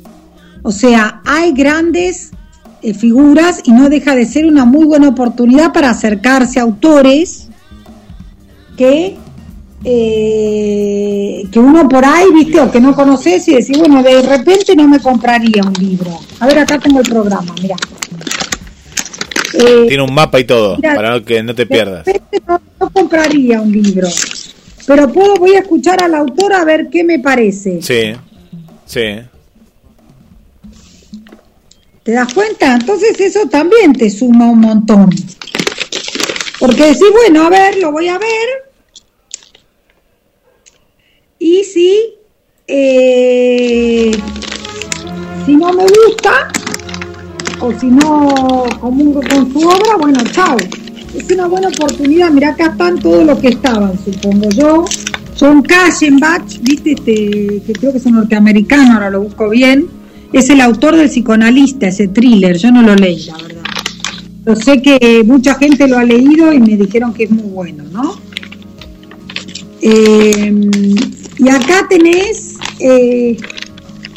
o 0.67 0.73
sea, 0.73 1.21
hay 1.27 1.53
grandes 1.53 2.31
eh, 2.81 2.95
figuras 2.95 3.61
y 3.65 3.73
no 3.73 3.91
deja 3.91 4.15
de 4.15 4.25
ser 4.25 4.47
una 4.47 4.65
muy 4.65 4.87
buena 4.87 5.09
oportunidad 5.09 5.75
para 5.75 5.91
acercarse 5.91 6.59
a 6.59 6.63
autores 6.63 7.49
que, 8.75 9.19
eh, 9.85 11.45
que 11.53 11.59
uno 11.59 11.87
por 11.89 12.05
ahí, 12.05 12.27
viste, 12.33 12.59
o 12.59 12.71
que 12.71 12.81
no 12.81 12.95
conoces 12.95 13.47
y 13.49 13.55
decir, 13.55 13.77
bueno, 13.79 14.03
de 14.03 14.23
repente 14.23 14.75
no 14.75 14.89
me 14.89 14.99
compraría 14.99 15.63
un 15.63 15.75
libro. 15.75 16.19
A 16.41 16.47
ver, 16.47 16.59
acá 16.59 16.79
tengo 16.79 17.01
el 17.01 17.09
programa, 17.09 17.55
mira. 17.61 17.77
Eh, 19.55 19.85
Tiene 19.87 20.03
un 20.03 20.13
mapa 20.13 20.41
y 20.41 20.45
todo, 20.45 20.79
para 20.81 21.21
que 21.21 21.43
no 21.43 21.55
te 21.55 21.67
pierdas. 21.67 22.07
No, 22.49 22.61
no, 22.81 22.91
compraría 22.91 23.61
un 23.61 23.71
libro, 23.71 24.09
pero 24.87 25.13
puedo, 25.13 25.35
voy 25.37 25.55
a 25.55 25.61
escuchar 25.61 26.03
al 26.03 26.15
autor 26.15 26.55
a 26.55 26.65
ver 26.65 26.89
qué 26.91 27.05
me 27.05 27.21
parece. 27.21 27.81
Sí, 27.81 28.15
sí. 28.85 29.21
¿Te 32.03 32.13
das 32.13 32.35
cuenta? 32.35 32.75
Entonces 32.75 33.19
eso 33.21 33.49
también 33.49 33.93
te 33.93 34.11
suma 34.11 34.51
un 34.51 34.61
montón. 34.61 35.11
Porque 36.59 36.85
decís, 36.85 37.11
bueno, 37.13 37.47
a 37.47 37.51
ver, 37.51 37.79
lo 37.79 37.93
voy 37.93 38.09
a 38.09 38.19
ver. 38.19 38.64
Y 41.45 41.63
si, 41.63 41.93
eh, 42.67 44.11
si 45.45 45.57
no 45.57 45.75
me 45.75 45.85
gusta, 45.85 46.51
o 47.61 47.71
si 47.79 47.89
no 47.89 48.65
comulgo 48.81 49.21
con 49.21 49.53
su 49.53 49.59
obra, 49.59 49.97
bueno, 50.01 50.21
chao. 50.33 50.57
Es 51.15 51.31
una 51.31 51.47
buena 51.47 51.69
oportunidad. 51.69 52.31
Mira, 52.31 52.49
acá 52.49 52.69
están 52.69 52.99
todos 52.99 53.27
los 53.27 53.39
que 53.41 53.49
estaban, 53.49 53.93
supongo 54.03 54.49
yo. 54.49 54.87
Son 55.35 55.61
Kashenbach, 55.61 56.61
viste, 56.63 56.93
este, 56.93 57.61
que 57.67 57.73
creo 57.79 57.93
que 57.93 57.99
es 57.99 58.07
un 58.07 58.15
norteamericano, 58.15 58.95
ahora 58.95 59.11
lo 59.11 59.21
busco 59.21 59.51
bien 59.51 59.87
es 60.33 60.51
el 60.51 60.61
autor 60.63 60.97
del 60.97 61.09
psicoanalista, 61.09 61.87
ese 61.87 62.09
thriller, 62.09 62.57
yo 62.57 62.73
no 62.73 62.83
lo 62.83 62.97
leí, 62.97 63.25
la 63.27 63.37
verdad. 63.37 63.63
Yo 64.45 64.57
sé 64.57 64.83
que 64.83 65.23
mucha 65.25 65.55
gente 65.55 65.87
lo 65.87 65.97
ha 65.97 66.05
leído 66.05 66.53
y 66.53 66.59
me 66.59 66.77
dijeron 66.77 67.15
que 67.15 67.25
es 67.25 67.31
muy 67.31 67.45
bueno, 67.45 67.85
¿no? 67.93 68.17
Eh, 69.81 70.53
y 71.45 71.49
acá 71.51 71.87
tenés, 71.91 72.57
eh, 72.81 73.37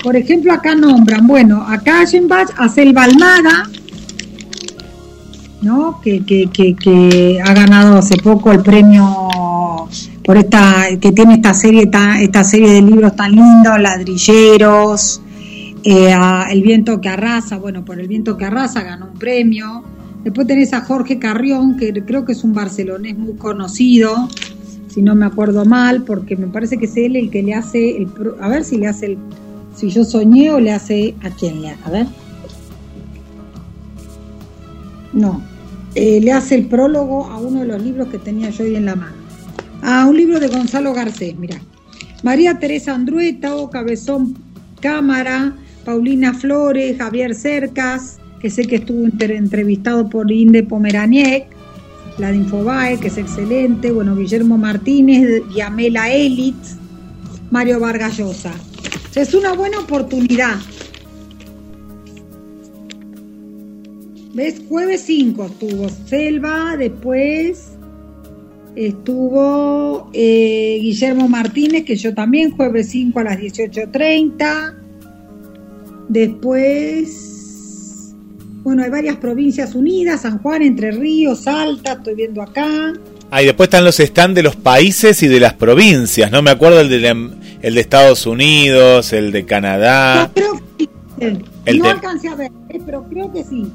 por 0.02 0.16
ejemplo, 0.16 0.54
acá 0.54 0.76
nombran, 0.76 1.28
bueno, 1.28 1.62
acá 1.68 2.02
hace 2.02 2.84
el 2.84 2.94
Balmada, 2.94 3.70
¿no? 5.62 6.00
Que, 6.02 6.24
que, 6.24 6.48
que, 6.76 7.42
ha 7.44 7.54
ganado 7.54 7.98
hace 7.98 8.16
poco 8.18 8.52
el 8.54 8.62
premio 8.62 9.28
por 10.24 10.38
esta, 10.38 10.86
que 11.02 11.12
tiene 11.12 11.34
esta 11.36 11.54
serie, 11.54 11.90
esta 12.22 12.44
serie 12.46 12.72
de 12.72 12.82
libros 12.82 13.14
tan 13.18 13.32
lindos, 13.36 13.78
ladrilleros, 13.78 15.22
eh, 15.84 16.16
el 16.50 16.62
viento 16.62 17.02
que 17.02 17.10
arrasa, 17.10 17.58
bueno, 17.58 17.84
por 17.84 18.00
el 18.00 18.08
viento 18.08 18.38
que 18.38 18.46
arrasa 18.46 18.84
ganó 18.84 19.08
un 19.08 19.20
premio. 19.20 19.84
Después 20.24 20.48
tenés 20.48 20.74
a 20.74 20.82
Jorge 20.82 21.20
Carrión, 21.20 21.76
que 21.76 21.92
creo 22.06 22.24
que 22.24 22.32
es 22.32 22.44
un 22.46 22.54
barcelonés 22.54 23.18
muy 23.18 23.36
conocido, 23.36 24.30
si 24.98 25.04
no 25.04 25.14
me 25.14 25.28
acuerdo 25.28 25.64
mal, 25.64 26.02
porque 26.02 26.36
me 26.36 26.48
parece 26.48 26.80
que 26.80 26.86
es 26.86 26.98
él 26.98 27.16
el 27.16 27.30
que 27.30 27.44
le 27.44 27.54
hace, 27.54 27.98
el, 27.98 28.10
a 28.42 28.48
ver 28.48 28.64
si 28.64 28.80
le 28.80 28.88
hace 28.88 29.06
el, 29.06 29.18
si 29.76 29.90
yo 29.90 30.04
soñé 30.04 30.50
o 30.50 30.60
le 30.60 30.72
hace, 30.72 31.14
¿a 31.22 31.30
quién 31.30 31.62
le 31.62 31.70
hace? 31.70 31.84
A 31.86 31.90
ver. 31.92 32.08
No, 35.14 35.44
eh, 35.94 36.20
le 36.20 36.32
hace 36.32 36.56
el 36.56 36.66
prólogo 36.66 37.26
a 37.26 37.38
uno 37.38 37.60
de 37.60 37.68
los 37.68 37.80
libros 37.80 38.08
que 38.08 38.18
tenía 38.18 38.50
yo 38.50 38.64
ahí 38.64 38.76
en 38.76 38.86
la 38.86 38.96
mano. 38.96 39.16
A 39.84 40.08
un 40.08 40.18
libro 40.18 40.40
de 40.40 40.48
Gonzalo 40.48 40.96
Garcés, 40.96 41.38
mira. 41.38 41.62
María 42.24 42.58
Teresa 42.58 42.96
Andrueta 42.96 43.56
o 43.56 43.70
Cabezón 43.70 44.34
Cámara, 44.82 45.54
Paulina 45.86 46.34
Flores, 46.34 46.98
Javier 46.98 47.36
Cercas, 47.36 48.18
que 48.40 48.50
sé 48.50 48.66
que 48.66 48.78
estuvo 48.78 49.06
entrevistado 49.06 50.10
por 50.10 50.32
Inde 50.32 50.64
Pomeraniec, 50.64 51.56
la 52.18 52.32
de 52.32 52.38
Infobae, 52.38 53.00
que 53.00 53.08
es 53.08 53.18
excelente, 53.18 53.92
bueno, 53.92 54.16
Guillermo 54.16 54.58
Martínez, 54.58 55.44
Yamela 55.56 56.12
Elitz, 56.12 56.76
Mario 57.52 57.80
Vargas 57.80 58.18
Llosa. 58.18 58.54
Es 59.16 59.34
una 59.34 59.54
buena 59.54 59.80
oportunidad. 59.80 60.58
¿Ves? 64.34 64.62
Jueves 64.70 65.02
5 65.02 65.46
estuvo 65.46 65.90
Selva, 66.06 66.78
después 66.78 67.72
estuvo 68.78 70.10
eh, 70.14 70.78
Guillermo 70.80 71.28
Martínez, 71.28 71.84
que 71.84 71.96
yo 71.96 72.14
también, 72.14 72.52
jueves 72.52 72.90
5 72.90 73.20
a 73.20 73.24
las 73.24 73.40
18.30. 73.40 74.76
Después, 76.10 77.37
bueno, 78.64 78.84
hay 78.84 78.90
varias 78.90 79.18
provincias 79.18 79.76
unidas, 79.76 80.22
San 80.22 80.40
Juan, 80.40 80.62
Entre 80.62 80.92
Ríos, 80.92 81.42
Salta, 81.42 81.94
estoy 81.94 82.16
viendo 82.16 82.42
acá. 82.42 82.94
Ah, 83.30 83.42
y 83.42 83.46
después 83.46 83.68
están 83.68 83.84
los 83.84 83.98
stands 83.98 84.36
de 84.36 84.44
los 84.44 84.56
países 84.56 85.22
y 85.24 85.28
de 85.28 85.40
las 85.40 85.54
provincias, 85.54 86.32
¿no? 86.32 86.42
Me 86.42 86.52
acuerdo 86.52 86.82
el 86.82 86.90
de, 86.90 87.30
el 87.62 87.76
de 87.76 87.82
Estados 87.82 88.26
Unidos, 88.26 89.12
el 89.14 89.32
de 89.32 89.46
Canadá. 89.46 90.32
creo 90.34 90.62
que 90.78 90.88
sí. 91.66 91.80
no 91.80 91.90
alcancé 91.90 92.30
a 92.30 92.36
ver, 92.36 92.52
eh, 92.70 92.80
pero 92.86 93.04
creo 93.10 93.32
que 93.34 93.44
sí. 93.44 93.68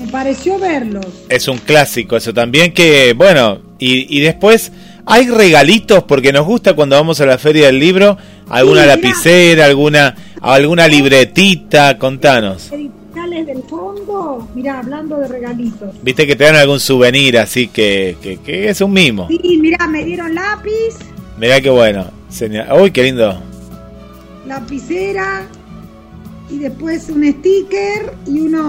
Me 0.00 0.08
pareció 0.08 0.58
verlos. 0.58 1.06
Es 1.28 1.46
un 1.46 1.58
clásico 1.58 2.16
eso 2.16 2.34
también 2.34 2.72
que, 2.72 3.12
bueno, 3.12 3.60
y, 3.78 4.16
y 4.16 4.20
después 4.20 4.72
hay 5.06 5.28
regalitos 5.28 6.02
porque 6.02 6.32
nos 6.32 6.46
gusta 6.46 6.74
cuando 6.74 6.96
vamos 6.96 7.20
a 7.20 7.26
la 7.26 7.38
feria 7.38 7.66
del 7.66 7.78
libro, 7.78 8.18
alguna 8.48 8.86
lapicera, 8.86 9.66
alguna 9.66 10.16
alguna 10.44 10.86
libretita, 10.86 11.98
contanos. 11.98 12.70
Del 13.14 13.62
fondo, 13.62 14.48
mira, 14.54 14.80
hablando 14.80 15.16
de 15.18 15.28
regalitos. 15.28 15.94
Viste 16.02 16.26
que 16.26 16.34
te 16.36 16.44
dan 16.44 16.56
algún 16.56 16.80
souvenir 16.80 17.38
así 17.38 17.68
que, 17.68 18.16
que, 18.44 18.68
es 18.68 18.80
un 18.80 18.92
mimo. 18.92 19.28
Sí, 19.28 19.58
mira, 19.60 19.86
me 19.86 20.04
dieron 20.04 20.34
lápiz. 20.34 20.96
Mirá 21.38 21.60
qué 21.60 21.70
bueno. 21.70 22.06
Uy, 22.80 22.90
qué 22.90 23.04
lindo. 23.04 23.40
Lapicera, 24.46 25.46
y 26.50 26.58
después 26.58 27.08
un 27.08 27.24
sticker 27.24 28.14
y 28.26 28.40
unos 28.40 28.64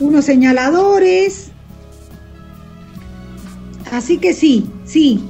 unos 0.00 0.24
señaladores 0.24 1.50
así 3.90 4.18
que 4.18 4.34
sí 4.34 4.66
sí 4.84 5.24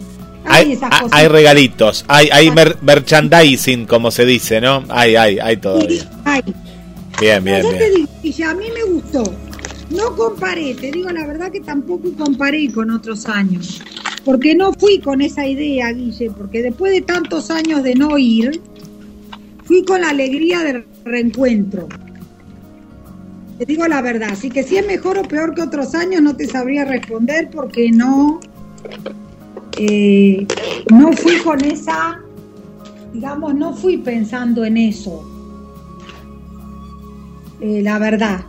hay, 0.48 0.78
hay, 1.10 1.28
regalitos 1.28 2.04
hay 2.08 2.28
hay 2.30 2.50
merchandising 2.80 3.86
como 3.86 4.10
se 4.10 4.24
dice 4.24 4.60
no 4.60 4.84
hay 4.88 5.16
hay 5.16 5.38
hay 5.38 5.56
todavía 5.56 6.08
hay. 6.24 6.42
bien 7.20 7.44
bien, 7.44 7.64
y 8.22 8.42
a 8.42 8.54
mí 8.54 8.66
me 8.74 8.92
gustó. 8.92 9.22
No 9.90 10.14
comparé 10.14 10.74
te 10.74 10.90
digo 10.90 11.10
la 11.10 11.26
verdad 11.26 11.50
que 11.50 11.60
tampoco 11.60 12.12
comparé 12.12 12.70
con 12.70 12.90
otros 12.90 13.26
años. 13.26 13.82
Porque 14.24 14.54
no 14.54 14.72
fui 14.74 14.98
con 14.98 15.22
esa 15.22 15.46
idea 15.46 15.90
Guille 15.92 16.30
porque 16.30 16.62
después 16.62 16.92
de 16.92 17.00
tantos 17.00 17.50
años 17.50 17.82
de 17.82 17.94
no 17.94 18.18
ir 18.18 18.60
fui 19.64 19.84
con 19.84 20.02
la 20.02 20.10
alegría 20.10 20.60
del 20.60 20.84
reencuentro. 21.04 21.88
Te 23.58 23.64
digo 23.64 23.88
la 23.88 24.02
verdad, 24.02 24.30
así 24.32 24.50
que 24.50 24.62
si 24.62 24.76
es 24.76 24.86
mejor 24.86 25.18
o 25.18 25.22
peor 25.22 25.54
que 25.54 25.62
otros 25.62 25.94
años 25.94 26.22
no 26.22 26.36
te 26.36 26.46
sabría 26.46 26.84
responder 26.84 27.50
porque 27.50 27.90
no, 27.90 28.40
eh, 29.78 30.46
no 30.90 31.12
fui 31.12 31.38
con 31.38 31.64
esa, 31.64 32.20
digamos, 33.12 33.54
no 33.54 33.74
fui 33.74 33.98
pensando 33.98 34.64
en 34.64 34.76
eso. 34.76 35.24
Eh, 37.60 37.80
la 37.82 37.98
verdad. 37.98 38.40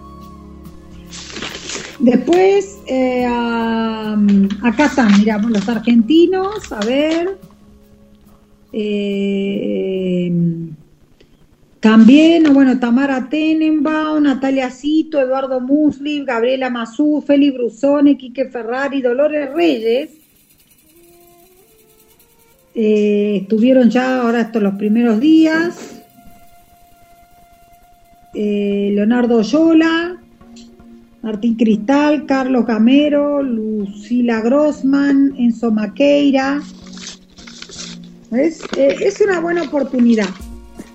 Después, 2.00 2.80
eh, 2.88 3.26
acá 3.26 4.86
están, 4.86 5.20
miramos 5.20 5.52
los 5.52 5.68
argentinos, 5.68 6.72
a 6.72 6.80
ver. 6.86 7.38
Eh, 8.72 10.32
también, 11.80 12.54
bueno, 12.54 12.80
Tamara 12.80 13.30
Tenenbaum, 13.30 14.24
Natalia 14.24 14.70
Cito, 14.70 15.20
Eduardo 15.20 15.60
Musli, 15.60 16.24
Gabriela 16.24 16.70
Mazú, 16.70 17.24
Félix 17.26 17.54
Brusone, 17.54 18.18
Quique 18.18 18.50
Ferrari, 18.50 19.02
Dolores 19.02 19.54
Reyes. 19.54 20.10
Eh, 22.82 23.40
estuvieron 23.42 23.90
ya 23.90 24.22
ahora 24.22 24.40
estos 24.40 24.64
los 24.64 24.76
primeros 24.76 25.20
días. 25.20 26.02
Eh, 28.34 28.92
Leonardo 28.96 29.42
Yola, 29.42 30.18
Martín 31.22 31.56
Cristal, 31.58 32.26
Carlos 32.26 32.66
Gamero, 32.66 33.44
Lucila 33.44 34.40
Grossman, 34.40 35.36
Enzo 35.38 35.72
Maqueira. 35.72 36.62
Es, 38.32 38.62
eh, 38.78 38.96
es 39.02 39.20
una 39.20 39.42
buena 39.42 39.64
oportunidad 39.64 40.30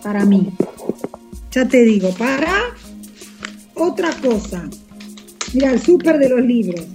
para 0.03 0.25
mí. 0.25 0.49
Ya 1.51 1.69
te 1.69 1.83
digo, 1.83 2.15
para 2.15 2.63
otra 3.75 4.11
cosa. 4.23 4.71
Mira, 5.53 5.73
el 5.73 5.83
súper 5.83 6.19
de 6.19 6.31
los 6.31 6.41
libros. 6.41 6.94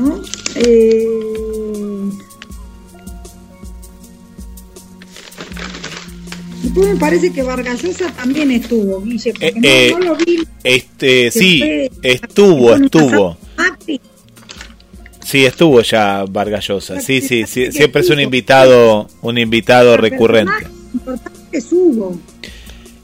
¿No? 0.00 0.22
Eh... 0.54 1.06
me 6.74 6.96
parece 6.96 7.32
que 7.32 7.42
Vargallosa 7.42 8.10
también 8.12 8.50
estuvo, 8.52 9.02
Guille, 9.02 9.32
porque 9.32 9.52
no, 9.52 9.68
eh, 9.68 9.94
lo 10.00 10.16
vi. 10.16 10.38
Este, 10.64 11.30
sí, 11.30 11.62
estuvo, 12.02 12.74
estuvo. 12.74 13.36
Sí, 15.24 15.44
estuvo 15.44 15.82
ya 15.82 16.24
Vargallosa. 16.28 17.00
Sí, 17.00 17.20
sí, 17.20 17.44
sí, 17.46 17.70
siempre 17.70 18.00
es 18.00 18.10
un 18.10 18.20
invitado, 18.20 19.08
un 19.20 19.38
invitado 19.38 19.96
recurrente. 19.96 20.52
Es 21.52 21.70
Hugo. 21.72 22.18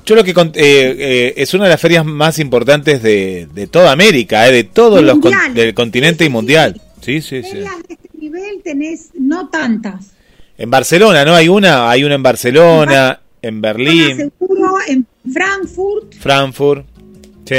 Yo 0.07 0.15
lo 0.15 0.23
que 0.23 0.31
eh, 0.31 0.55
eh, 0.55 1.35
es 1.37 1.53
una 1.55 1.65
de 1.65 1.71
las 1.71 1.81
ferias 1.81 2.05
más 2.05 2.39
importantes 2.39 3.03
de, 3.03 3.49
de 3.53 3.67
toda 3.67 3.91
América, 3.91 4.49
eh, 4.49 4.53
de 4.53 4.65
todos 4.65 5.03
los 5.03 5.19
del 5.53 5.75
continente 5.75 6.25
y 6.25 6.29
mundial. 6.29 6.81
Sí, 7.07 7.23
sí, 7.23 7.41
sí. 7.41 7.51
Ferias 7.51 7.77
de 7.87 7.95
este 7.95 8.19
nivel 8.19 8.61
tenés 8.65 9.11
no 9.15 9.49
tantas. 9.49 10.11
En 10.59 10.69
Barcelona, 10.71 11.25
¿no? 11.25 11.37
Hay 11.37 11.49
una, 11.49 11.89
hay 11.89 12.03
una 12.03 12.17
en 12.17 12.23
Barcelona, 12.25 13.21
en 13.41 13.61
Berlín. 13.61 14.17
Seguro, 14.17 14.75
en 14.89 15.07
Frankfurt. 15.33 16.15
Frankfurt, 16.15 16.85
sí. 17.45 17.55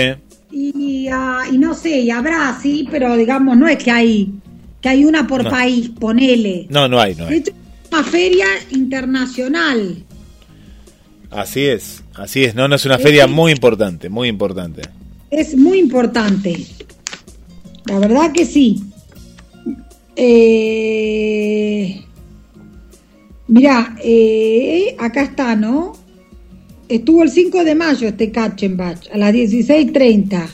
Y, 0.51 1.07
uh, 1.09 1.53
y 1.53 1.57
no 1.59 1.73
sé, 1.73 1.97
y 2.01 2.11
habrá, 2.11 2.59
sí, 2.61 2.89
pero 2.91 3.15
digamos, 3.15 3.55
no 3.55 3.69
es 3.69 3.81
que 3.81 3.89
hay 3.89 4.33
que 4.81 4.89
hay 4.89 5.05
una 5.05 5.25
por 5.25 5.49
país, 5.49 5.91
ponele. 5.97 6.67
No, 6.69 6.89
no 6.89 6.99
hay, 6.99 7.15
no 7.15 7.27
hay. 7.27 7.37
es 7.37 7.53
una 7.89 8.03
feria 8.03 8.47
internacional. 8.71 10.03
Así 11.31 11.63
es, 11.63 12.03
así 12.15 12.43
es, 12.43 12.53
no, 12.53 12.67
no 12.67 12.75
es 12.75 12.83
una 12.83 12.99
feria 12.99 13.27
muy 13.27 13.53
importante, 13.53 14.09
muy 14.09 14.27
importante. 14.27 14.81
Es 15.31 15.55
muy 15.55 15.79
importante. 15.79 16.65
La 17.85 17.99
verdad 17.99 18.33
que 18.33 18.45
sí. 18.45 18.83
Eh, 20.19 22.03
mirá, 23.47 23.95
eh, 24.03 24.95
acá 24.97 25.21
está, 25.21 25.55
¿no? 25.55 25.93
Estuvo 26.89 27.21
el 27.21 27.29
5 27.29 27.63
de 27.63 27.75
mayo 27.75 28.07
este 28.07 28.31
Katchenbach, 28.31 29.11
a 29.13 29.17
las 29.17 29.31
16.30. 29.31 30.49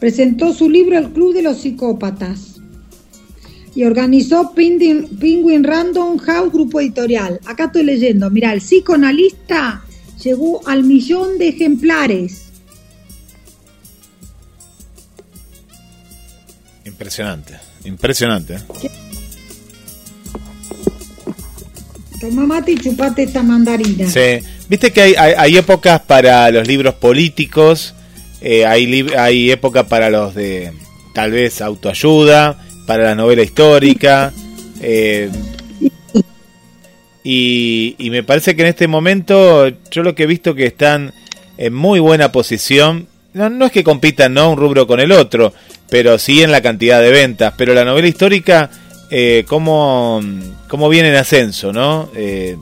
Presentó 0.00 0.52
su 0.52 0.68
libro 0.68 0.98
El 0.98 1.10
Club 1.10 1.34
de 1.34 1.42
los 1.42 1.58
Psicópatas 1.58 2.60
y 3.76 3.84
organizó 3.84 4.52
Penguin, 4.54 5.62
Random 5.62 6.18
House 6.18 6.52
Grupo 6.52 6.80
Editorial. 6.80 7.38
Acá 7.46 7.66
estoy 7.66 7.84
leyendo, 7.84 8.28
mira, 8.28 8.52
el 8.52 8.60
psicoanalista 8.60 9.84
llegó 10.20 10.66
al 10.66 10.82
millón 10.82 11.38
de 11.38 11.48
ejemplares. 11.48 12.46
Impresionante, 16.84 17.69
impresionante. 17.84 18.54
¿eh? 18.54 18.90
Toma 22.20 22.44
mate 22.44 22.72
y 22.72 22.76
chupate 22.76 23.22
esta 23.22 23.42
mandarina. 23.42 24.08
Sí, 24.08 24.46
viste 24.68 24.92
que 24.92 25.00
hay, 25.00 25.14
hay, 25.14 25.56
épocas 25.56 26.00
para 26.00 26.50
los 26.50 26.68
libros 26.68 26.94
políticos, 26.94 27.94
eh, 28.42 28.66
hay, 28.66 29.06
hay 29.16 29.50
época 29.50 29.88
para 29.88 30.10
los 30.10 30.34
de 30.34 30.72
tal 31.14 31.30
vez 31.30 31.60
autoayuda, 31.60 32.58
para 32.86 33.04
la 33.04 33.14
novela 33.14 33.42
histórica. 33.42 34.32
Eh, 34.80 35.30
y, 37.22 37.96
me 38.10 38.22
parece 38.22 38.56
que 38.56 38.62
en 38.62 38.68
este 38.68 38.88
momento 38.88 39.68
yo 39.90 40.02
lo 40.02 40.14
que 40.14 40.24
he 40.24 40.26
visto 40.26 40.54
que 40.54 40.66
están 40.66 41.12
en 41.56 41.74
muy 41.74 42.00
buena 42.00 42.32
posición. 42.32 43.06
No, 43.32 43.48
no 43.48 43.66
es 43.66 43.72
que 43.72 43.84
compitan 43.84 44.34
¿no? 44.34 44.50
un 44.50 44.56
rubro 44.56 44.86
con 44.86 44.98
el 44.98 45.12
otro, 45.12 45.52
pero 45.90 46.18
sí 46.18 46.42
en 46.42 46.52
la 46.52 46.62
cantidad 46.62 47.00
de 47.00 47.10
ventas. 47.10 47.54
Pero 47.56 47.74
la 47.74 47.84
novela 47.84 48.08
histórica 48.08 48.70
eh, 49.10 49.44
cómo, 49.48 50.20
cómo 50.68 50.88
viene 50.88 51.08
en 51.08 51.16
ascenso, 51.16 51.72
¿no? 51.72 52.08
Eh, 52.14 52.56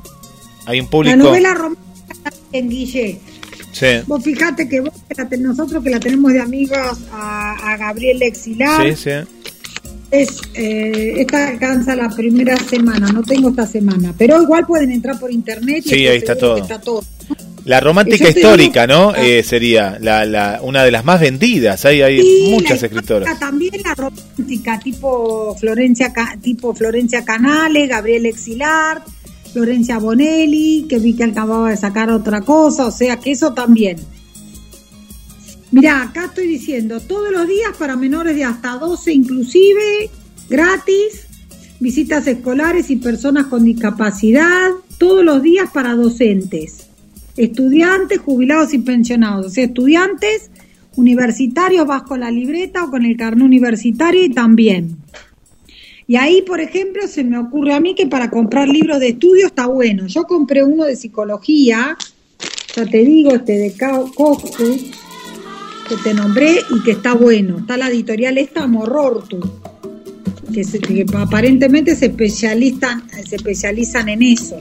hay 0.64 0.80
un 0.80 0.88
público... 0.88 1.16
La 1.16 1.22
novela 1.22 1.54
romántica 1.54 2.30
en 2.52 2.70
Guille. 2.70 3.20
Sí. 3.72 3.86
Vos 4.06 4.24
fijate 4.24 4.66
que 4.66 4.80
vos, 4.80 4.92
nosotros 5.38 5.84
que 5.84 5.90
la 5.90 6.00
tenemos 6.00 6.32
de 6.32 6.40
amigos 6.40 6.98
a, 7.12 7.76
Gabriel 7.78 8.22
Exilar. 8.22 8.88
Sí, 8.88 8.96
sí. 8.96 9.10
Es, 10.10 10.40
eh, 10.54 11.16
esta 11.18 11.48
alcanza 11.48 11.94
la 11.94 12.08
primera 12.08 12.56
semana, 12.56 13.12
no 13.12 13.22
tengo 13.22 13.50
esta 13.50 13.66
semana, 13.66 14.14
pero 14.16 14.42
igual 14.42 14.66
pueden 14.66 14.90
entrar 14.90 15.20
por 15.20 15.30
internet. 15.30 15.82
Y 15.84 15.90
sí, 15.90 16.06
ahí 16.06 16.16
está 16.16 16.34
todo. 16.34 16.56
está 16.56 16.80
todo. 16.80 17.04
La 17.68 17.80
romántica 17.80 18.30
histórica, 18.30 18.86
¿no? 18.86 19.10
Ah. 19.10 19.22
Eh, 19.22 19.42
sería 19.42 19.98
la, 20.00 20.24
la, 20.24 20.60
una 20.62 20.84
de 20.84 20.90
las 20.90 21.04
más 21.04 21.20
vendidas. 21.20 21.84
Hay, 21.84 22.00
hay 22.00 22.48
muchas 22.50 22.82
escritoras. 22.82 23.38
También 23.38 23.74
la 23.84 23.94
romántica, 23.94 24.78
tipo 24.78 25.54
Florencia, 25.54 26.10
tipo 26.40 26.74
Florencia 26.74 27.26
Canales, 27.26 27.86
Gabriel 27.86 28.24
Exilar, 28.24 29.04
Florencia 29.52 29.98
Bonelli, 29.98 30.86
que 30.88 30.98
vi 30.98 31.12
que 31.12 31.24
acababa 31.24 31.68
de 31.68 31.76
sacar 31.76 32.10
otra 32.10 32.40
cosa, 32.40 32.86
o 32.86 32.90
sea 32.90 33.18
que 33.18 33.32
eso 33.32 33.52
también. 33.52 33.98
Mirá, 35.70 36.04
acá 36.04 36.24
estoy 36.24 36.46
diciendo, 36.46 37.00
todos 37.00 37.30
los 37.30 37.46
días 37.46 37.76
para 37.78 37.96
menores 37.96 38.34
de 38.34 38.44
hasta 38.44 38.78
12 38.78 39.12
inclusive, 39.12 40.08
gratis, 40.48 41.26
visitas 41.80 42.26
escolares 42.26 42.88
y 42.88 42.96
personas 42.96 43.44
con 43.48 43.62
discapacidad, 43.62 44.70
todos 44.96 45.22
los 45.22 45.42
días 45.42 45.68
para 45.70 45.94
docentes 45.94 46.87
estudiantes, 47.38 48.18
jubilados 48.18 48.74
y 48.74 48.78
pensionados. 48.78 49.46
O 49.46 49.50
sea, 49.50 49.64
estudiantes 49.64 50.50
universitarios 50.96 51.86
vas 51.86 52.02
con 52.02 52.20
la 52.20 52.30
libreta 52.30 52.84
o 52.84 52.90
con 52.90 53.04
el 53.04 53.16
carnet 53.16 53.44
universitario 53.44 54.24
y 54.24 54.30
también. 54.30 54.96
Y 56.06 56.16
ahí, 56.16 56.42
por 56.42 56.60
ejemplo, 56.60 57.06
se 57.06 57.22
me 57.22 57.38
ocurre 57.38 57.74
a 57.74 57.80
mí 57.80 57.94
que 57.94 58.06
para 58.06 58.30
comprar 58.30 58.66
libros 58.66 58.98
de 58.98 59.08
estudio 59.08 59.46
está 59.46 59.66
bueno. 59.66 60.06
Yo 60.06 60.24
compré 60.24 60.64
uno 60.64 60.84
de 60.84 60.96
psicología, 60.96 61.96
ya 62.74 62.86
te 62.86 63.04
digo, 63.04 63.32
este 63.32 63.58
de 63.58 63.74
Coscu, 63.76 64.78
que 65.88 65.96
te 66.02 66.14
nombré 66.14 66.60
y 66.74 66.82
que 66.82 66.92
está 66.92 67.12
bueno. 67.12 67.58
Está 67.58 67.76
la 67.76 67.88
editorial 67.88 68.38
esta 68.38 68.66
Morrortu, 68.66 69.38
que, 70.52 70.62
que 70.62 71.04
aparentemente 71.14 71.94
se 71.94 72.06
especializan, 72.06 73.06
se 73.10 73.36
especializan 73.36 74.08
en 74.08 74.22
eso. 74.22 74.56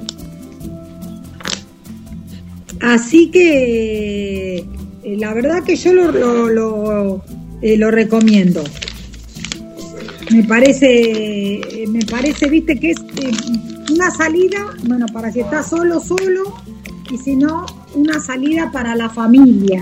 Así 2.81 3.29
que 3.31 4.57
eh, 4.57 5.15
la 5.17 5.33
verdad 5.33 5.63
que 5.63 5.75
yo 5.75 5.93
lo, 5.93 6.11
lo, 6.49 7.23
eh, 7.61 7.77
lo, 7.77 7.91
recomiendo. 7.91 8.63
Me 10.31 10.43
parece, 10.43 11.55
eh, 11.55 11.87
me 11.87 12.05
parece, 12.05 12.49
viste, 12.49 12.79
que 12.79 12.91
es 12.91 12.97
una 13.91 14.11
salida, 14.11 14.65
bueno, 14.83 15.05
para 15.11 15.31
si 15.31 15.39
estás 15.39 15.69
solo, 15.69 15.99
solo, 15.99 16.53
y 17.09 17.17
si 17.17 17.35
no, 17.35 17.65
una 17.95 18.19
salida 18.19 18.69
para 18.71 18.95
la 18.95 19.09
familia. 19.09 19.81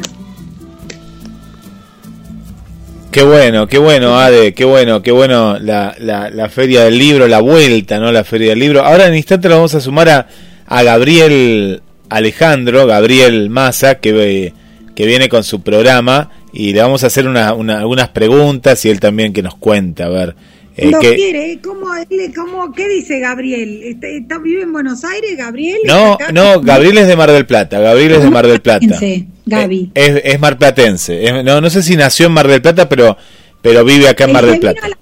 Qué 3.12 3.24
bueno, 3.24 3.68
qué 3.68 3.78
bueno, 3.78 4.20
Ade, 4.20 4.54
qué 4.54 4.66
bueno, 4.66 5.02
qué 5.02 5.12
bueno 5.12 5.58
la, 5.58 5.96
la, 6.00 6.30
la, 6.30 6.50
feria 6.50 6.84
del 6.84 7.00
libro, 7.00 7.28
la 7.28 7.40
vuelta, 7.40 7.98
¿no? 7.98 8.12
La 8.12 8.26
feria 8.26 8.50
del 8.50 8.60
libro. 8.60 8.84
Ahora 8.84 9.08
en 9.08 9.16
instante 9.16 9.48
lo 9.48 9.56
vamos 9.56 9.74
a 9.74 9.80
sumar 9.80 10.10
a, 10.10 10.28
a 10.68 10.84
Gabriel 10.84 11.82
Alejandro 12.10 12.86
Gabriel 12.86 13.50
Massa, 13.50 13.96
que, 13.96 14.54
que 14.96 15.06
viene 15.06 15.30
con 15.30 15.44
su 15.44 15.62
programa 15.62 16.32
y 16.54 16.74
le 16.74 16.82
vamos 16.82 17.04
a 17.04 17.08
hacer 17.08 17.28
una, 17.28 17.50
algunas 17.50 18.10
preguntas 18.10 18.84
y 18.86 18.90
él 18.90 19.00
también 19.00 19.34
que 19.34 19.44
nos 19.44 19.56
cuenta, 19.56 20.06
a 20.06 20.10
ver. 20.10 20.36
Eh, 20.78 20.92
¿Lo 20.92 21.00
quiere? 21.00 21.60
¿Cómo, 21.64 21.88
cómo, 22.36 22.74
¿Qué 22.74 22.88
dice 22.90 23.20
Gabriel? 23.20 23.98
¿Está, 24.02 24.40
¿Vive 24.40 24.64
en 24.64 24.74
Buenos 24.74 25.06
Aires, 25.06 25.38
Gabriel? 25.38 25.78
No, 25.86 26.18
no, 26.34 26.62
Gabriel 26.62 26.98
es 26.98 27.08
de 27.08 27.16
Mar 27.16 27.32
del 27.32 27.46
Plata, 27.46 27.80
Gabriel 27.80 28.14
es 28.14 28.24
de 28.24 28.30
Mar 28.30 28.48
del 28.48 28.62
Plata. 28.62 29.00
Gaby. 29.46 29.92
Es, 29.94 30.22
es 30.24 30.40
marplatense, 30.40 31.44
no, 31.44 31.62
no 31.62 31.70
sé 31.70 31.84
si 31.84 31.96
nació 31.96 32.28
en 32.28 32.34
Mar 32.34 32.48
del 32.48 32.62
Plata, 32.62 32.90
pero, 32.90 33.16
pero 33.62 33.86
vive 33.86 34.10
acá 34.10 34.26
en 34.26 34.34
Mar 34.34 34.46
del 34.46 34.60
Plata. 34.60 34.88
la 34.88 34.98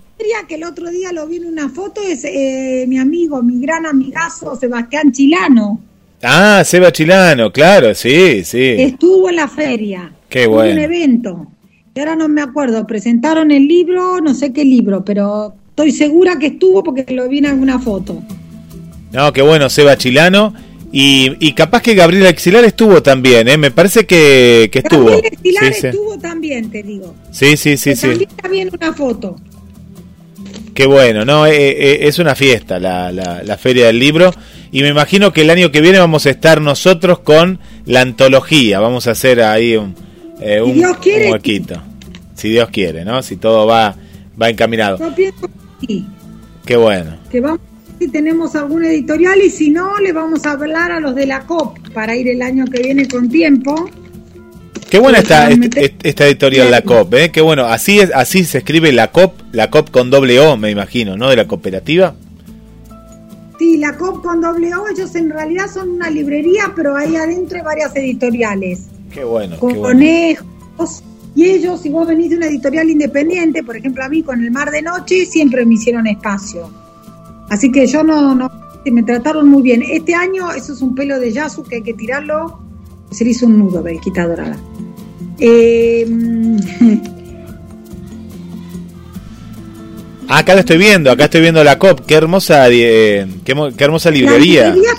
que 0.48 0.56
el 0.56 0.64
otro 0.64 0.90
día 0.90 1.12
lo 1.12 1.28
vi 1.28 1.38
en 1.38 1.46
una 1.46 1.70
foto 1.70 2.02
es 2.02 2.24
eh, 2.26 2.86
mi 2.88 2.98
amigo, 2.98 3.42
mi 3.42 3.60
gran 3.60 3.86
amigazo 3.86 4.56
Sebastián 4.56 5.12
Chilano. 5.12 5.80
Ah, 6.24 6.64
Seba 6.66 6.92
Chilano, 6.92 7.52
claro, 7.52 7.94
sí, 7.94 8.46
sí. 8.46 8.76
Estuvo 8.78 9.30
en 9.30 9.36
la 9.36 9.48
feria. 9.50 10.12
Qué 10.30 10.48
bueno. 10.48 10.72
un 10.72 10.80
evento. 10.80 11.48
Y 11.94 12.00
ahora 12.00 12.16
no 12.16 12.30
me 12.30 12.42
acuerdo, 12.42 12.88
presentaron 12.88 13.52
el 13.52 13.68
libro, 13.68 14.22
no 14.22 14.34
sé 14.34 14.54
qué 14.54 14.64
libro, 14.64 15.04
pero 15.04 15.54
estoy 15.70 15.92
segura 15.92 16.40
que 16.40 16.48
estuvo 16.48 16.82
porque 16.82 17.06
lo 17.14 17.28
vi 17.28 17.40
en 17.40 17.48
alguna 17.48 17.78
foto. 17.78 18.24
No, 19.12 19.34
qué 19.34 19.42
bueno, 19.42 19.70
Seba 19.70 19.98
Chilano. 19.98 20.54
Y, 20.92 21.32
y 21.40 21.54
capaz 21.54 21.82
que 21.82 21.96
Gabriela 21.96 22.30
Exilar 22.30 22.64
estuvo 22.66 23.02
también, 23.02 23.48
¿eh? 23.48 23.58
Me 23.58 23.72
parece 23.72 24.06
que, 24.06 24.70
que 24.72 24.80
estuvo. 24.80 25.06
Gabriela 25.06 25.28
Exilar 25.30 25.64
estuvo 25.66 26.20
también, 26.20 26.70
te 26.70 26.84
digo. 26.84 27.16
Sí, 27.32 27.58
sí, 27.58 27.78
sí, 27.78 27.96
sí. 27.96 28.08
También 28.08 28.30
está 28.30 28.48
bien 28.48 28.70
una 28.72 28.94
foto. 28.94 29.36
Qué 30.74 30.86
bueno, 30.86 31.26
¿no? 31.26 31.46
Eh, 31.48 31.52
eh, 31.54 32.00
es 32.08 32.20
una 32.20 32.36
fiesta 32.36 32.80
la, 32.80 33.12
la, 33.12 33.44
la 33.44 33.58
Feria 33.58 33.88
del 33.88 34.00
Libro 34.00 34.34
y 34.74 34.82
me 34.82 34.88
imagino 34.88 35.32
que 35.32 35.42
el 35.42 35.52
año 35.52 35.72
que 35.72 35.82
viene 35.82 36.00
vamos 36.00 36.26
a 36.26 36.32
estar 36.32 36.60
nosotros 36.60 37.20
con 37.20 37.60
la 37.86 38.02
antología. 38.02 38.80
Vamos 38.80 39.08
a 39.08 39.12
hacer 39.12 39.40
ahí 39.42 39.76
un, 39.76 39.94
eh, 40.42 40.62
un, 40.62 40.84
huequito. 40.84 41.80
Si 42.34 42.50
Dios 42.50 42.70
quiere, 42.70 43.06
¿no? 43.06 43.22
Si 43.22 43.36
todo 43.36 43.68
va, 43.68 43.96
va 44.42 44.50
encaminado. 44.50 44.98
Qué 46.66 46.76
bueno. 46.76 47.18
Que 47.30 47.40
vamos 47.40 47.60
si 48.00 48.08
tenemos 48.08 48.56
algún 48.56 48.84
editorial 48.84 49.40
y 49.44 49.52
si 49.52 49.70
no, 49.70 50.00
le 50.00 50.12
vamos 50.12 50.44
a 50.48 50.54
hablar 50.54 50.92
a 50.92 51.00
los 51.00 51.14
de 51.14 51.28
la 51.28 51.42
COP 51.42 51.78
para 51.94 52.16
ir 52.16 52.28
el 52.28 52.42
año 52.42 52.66
que 52.66 52.82
viene 52.82 53.08
con 53.08 53.30
tiempo. 53.30 53.90
Qué 54.90 54.98
buena 54.98 55.20
está 55.20 55.50
esta 56.04 56.26
editorial 56.26 56.72
La 56.72 56.82
COP, 56.82 57.14
¿eh? 57.14 57.32
Qué 57.32 57.42
bueno, 57.42 57.66
así 57.66 58.00
es, 58.00 58.12
así 58.14 58.44
se 58.44 58.58
escribe 58.58 58.92
La 58.92 59.12
COP, 59.12 59.40
La 59.52 59.70
COP 59.70 59.92
con 59.92 60.10
doble 60.10 60.40
O, 60.40 60.58
me 60.58 60.72
imagino, 60.72 61.16
¿no? 61.16 61.30
De 61.30 61.36
la 61.36 61.48
cooperativa. 61.48 62.16
Sí, 63.60 63.78
la 63.78 63.98
COP 63.98 64.24
con 64.24 64.42
doble 64.42 64.74
O, 64.76 64.88
ellos 64.88 65.16
en 65.16 65.30
realidad 65.30 65.68
son 65.72 65.90
una 65.92 66.10
librería, 66.10 66.74
pero 66.76 66.96
ahí 66.96 67.16
adentro 67.16 67.58
hay 67.58 67.64
varias 67.64 67.96
editoriales. 67.96 68.88
Qué 69.12 69.24
bueno. 69.24 69.58
Con 69.60 69.80
conejos. 69.80 71.04
Y 71.36 71.46
ellos, 71.46 71.82
si 71.82 71.90
vos 71.90 72.08
venís 72.08 72.30
de 72.30 72.38
una 72.38 72.48
editorial 72.48 72.90
independiente, 72.90 73.64
por 73.64 73.76
ejemplo 73.76 74.04
a 74.04 74.10
mí 74.10 74.22
con 74.22 74.44
El 74.44 74.52
Mar 74.52 74.72
de 74.72 74.82
Noche, 74.82 75.26
siempre 75.26 75.66
me 75.66 75.76
hicieron 75.76 76.06
espacio. 76.08 76.70
Así 77.50 77.72
que 77.72 77.88
yo 77.88 78.04
no, 78.04 78.36
no, 78.36 78.50
me 78.86 79.04
trataron 79.04 79.50
muy 79.50 79.64
bien. 79.64 79.84
Este 79.84 80.14
año, 80.14 80.52
eso 80.52 80.74
es 80.74 80.82
un 80.82 80.96
pelo 80.96 81.20
de 81.20 81.32
Yasu 81.32 81.64
que 81.64 81.78
hay 81.78 81.84
que 81.84 81.94
tirarlo, 81.94 82.60
se 83.12 83.24
le 83.24 83.32
hizo 83.32 83.46
un 83.46 83.60
nudo, 83.60 83.82
Belquita 83.82 84.28
Dorada. 84.28 84.58
Eh, 85.40 86.06
acá 90.28 90.54
lo 90.54 90.60
estoy 90.60 90.78
viendo, 90.78 91.12
acá 91.12 91.26
estoy 91.26 91.42
viendo 91.42 91.64
la 91.64 91.78
COP, 91.78 92.06
qué 92.06 92.16
hermosa, 92.16 92.70
eh, 92.70 93.28
qué, 93.44 93.54
hermosa 93.78 94.12
librería. 94.12 94.70
La 94.70 94.76
librería 94.76 94.94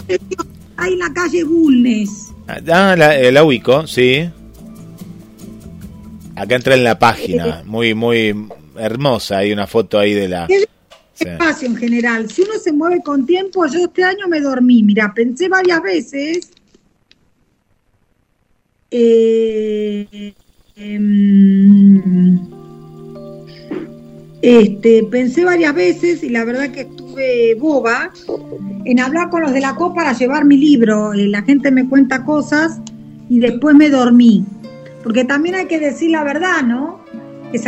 hay 0.76 0.92
en 0.92 0.98
la 0.98 1.12
calle 1.12 1.44
Bulnes. 1.44 2.32
Ah, 2.46 2.94
la, 2.96 3.18
eh, 3.18 3.32
la 3.32 3.44
ubico, 3.44 3.86
sí. 3.86 4.28
Acá 6.36 6.56
entra 6.56 6.74
en 6.74 6.84
la 6.84 6.98
página, 6.98 7.62
muy, 7.64 7.94
muy 7.94 8.34
hermosa, 8.76 9.38
hay 9.38 9.52
una 9.52 9.66
foto 9.66 9.98
ahí 9.98 10.14
de 10.14 10.28
la... 10.28 10.48
Espacio 11.16 11.68
en 11.68 11.76
general, 11.76 12.28
si 12.28 12.42
uno 12.42 12.54
se 12.60 12.72
mueve 12.72 13.00
con 13.04 13.24
tiempo, 13.24 13.64
yo 13.66 13.84
este 13.84 14.02
año 14.02 14.26
me 14.28 14.40
dormí, 14.40 14.82
mira, 14.82 15.12
pensé 15.14 15.48
varias 15.48 15.80
veces... 15.82 16.50
Eh, 18.90 20.34
em, 20.76 22.63
este, 24.44 25.04
pensé 25.04 25.42
varias 25.42 25.74
veces 25.74 26.22
y 26.22 26.28
la 26.28 26.44
verdad 26.44 26.70
que 26.70 26.82
estuve 26.82 27.54
boba 27.54 28.12
en 28.84 29.00
hablar 29.00 29.30
con 29.30 29.40
los 29.40 29.54
de 29.54 29.60
la 29.62 29.74
COP 29.74 29.94
para 29.94 30.12
llevar 30.12 30.44
mi 30.44 30.58
libro. 30.58 31.14
Eh, 31.14 31.28
la 31.28 31.40
gente 31.42 31.70
me 31.70 31.88
cuenta 31.88 32.26
cosas 32.26 32.78
y 33.30 33.38
después 33.38 33.74
me 33.74 33.88
dormí. 33.88 34.44
Porque 35.02 35.24
también 35.24 35.54
hay 35.54 35.66
que 35.66 35.78
decir 35.78 36.10
la 36.10 36.24
verdad, 36.24 36.62
¿no? 36.62 37.00
Que 37.52 37.58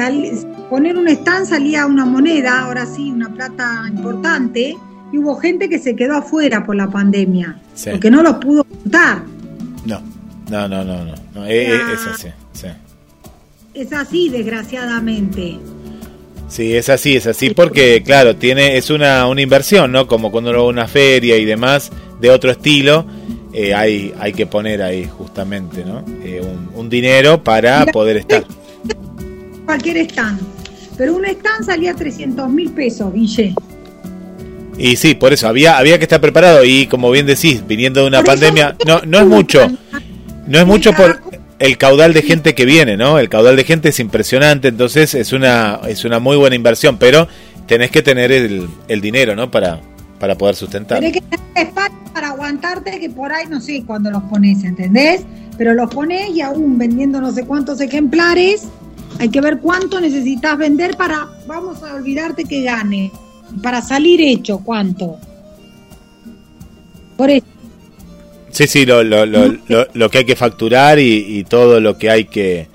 poner 0.68 0.98
un 0.98 1.08
stand 1.08 1.46
salía 1.46 1.86
una 1.86 2.04
moneda, 2.04 2.60
ahora 2.60 2.84
sí, 2.84 3.10
una 3.10 3.32
plata 3.32 3.84
importante, 3.88 4.76
y 5.12 5.18
hubo 5.18 5.36
gente 5.36 5.70
que 5.70 5.78
se 5.78 5.96
quedó 5.96 6.16
afuera 6.16 6.66
por 6.66 6.76
la 6.76 6.90
pandemia, 6.90 7.58
porque 7.90 8.10
no 8.10 8.22
los 8.22 8.36
pudo 8.36 8.64
contar. 8.64 9.22
No, 9.86 10.00
no, 10.50 10.68
no, 10.68 10.84
no, 10.84 11.04
no. 11.34 11.46
Eh, 11.46 11.72
eh, 11.72 11.80
es 11.94 12.06
así, 12.06 12.28
sí. 12.52 12.66
Es 13.72 13.92
así, 13.92 14.28
desgraciadamente. 14.28 15.58
Sí, 16.48 16.76
es 16.76 16.88
así, 16.88 17.16
es 17.16 17.26
así, 17.26 17.50
porque 17.50 18.02
claro, 18.04 18.36
tiene 18.36 18.76
es 18.76 18.90
una, 18.90 19.26
una 19.26 19.40
inversión, 19.40 19.90
¿no? 19.90 20.06
Como 20.06 20.30
cuando 20.30 20.50
uno 20.50 20.60
va 20.60 20.64
a 20.64 20.68
una 20.68 20.88
feria 20.88 21.36
y 21.36 21.44
demás 21.44 21.90
de 22.20 22.30
otro 22.30 22.52
estilo, 22.52 23.04
eh, 23.52 23.74
hay, 23.74 24.14
hay 24.20 24.32
que 24.32 24.46
poner 24.46 24.82
ahí 24.82 25.06
justamente, 25.06 25.84
¿no? 25.84 26.04
Eh, 26.22 26.42
un, 26.74 26.88
dinero 26.88 27.42
para 27.42 27.84
poder 27.86 28.18
estar. 28.18 28.44
Cualquier 29.64 29.96
stand, 29.98 30.40
pero 30.96 31.16
un 31.16 31.24
stand 31.24 31.64
salía 31.64 31.94
300 31.94 32.48
mil 32.48 32.70
pesos, 32.70 33.12
Guille. 33.12 33.54
Y 34.78 34.96
sí, 34.96 35.14
por 35.14 35.32
eso 35.32 35.48
había 35.48 35.78
había 35.78 35.98
que 35.98 36.04
estar 36.04 36.20
preparado 36.20 36.64
y 36.64 36.86
como 36.86 37.10
bien 37.10 37.26
decís, 37.26 37.66
viniendo 37.66 38.02
de 38.02 38.06
una 38.06 38.22
pandemia, 38.22 38.76
no 38.86 39.00
no 39.04 39.18
es 39.18 39.26
mucho. 39.26 39.68
No 40.46 40.58
es 40.60 40.66
mucho 40.66 40.92
por 40.92 41.20
el 41.58 41.78
caudal 41.78 42.12
de 42.12 42.22
gente 42.22 42.54
que 42.54 42.64
viene, 42.64 42.96
¿no? 42.96 43.18
El 43.18 43.28
caudal 43.28 43.56
de 43.56 43.64
gente 43.64 43.88
es 43.88 44.00
impresionante, 44.00 44.68
entonces 44.68 45.14
es 45.14 45.32
una 45.32 45.80
es 45.88 46.04
una 46.04 46.18
muy 46.18 46.36
buena 46.36 46.56
inversión, 46.56 46.98
pero 46.98 47.28
tenés 47.66 47.90
que 47.90 48.02
tener 48.02 48.32
el, 48.32 48.68
el 48.88 49.00
dinero, 49.00 49.34
¿no? 49.34 49.50
Para 49.50 49.80
para 50.18 50.34
poder 50.36 50.56
sustentar. 50.56 51.00
Tenés 51.00 51.14
que 51.14 51.20
tener 51.20 51.68
espacio 51.68 51.96
para 52.12 52.28
aguantarte 52.28 52.98
que 52.98 53.10
por 53.10 53.32
ahí 53.32 53.46
no 53.48 53.60
sé 53.60 53.82
cuándo 53.86 54.10
los 54.10 54.22
pones, 54.24 54.64
¿entendés? 54.64 55.22
Pero 55.58 55.74
los 55.74 55.92
pones 55.92 56.30
y 56.30 56.40
aún 56.40 56.78
vendiendo 56.78 57.20
no 57.20 57.32
sé 57.32 57.44
cuántos 57.44 57.80
ejemplares, 57.80 58.64
hay 59.18 59.28
que 59.28 59.40
ver 59.40 59.58
cuánto 59.60 60.00
necesitas 60.00 60.56
vender 60.58 60.96
para, 60.96 61.28
vamos 61.46 61.82
a 61.82 61.94
olvidarte 61.94 62.44
que 62.44 62.62
gane, 62.62 63.12
para 63.62 63.80
salir 63.82 64.20
hecho, 64.20 64.58
cuánto. 64.58 65.18
Por 67.16 67.30
eso. 67.30 67.55
Sí, 68.56 68.66
sí, 68.66 68.86
lo, 68.86 69.04
lo, 69.04 69.26
lo, 69.26 69.58
lo, 69.92 70.10
que 70.10 70.16
hay 70.16 70.24
que 70.24 70.34
facturar 70.34 70.98
y, 70.98 71.44
todo 71.44 71.78
lo 71.78 71.98
que 71.98 72.08
hay 72.08 72.24
que 72.24 72.68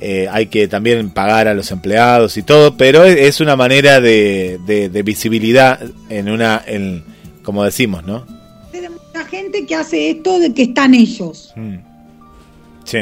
eh, 0.00 0.28
hay 0.30 0.46
que 0.46 0.68
también 0.68 1.10
pagar 1.10 1.48
a 1.48 1.54
los 1.54 1.72
empleados 1.72 2.36
y 2.36 2.44
todo, 2.44 2.76
pero 2.76 3.02
es 3.02 3.40
una 3.40 3.56
manera 3.56 4.00
de, 4.00 4.60
de, 4.64 5.02
visibilidad 5.02 5.80
en 6.08 6.28
una, 6.28 6.62
en, 6.64 7.02
como 7.42 7.64
decimos, 7.64 8.04
¿no? 8.04 8.24
Hay 8.72 8.82
mucha 8.82 9.24
gente 9.28 9.66
que 9.66 9.74
hace 9.74 10.10
esto 10.10 10.38
de 10.38 10.54
que 10.54 10.62
están 10.62 10.94
ellos. 10.94 11.52
Mm. 11.56 11.78
Sí. 12.84 12.98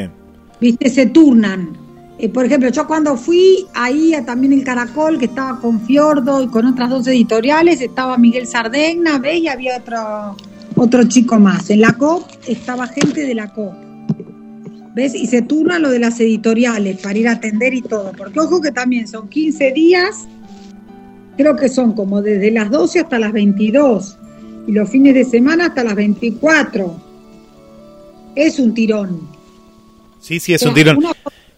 Viste, 0.58 0.88
se 0.88 1.04
turnan. 1.08 1.76
Eh, 2.18 2.30
por 2.30 2.46
ejemplo, 2.46 2.70
yo 2.70 2.86
cuando 2.86 3.14
fui 3.18 3.66
ahí 3.74 4.14
a 4.14 4.24
también 4.24 4.54
el 4.54 4.64
Caracol, 4.64 5.18
que 5.18 5.26
estaba 5.26 5.60
con 5.60 5.82
Fiordo 5.82 6.42
y 6.42 6.46
con 6.46 6.64
otras 6.64 6.88
dos 6.88 7.06
editoriales, 7.08 7.82
estaba 7.82 8.16
Miguel 8.16 8.46
Sardegna, 8.46 9.18
¿ves? 9.18 9.40
Y 9.40 9.48
había 9.48 9.76
otro, 9.76 10.34
otro 10.82 11.04
chico 11.04 11.38
más. 11.38 11.70
En 11.70 11.80
la 11.80 11.92
COP 11.92 12.28
estaba 12.48 12.88
gente 12.88 13.24
de 13.24 13.34
la 13.34 13.52
COP. 13.52 13.74
¿Ves? 14.94 15.14
Y 15.14 15.26
se 15.26 15.42
turna 15.42 15.78
lo 15.78 15.90
de 15.90 16.00
las 16.00 16.20
editoriales 16.20 17.00
para 17.00 17.16
ir 17.16 17.28
a 17.28 17.32
atender 17.32 17.72
y 17.72 17.82
todo. 17.82 18.12
Porque 18.16 18.40
ojo 18.40 18.60
que 18.60 18.72
también 18.72 19.06
son 19.06 19.28
15 19.28 19.72
días, 19.72 20.26
creo 21.36 21.56
que 21.56 21.68
son 21.68 21.94
como 21.94 22.20
desde 22.20 22.50
las 22.50 22.70
12 22.70 23.00
hasta 23.00 23.18
las 23.18 23.32
22 23.32 24.18
y 24.66 24.72
los 24.72 24.90
fines 24.90 25.14
de 25.14 25.24
semana 25.24 25.66
hasta 25.66 25.84
las 25.84 25.94
24. 25.94 27.00
Es 28.34 28.58
un 28.58 28.74
tirón. 28.74 29.20
Sí, 30.20 30.40
sí, 30.40 30.52
es 30.52 30.62
un 30.62 30.74
tirón. 30.74 30.98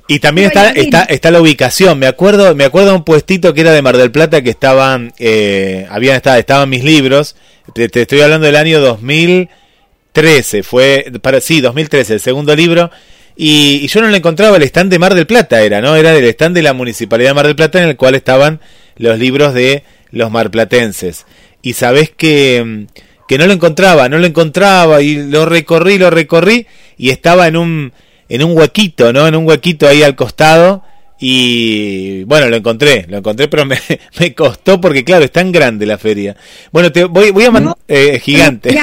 Y 0.06 0.18
también 0.18 0.48
está, 0.48 0.70
está, 0.70 1.02
está 1.04 1.30
la 1.30 1.40
ubicación. 1.40 1.98
Me 1.98 2.06
acuerdo, 2.06 2.54
me 2.54 2.64
acuerdo 2.64 2.90
de 2.90 2.96
un 2.96 3.04
puestito 3.04 3.54
que 3.54 3.62
era 3.62 3.72
de 3.72 3.80
Mar 3.80 3.96
del 3.96 4.10
Plata 4.10 4.42
que 4.42 4.50
estaban, 4.50 5.12
eh, 5.18 5.86
habían 5.90 6.16
estado, 6.16 6.38
estaban 6.38 6.68
mis 6.68 6.84
libros. 6.84 7.36
Te, 7.74 7.84
estoy 7.84 8.20
hablando 8.20 8.46
del 8.46 8.56
año 8.56 8.80
2013, 8.80 10.62
fue, 10.62 11.10
para, 11.22 11.40
sí, 11.40 11.62
2013, 11.62 12.14
el 12.14 12.20
segundo 12.20 12.54
libro. 12.54 12.90
Y, 13.34 13.86
yo 13.86 14.02
no 14.02 14.08
lo 14.08 14.16
encontraba, 14.16 14.58
el 14.58 14.62
stand 14.64 14.90
de 14.90 14.98
Mar 14.98 15.14
del 15.14 15.26
Plata 15.26 15.62
era, 15.62 15.80
¿no? 15.80 15.96
Era 15.96 16.14
el 16.14 16.24
stand 16.26 16.54
de 16.54 16.62
la 16.62 16.74
Municipalidad 16.74 17.30
de 17.30 17.34
Mar 17.34 17.46
del 17.46 17.56
Plata 17.56 17.82
en 17.82 17.88
el 17.88 17.96
cual 17.96 18.14
estaban 18.14 18.60
los 18.96 19.18
libros 19.18 19.54
de 19.54 19.84
los 20.10 20.30
marplatenses. 20.30 21.24
Y 21.62 21.72
sabés 21.72 22.10
que, 22.10 22.86
que 23.26 23.38
no 23.38 23.46
lo 23.46 23.54
encontraba, 23.54 24.10
no 24.10 24.18
lo 24.18 24.26
encontraba 24.26 25.00
y 25.00 25.16
lo 25.30 25.46
recorrí, 25.46 25.96
lo 25.96 26.10
recorrí 26.10 26.66
y 26.98 27.08
estaba 27.08 27.48
en 27.48 27.56
un, 27.56 27.92
en 28.28 28.44
un 28.44 28.56
huequito, 28.56 29.12
¿no? 29.12 29.26
En 29.26 29.36
un 29.36 29.46
huequito 29.46 29.86
ahí 29.88 30.02
al 30.02 30.16
costado. 30.16 30.82
Y 31.18 32.24
bueno, 32.24 32.48
lo 32.48 32.56
encontré, 32.56 33.06
lo 33.08 33.18
encontré, 33.18 33.48
pero 33.48 33.64
me, 33.64 33.78
me 34.20 34.34
costó 34.34 34.80
porque, 34.80 35.04
claro, 35.04 35.24
es 35.24 35.32
tan 35.32 35.52
grande 35.52 35.86
la 35.86 35.98
feria. 35.98 36.36
Bueno, 36.72 36.90
te 36.92 37.04
voy, 37.04 37.30
voy 37.30 37.44
a 37.44 37.50
mandar. 37.50 37.76
eh, 37.88 38.18
gigante. 38.18 38.76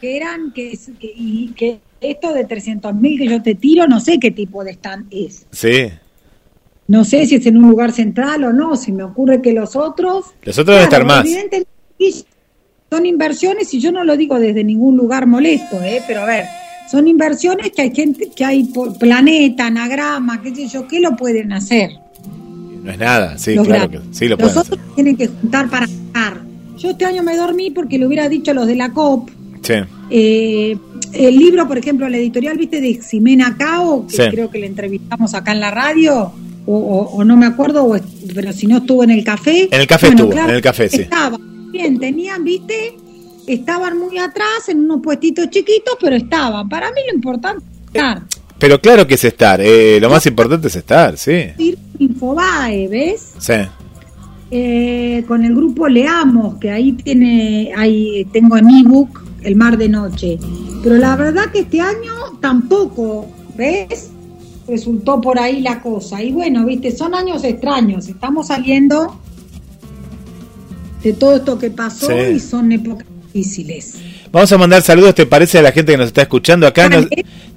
que 0.00 0.16
eran, 0.16 0.52
que, 0.52 0.78
que, 0.98 1.12
y 1.14 1.48
que 1.56 1.80
esto 2.00 2.32
de 2.32 2.44
300 2.44 2.94
mil 2.94 3.18
que 3.18 3.28
yo 3.28 3.42
te 3.42 3.54
tiro, 3.54 3.86
no 3.86 4.00
sé 4.00 4.18
qué 4.18 4.30
tipo 4.30 4.64
de 4.64 4.70
stand 4.72 5.06
es. 5.10 5.46
Sí. 5.50 5.90
No 6.86 7.04
sé 7.04 7.26
si 7.26 7.36
es 7.36 7.46
en 7.46 7.58
un 7.58 7.68
lugar 7.70 7.92
central 7.92 8.44
o 8.44 8.52
no, 8.52 8.76
si 8.76 8.90
me 8.92 9.02
ocurre 9.02 9.42
que 9.42 9.52
los 9.52 9.76
otros. 9.76 10.26
Los 10.42 10.58
otros 10.58 10.76
deben 10.76 10.84
estar 10.84 11.04
más. 11.04 11.26
Son 12.90 13.06
inversiones 13.06 13.72
y 13.74 13.80
yo 13.80 13.92
no 13.92 14.02
lo 14.02 14.16
digo 14.16 14.40
desde 14.40 14.64
ningún 14.64 14.96
lugar 14.96 15.26
molesto, 15.26 15.80
¿eh? 15.82 16.02
pero 16.08 16.22
a 16.22 16.26
ver 16.26 16.44
son 16.90 17.06
inversiones 17.06 17.70
que 17.70 17.82
hay 17.82 17.94
gente, 17.94 18.30
que 18.34 18.44
hay 18.44 18.64
por 18.64 18.98
planeta, 18.98 19.66
anagrama, 19.66 20.42
qué 20.42 20.54
sé 20.54 20.66
yo, 20.66 20.88
¿qué 20.88 21.00
lo 21.00 21.14
pueden 21.16 21.52
hacer? 21.52 21.90
No 22.82 22.90
es 22.90 22.98
nada, 22.98 23.38
sí, 23.38 23.56
claro 23.56 23.90
que 23.90 24.00
sí 24.10 24.26
lo 24.26 24.36
pueden 24.36 24.54
Los 24.54 24.66
otros 24.66 24.80
tienen 24.94 25.16
que 25.16 25.28
juntar 25.28 25.68
para 25.70 25.86
pagar. 26.12 26.40
Yo 26.76 26.90
este 26.90 27.04
año 27.04 27.22
me 27.22 27.36
dormí 27.36 27.70
porque 27.70 27.98
le 27.98 28.06
hubiera 28.06 28.28
dicho 28.28 28.50
a 28.50 28.54
los 28.54 28.66
de 28.66 28.74
la 28.74 28.90
COP. 28.90 29.30
Sí. 29.62 29.74
Eh, 30.08 30.76
el 31.12 31.36
libro, 31.36 31.68
por 31.68 31.78
ejemplo, 31.78 32.08
la 32.08 32.16
editorial, 32.16 32.56
viste, 32.56 32.80
de 32.80 33.00
Ximena 33.00 33.56
Cao, 33.56 34.06
que 34.06 34.30
creo 34.30 34.50
que 34.50 34.58
le 34.58 34.66
entrevistamos 34.66 35.34
acá 35.34 35.52
en 35.52 35.60
la 35.60 35.70
radio, 35.70 36.32
o, 36.66 37.22
no 37.24 37.36
me 37.36 37.46
acuerdo, 37.46 37.96
pero 38.34 38.52
si 38.52 38.66
no 38.66 38.78
estuvo 38.78 39.04
en 39.04 39.10
el 39.10 39.24
café. 39.24 39.68
En 39.70 39.80
el 39.80 39.86
café 39.86 40.08
estuvo, 40.08 40.32
en 40.32 40.50
el 40.50 40.62
café, 40.62 40.88
sí. 40.88 41.02
Estaba 41.02 41.38
bien, 41.70 41.98
tenían, 41.98 42.44
viste, 42.44 42.94
estaban 43.54 43.98
muy 43.98 44.18
atrás 44.18 44.68
en 44.68 44.80
unos 44.80 45.00
puestitos 45.00 45.50
chiquitos, 45.50 45.96
pero 46.00 46.16
estaban. 46.16 46.68
Para 46.68 46.90
mí 46.92 47.00
lo 47.08 47.14
importante 47.14 47.64
es 47.64 47.86
estar. 47.86 48.22
Pero 48.58 48.80
claro 48.80 49.06
que 49.06 49.14
es 49.14 49.24
estar, 49.24 49.60
eh, 49.62 49.98
lo 50.00 50.10
más 50.10 50.26
importante 50.26 50.68
es 50.68 50.76
estar, 50.76 51.16
sí. 51.16 51.76
Infobae, 51.98 52.88
¿ves? 52.88 53.32
Sí. 53.38 53.54
Eh, 54.50 55.24
con 55.26 55.44
el 55.44 55.54
grupo 55.54 55.88
Leamos, 55.88 56.58
que 56.58 56.70
ahí 56.70 56.92
tiene, 56.92 57.72
ahí 57.74 58.26
tengo 58.32 58.56
en 58.58 58.68
ebook 58.68 59.22
El 59.42 59.56
Mar 59.56 59.78
de 59.78 59.88
Noche. 59.88 60.38
Pero 60.82 60.96
la 60.96 61.16
verdad 61.16 61.50
que 61.50 61.60
este 61.60 61.80
año 61.80 62.12
tampoco, 62.40 63.28
¿ves? 63.56 64.10
Resultó 64.68 65.20
por 65.20 65.38
ahí 65.38 65.62
la 65.62 65.80
cosa. 65.80 66.22
Y 66.22 66.32
bueno, 66.32 66.66
viste, 66.66 66.90
son 66.94 67.14
años 67.14 67.44
extraños. 67.44 68.08
Estamos 68.08 68.48
saliendo 68.48 69.18
de 71.02 71.12
todo 71.14 71.36
esto 71.36 71.58
que 71.58 71.70
pasó 71.70 72.12
y 72.12 72.38
son 72.40 72.72
épocas 72.72 73.06
difíciles. 73.32 73.94
Vamos 74.32 74.50
a 74.52 74.58
mandar 74.58 74.82
saludos, 74.82 75.14
¿te 75.14 75.26
parece 75.26 75.58
a 75.58 75.62
la 75.62 75.72
gente 75.72 75.92
que 75.92 75.98
nos 75.98 76.08
está 76.08 76.22
escuchando 76.22 76.66
acá? 76.66 76.90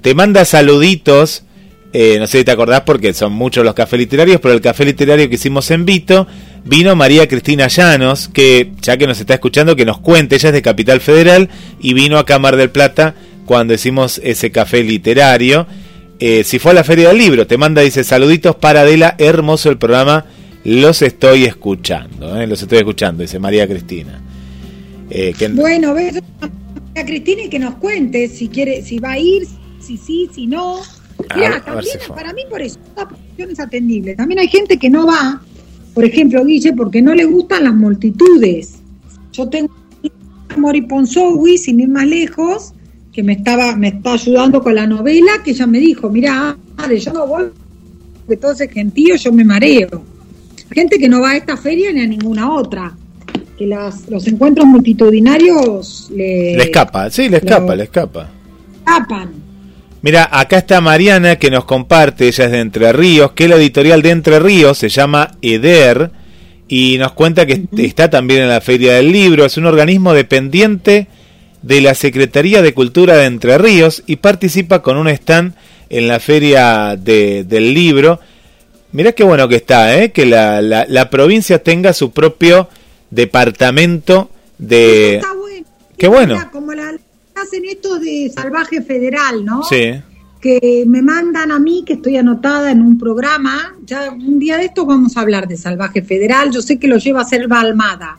te 0.00 0.14
manda 0.14 0.44
saluditos. 0.44 1.44
Eh, 1.92 2.16
no 2.18 2.26
sé 2.26 2.38
si 2.38 2.44
te 2.44 2.50
acordás 2.50 2.80
porque 2.80 3.14
son 3.14 3.32
muchos 3.32 3.64
los 3.64 3.74
cafés 3.74 4.00
literarios, 4.00 4.40
pero 4.40 4.52
el 4.52 4.60
café 4.60 4.84
literario 4.84 5.28
que 5.28 5.36
hicimos 5.36 5.70
en 5.70 5.84
Vito 5.84 6.26
vino 6.64 6.96
María 6.96 7.28
Cristina 7.28 7.68
Llanos, 7.68 8.28
que 8.28 8.72
ya 8.82 8.96
que 8.96 9.06
nos 9.06 9.20
está 9.20 9.34
escuchando, 9.34 9.76
que 9.76 9.84
nos 9.84 10.00
cuente, 10.00 10.34
ella 10.34 10.48
es 10.48 10.52
de 10.54 10.62
Capital 10.62 11.00
Federal 11.00 11.48
y 11.80 11.94
vino 11.94 12.18
a 12.18 12.26
Cámara 12.26 12.56
del 12.56 12.70
Plata 12.70 13.14
cuando 13.46 13.74
hicimos 13.74 14.20
ese 14.24 14.50
café 14.50 14.82
literario. 14.82 15.68
Eh, 16.18 16.42
si 16.42 16.58
fue 16.58 16.72
a 16.72 16.74
la 16.74 16.84
Feria 16.84 17.08
del 17.08 17.18
Libro, 17.18 17.46
te 17.46 17.58
manda, 17.58 17.82
dice, 17.82 18.02
saluditos 18.02 18.56
para 18.56 18.80
Adela, 18.80 19.14
hermoso 19.18 19.70
el 19.70 19.78
programa, 19.78 20.24
los 20.64 21.00
estoy 21.00 21.44
escuchando, 21.44 22.40
eh, 22.40 22.48
los 22.48 22.60
estoy 22.60 22.78
escuchando, 22.78 23.22
dice 23.22 23.38
María 23.38 23.68
Cristina. 23.68 24.20
Eh, 25.10 25.34
bueno, 25.54 25.94
ves 25.94 26.22
a 26.96 27.04
Cristina 27.04 27.42
y 27.42 27.48
que 27.48 27.58
nos 27.58 27.74
cuente 27.76 28.28
si 28.28 28.48
quiere, 28.48 28.82
si 28.82 28.98
va 28.98 29.12
a 29.12 29.18
ir, 29.18 29.46
si 29.80 29.96
sí, 29.96 30.28
si 30.32 30.46
no. 30.46 30.80
Mira, 31.34 31.62
también 31.64 31.98
para 32.08 32.32
mí 32.32 32.42
por 32.48 32.62
eso, 32.62 32.78
la 32.96 33.08
es 33.36 33.60
atendible. 33.60 34.14
También 34.14 34.40
hay 34.40 34.48
gente 34.48 34.78
que 34.78 34.90
no 34.90 35.06
va, 35.06 35.40
por 35.92 36.04
ejemplo, 36.04 36.44
Guille, 36.44 36.72
porque 36.72 37.02
no 37.02 37.14
le 37.14 37.24
gustan 37.24 37.64
las 37.64 37.74
multitudes. 37.74 38.76
Yo 39.32 39.48
tengo 39.48 39.74
a 40.48 40.56
Mori 40.56 40.82
Ponzowi, 40.82 41.58
sin 41.58 41.80
ir 41.80 41.88
más 41.88 42.06
lejos, 42.06 42.72
que 43.12 43.22
me 43.22 43.34
estaba, 43.34 43.76
me 43.76 43.88
está 43.88 44.14
ayudando 44.14 44.62
con 44.62 44.74
la 44.74 44.86
novela, 44.86 45.42
que 45.44 45.50
ella 45.50 45.66
me 45.66 45.78
dijo, 45.78 46.08
mira, 46.10 46.56
yo 46.98 47.12
no 47.12 47.26
voy, 47.26 47.44
porque 48.26 48.36
todo 48.36 48.52
ese 48.52 48.68
gentío 48.68 49.16
yo 49.16 49.32
me 49.32 49.44
mareo. 49.44 50.02
Gente 50.70 50.98
que 50.98 51.08
no 51.08 51.20
va 51.20 51.30
a 51.30 51.36
esta 51.36 51.56
feria 51.56 51.92
ni 51.92 52.00
a 52.00 52.06
ninguna 52.06 52.52
otra 52.52 52.96
que 53.58 53.66
las, 53.66 54.08
los 54.08 54.26
encuentros 54.26 54.66
multitudinarios 54.66 56.10
le, 56.14 56.56
le 56.56 56.64
escapa, 56.64 57.10
sí, 57.10 57.28
le 57.28 57.38
escapa, 57.38 57.74
le 57.74 57.84
escapa. 57.84 58.28
Escapan. 58.78 59.44
Mira, 60.02 60.28
acá 60.30 60.58
está 60.58 60.80
Mariana 60.80 61.36
que 61.36 61.50
nos 61.50 61.64
comparte, 61.64 62.28
ella 62.28 62.44
es 62.44 62.52
de 62.52 62.60
Entre 62.60 62.92
Ríos, 62.92 63.32
que 63.32 63.48
la 63.48 63.56
editorial 63.56 64.02
de 64.02 64.10
Entre 64.10 64.38
Ríos 64.38 64.76
se 64.76 64.90
llama 64.90 65.36
EDER 65.40 66.10
y 66.68 66.98
nos 66.98 67.12
cuenta 67.12 67.46
que 67.46 67.64
está 67.78 68.10
también 68.10 68.42
en 68.42 68.48
la 68.48 68.60
Feria 68.60 68.94
del 68.94 69.12
Libro, 69.12 69.46
es 69.46 69.56
un 69.56 69.66
organismo 69.66 70.12
dependiente 70.12 71.06
de 71.62 71.80
la 71.80 71.94
Secretaría 71.94 72.60
de 72.60 72.74
Cultura 72.74 73.16
de 73.16 73.24
Entre 73.24 73.56
Ríos 73.56 74.02
y 74.06 74.16
participa 74.16 74.82
con 74.82 74.98
un 74.98 75.08
stand 75.08 75.54
en 75.88 76.08
la 76.08 76.20
Feria 76.20 76.96
del 76.96 77.72
Libro. 77.72 78.20
Mirá 78.92 79.12
qué 79.12 79.24
bueno 79.24 79.48
que 79.48 79.56
está, 79.56 79.98
¿eh? 79.98 80.12
que 80.12 80.26
la, 80.26 80.60
la, 80.60 80.84
la 80.86 81.08
provincia 81.08 81.62
tenga 81.62 81.94
su 81.94 82.10
propio 82.10 82.68
departamento 83.14 84.30
de... 84.58 85.16
está 85.16 85.32
bueno. 85.34 85.66
Qué 85.96 86.08
bueno. 86.08 86.50
como 86.52 86.72
la, 86.72 86.92
hacen 87.34 87.64
estos 87.64 88.00
de 88.00 88.30
Salvaje 88.34 88.82
Federal, 88.82 89.44
¿no? 89.44 89.62
Sí. 89.62 89.92
Que 90.40 90.84
me 90.86 91.00
mandan 91.00 91.52
a 91.52 91.58
mí, 91.58 91.84
que 91.86 91.94
estoy 91.94 92.16
anotada 92.16 92.70
en 92.70 92.80
un 92.80 92.98
programa. 92.98 93.74
Ya 93.86 94.10
un 94.10 94.38
día 94.38 94.58
de 94.58 94.66
esto 94.66 94.84
vamos 94.84 95.16
a 95.16 95.20
hablar 95.20 95.48
de 95.48 95.56
Salvaje 95.56 96.02
Federal. 96.02 96.50
Yo 96.50 96.60
sé 96.60 96.78
que 96.78 96.88
lo 96.88 96.98
lleva 96.98 97.22
a 97.22 97.24
ser 97.24 97.46
Almada. 97.50 98.18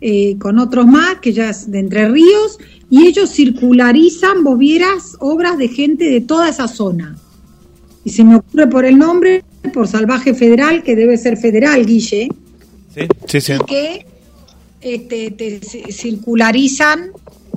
eh, 0.00 0.36
con 0.38 0.58
otros 0.58 0.86
más, 0.86 1.16
que 1.20 1.32
ya 1.32 1.50
es 1.50 1.70
de 1.70 1.80
Entre 1.80 2.08
Ríos, 2.08 2.58
y 2.88 3.06
ellos 3.06 3.30
circularizan, 3.30 4.44
vos 4.44 4.58
vieras, 4.58 5.16
obras 5.18 5.58
de 5.58 5.68
gente 5.68 6.08
de 6.08 6.20
toda 6.20 6.48
esa 6.48 6.68
zona. 6.68 7.16
Y 8.04 8.10
se 8.10 8.22
me 8.22 8.36
ocurre 8.36 8.68
por 8.68 8.84
el 8.84 8.96
nombre, 8.96 9.42
por 9.74 9.88
Salvaje 9.88 10.32
Federal, 10.34 10.82
que 10.82 10.94
debe 10.94 11.16
ser 11.16 11.36
federal, 11.36 11.84
Guille. 11.84 12.28
Sí, 12.96 13.08
sí, 13.26 13.40
sí. 13.42 13.52
que 13.66 14.06
este, 14.80 15.30
te 15.32 15.60
circularizan 15.92 17.10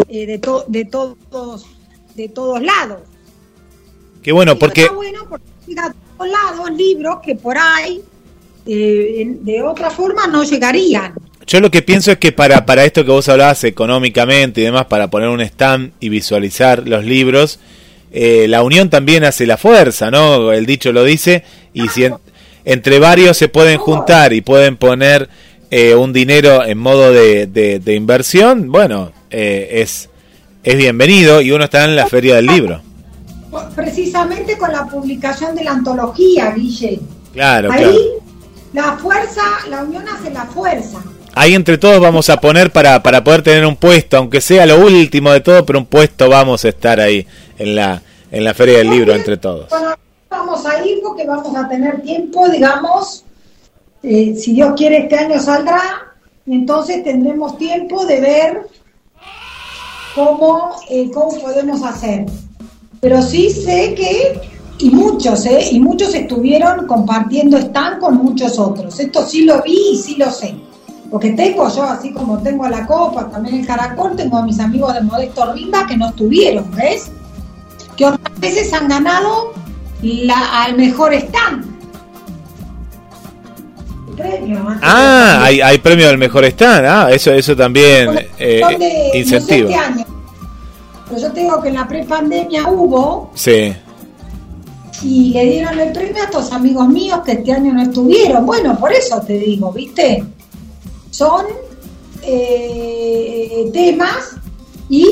eh, 0.10 0.26
de, 0.26 0.42
de, 0.68 0.86
todos, 0.86 1.66
de 2.16 2.28
todos 2.28 2.62
lados. 2.62 3.00
Qué 4.22 4.34
bueno, 4.34 4.60
porque... 4.60 4.82
Está 4.82 4.94
bueno 4.94 5.26
porque 5.30 5.46
a 5.80 5.94
todos 6.18 6.30
lados 6.30 6.72
libros 6.72 7.20
que 7.24 7.36
por 7.36 7.58
ahí 7.58 8.02
eh, 8.66 9.38
de 9.42 9.64
otra 9.64 9.90
forma 9.90 10.28
no 10.28 10.44
llegarían. 10.44 11.14
Yo 11.48 11.62
lo 11.62 11.72
que 11.72 11.82
pienso 11.82 12.12
es 12.12 12.18
que 12.18 12.34
para, 12.34 12.66
para 12.66 12.84
esto 12.84 13.06
que 13.06 13.12
vos 13.12 13.30
hablabas 13.30 13.64
económicamente 13.64 14.60
y 14.60 14.66
demás, 14.66 14.86
para 14.88 15.10
poner 15.10 15.30
un 15.30 15.42
stand 15.42 15.94
y 16.02 16.10
visualizar 16.10 16.86
los 16.86 17.06
libros, 17.06 17.60
eh, 18.12 18.48
la 18.50 18.62
unión 18.62 18.90
también 18.90 19.24
hace 19.24 19.48
la 19.48 19.58
fuerza, 19.58 20.12
¿no? 20.12 20.52
El 20.52 20.66
dicho 20.66 20.92
lo 20.92 21.04
dice, 21.04 21.44
y 21.74 21.88
si 21.88 22.04
entre 22.66 23.00
varios 23.00 23.38
se 23.38 23.48
pueden 23.48 23.78
juntar 23.78 24.34
y 24.34 24.42
pueden 24.42 24.78
poner 24.78 25.30
eh, 25.72 25.96
un 25.96 26.14
dinero 26.14 26.64
en 26.66 26.78
modo 26.78 27.12
de, 27.12 27.48
de, 27.48 27.96
inversión, 27.96 28.72
bueno, 28.72 29.12
eh, 29.30 29.70
es, 29.74 30.10
es 30.64 30.78
bienvenido 30.78 31.42
y 31.42 31.52
uno 31.52 31.66
está 31.66 31.86
en 31.86 31.96
la 31.96 32.08
feria 32.08 32.36
del 32.36 32.48
libro. 32.48 32.82
Precisamente 33.76 34.58
con 34.58 34.72
la 34.72 34.86
publicación 34.88 35.56
de 35.56 35.64
la 35.64 35.72
antología, 35.72 36.52
Guille. 36.52 37.00
Claro, 37.34 37.72
Ahí 37.72 37.98
la 38.74 38.98
fuerza, 38.98 39.42
la 39.70 39.84
unión 39.84 40.06
hace 40.08 40.32
la 40.32 40.46
fuerza. 40.46 41.00
Ahí 41.36 41.54
entre 41.54 41.78
todos 41.78 42.00
vamos 42.00 42.30
a 42.30 42.42
poner 42.42 42.72
para, 42.72 43.02
para 43.02 43.24
poder 43.24 43.44
tener 43.44 43.66
un 43.66 43.76
puesto, 43.76 44.18
aunque 44.18 44.42
sea 44.42 44.66
lo 44.66 44.80
último 44.80 45.32
de 45.32 45.42
todo, 45.42 45.66
pero 45.66 45.80
un 45.80 45.86
puesto 45.86 46.30
vamos 46.30 46.66
a 46.66 46.70
estar 46.70 47.00
ahí 47.00 47.26
en 47.58 47.76
la, 47.76 48.02
en 48.32 48.44
la 48.44 48.54
Feria 48.54 48.80
del 48.80 48.90
Libro 48.90 49.14
entre 49.14 49.38
todos. 49.38 49.68
Vamos 50.50 50.66
a 50.66 50.84
ir 50.84 51.00
porque 51.04 51.28
vamos 51.28 51.56
a 51.56 51.70
tener 51.70 52.02
tiempo, 52.02 52.50
digamos, 52.50 53.24
eh, 54.02 54.34
si 54.36 54.54
Dios 54.54 54.74
quiere 54.76 55.04
este 55.04 55.16
año 55.16 55.40
saldrá, 55.40 55.80
entonces 56.48 57.04
tendremos 57.04 57.56
tiempo 57.60 58.04
de 58.08 58.20
ver 58.20 58.68
cómo, 60.16 60.72
eh, 60.90 61.12
cómo 61.14 61.40
podemos 61.40 61.84
hacer. 61.84 62.26
Pero 63.00 63.22
sí 63.22 63.52
sé 63.52 63.94
que, 63.94 64.42
y 64.80 64.90
muchos, 64.90 65.46
¿eh? 65.46 65.70
y 65.72 65.80
muchos 65.80 66.16
estuvieron 66.16 66.88
compartiendo 66.88 67.56
están 67.56 68.00
con 68.00 68.18
muchos 68.18 68.58
otros. 68.58 69.00
Esto 69.00 69.24
sí 69.28 69.46
lo 69.46 69.62
vi 69.62 69.78
y 69.92 69.98
sí 69.98 70.16
lo 70.16 70.32
sé. 70.32 70.56
Porque 71.12 71.34
tengo 71.34 71.70
yo, 71.70 71.84
así 71.84 72.12
como 72.12 72.40
tengo 72.40 72.66
a 72.66 72.72
la 72.72 72.88
Copa, 72.88 73.30
también 73.30 73.58
el 73.58 73.68
Caracol, 73.68 74.16
tengo 74.16 74.38
a 74.38 74.44
mis 74.44 74.60
amigos 74.60 74.96
de 74.96 75.02
Modesto 75.02 75.54
Rimba 75.54 75.86
que 75.86 75.96
no 75.96 76.10
estuvieron, 76.10 76.72
¿ves? 76.72 77.12
Que 77.96 78.08
otras 78.08 78.40
veces 78.40 78.74
han 78.74 78.88
ganado 78.88 79.59
la, 80.02 80.64
al 80.64 80.76
mejor 80.78 81.14
stand. 81.14 81.78
Premio, 84.16 84.66
ah, 84.82 85.44
hay, 85.44 85.62
hay 85.62 85.78
premio 85.78 86.10
al 86.10 86.18
mejor 86.18 86.44
stand, 86.46 86.86
ah, 86.86 87.10
eso, 87.10 87.32
eso 87.32 87.56
también 87.56 88.28
eh, 88.38 89.12
incentivo. 89.14 89.70
Este 89.70 89.80
año. 89.80 90.06
Pero 91.08 91.22
yo 91.22 91.32
tengo 91.32 91.62
que 91.62 91.70
en 91.70 91.76
la 91.76 91.88
prepandemia 91.88 92.68
hubo. 92.68 93.32
Sí. 93.34 93.74
Y 95.02 95.30
le 95.30 95.46
dieron 95.46 95.80
el 95.80 95.94
premio 95.94 96.22
a 96.22 96.26
estos 96.26 96.52
amigos 96.52 96.90
míos 96.90 97.22
que 97.26 97.32
este 97.32 97.54
año 97.54 97.74
no 97.74 97.82
estuvieron. 97.82 98.46
Bueno, 98.46 98.78
por 98.78 98.92
eso 98.92 99.22
te 99.22 99.40
digo, 99.40 99.72
¿viste? 99.72 100.26
son 101.20 101.46
eh, 102.22 103.70
temas 103.74 104.38
y 104.90 105.06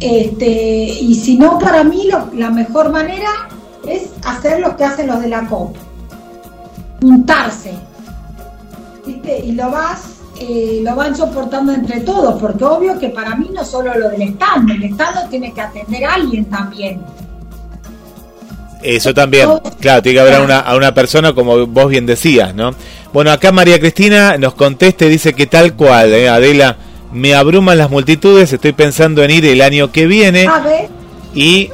este 0.00 0.84
y 1.00 1.14
si 1.14 1.36
no 1.36 1.58
para 1.58 1.84
mí 1.84 2.08
la 2.34 2.50
mejor 2.50 2.90
manera 2.90 3.48
es 3.90 4.10
hacer 4.24 4.60
lo 4.60 4.76
que 4.76 4.84
hacen 4.84 5.06
los 5.06 5.20
de 5.20 5.28
la 5.28 5.46
COP 5.46 5.76
juntarse 7.00 7.74
y 9.06 9.52
lo 9.52 9.70
vas 9.70 10.18
eh, 10.40 10.80
lo 10.82 10.94
van 10.94 11.16
soportando 11.16 11.72
entre 11.72 12.00
todos 12.00 12.40
porque 12.40 12.64
obvio 12.64 12.98
que 12.98 13.08
para 13.08 13.34
mí 13.34 13.50
no 13.52 13.64
solo 13.64 13.96
lo 13.98 14.08
del 14.10 14.22
Estado 14.22 14.62
el 14.72 14.82
Estado 14.84 15.28
tiene 15.28 15.52
que 15.52 15.60
atender 15.60 16.04
a 16.04 16.14
alguien 16.14 16.44
también 16.44 17.00
eso 18.82 19.12
también, 19.12 19.48
claro, 19.80 20.02
tiene 20.02 20.16
que 20.16 20.20
haber 20.20 20.34
a 20.34 20.42
una, 20.42 20.60
a 20.60 20.76
una 20.76 20.94
persona 20.94 21.32
como 21.32 21.66
vos 21.66 21.88
bien 21.88 22.06
decías, 22.06 22.54
¿no? 22.54 22.74
Bueno, 23.12 23.32
acá 23.32 23.50
María 23.50 23.80
Cristina 23.80 24.36
nos 24.36 24.54
conteste, 24.54 25.08
dice 25.08 25.32
que 25.32 25.46
tal 25.46 25.74
cual, 25.74 26.12
¿eh? 26.12 26.28
Adela, 26.28 26.76
me 27.12 27.34
abruman 27.34 27.78
las 27.78 27.90
multitudes, 27.90 28.52
estoy 28.52 28.72
pensando 28.72 29.22
en 29.24 29.30
ir 29.30 29.46
el 29.46 29.62
año 29.62 29.90
que 29.90 30.06
viene. 30.06 30.46
Y 31.34 31.70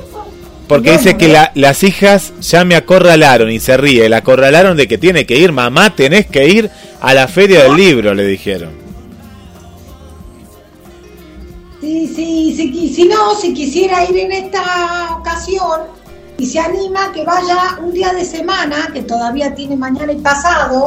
porque 0.69 0.93
dice 0.93 1.17
que 1.17 1.37
las 1.55 1.83
hijas 1.83 2.33
ya 2.41 2.65
me 2.65 2.75
acorralaron 2.75 3.51
y 3.51 3.61
se 3.61 3.77
ríe, 3.77 4.09
la 4.09 4.19
acorralaron 4.19 4.77
de 4.77 4.89
que 4.89 4.99
tiene 4.99 5.27
que 5.27 5.37
ir, 5.37 5.53
mamá, 5.53 5.95
tenés 5.95 6.27
que 6.27 6.49
ir 6.49 6.71
a 7.01 7.15
la 7.15 7.29
feria 7.29 7.65
del 7.65 7.77
libro, 7.77 8.15
le 8.15 8.27
dijeron. 8.27 8.71
Sí, 11.81 12.11
sí, 12.15 12.55
sí, 12.57 12.95
si 12.95 13.05
no, 13.05 13.35
si 13.35 13.53
quisiera 13.53 14.09
ir 14.09 14.17
en 14.17 14.33
esta 14.33 15.17
ocasión, 15.19 15.83
y 16.39 16.47
se 16.47 16.59
anima 16.59 17.13
que 17.13 17.25
vaya 17.25 17.79
un 17.83 17.93
día 17.93 18.13
de 18.13 18.25
semana, 18.25 18.91
que 18.93 19.03
todavía 19.03 19.55
tiene 19.55 19.77
mañana 19.77 20.13
y 20.13 20.17
pasado, 20.17 20.87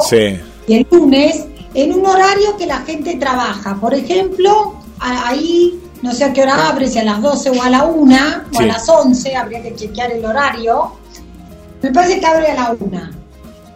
y 0.67 0.73
el 0.73 0.87
lunes, 0.91 1.45
en 1.73 1.93
un 1.93 2.05
horario 2.05 2.57
que 2.57 2.65
la 2.65 2.79
gente 2.79 3.15
trabaja. 3.15 3.75
Por 3.75 3.93
ejemplo, 3.93 4.75
ahí 4.99 5.79
no 6.01 6.13
sé 6.13 6.25
a 6.25 6.33
qué 6.33 6.41
hora 6.43 6.69
abre, 6.69 6.87
si 6.87 6.99
a 6.99 7.03
las 7.03 7.21
12 7.21 7.49
o 7.51 7.63
a 7.63 7.69
la 7.69 7.85
1 7.85 8.17
o 8.53 8.59
a 8.59 8.65
las 8.65 8.87
11, 8.87 9.35
habría 9.35 9.63
que 9.63 9.75
chequear 9.75 10.11
el 10.11 10.23
horario. 10.23 10.91
Me 11.81 11.91
parece 11.91 12.19
que 12.19 12.25
abre 12.25 12.51
a 12.51 12.55
la 12.55 12.75
1. 12.79 13.09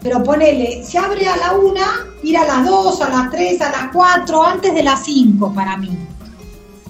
Pero 0.04 0.24
ponele, 0.24 0.84
si 0.84 0.98
abre 0.98 1.28
a 1.28 1.38
la 1.38 1.54
1, 1.54 1.80
ir 2.24 2.38
a 2.38 2.46
las 2.46 2.66
2, 2.66 3.02
a 3.02 3.10
las 3.10 3.32
3, 3.32 3.62
a 3.62 3.72
las 3.72 3.92
4, 3.94 4.44
antes 4.44 4.74
de 4.74 4.84
las 4.84 5.04
5 5.04 5.54
para 5.54 5.78
mí. 5.78 5.98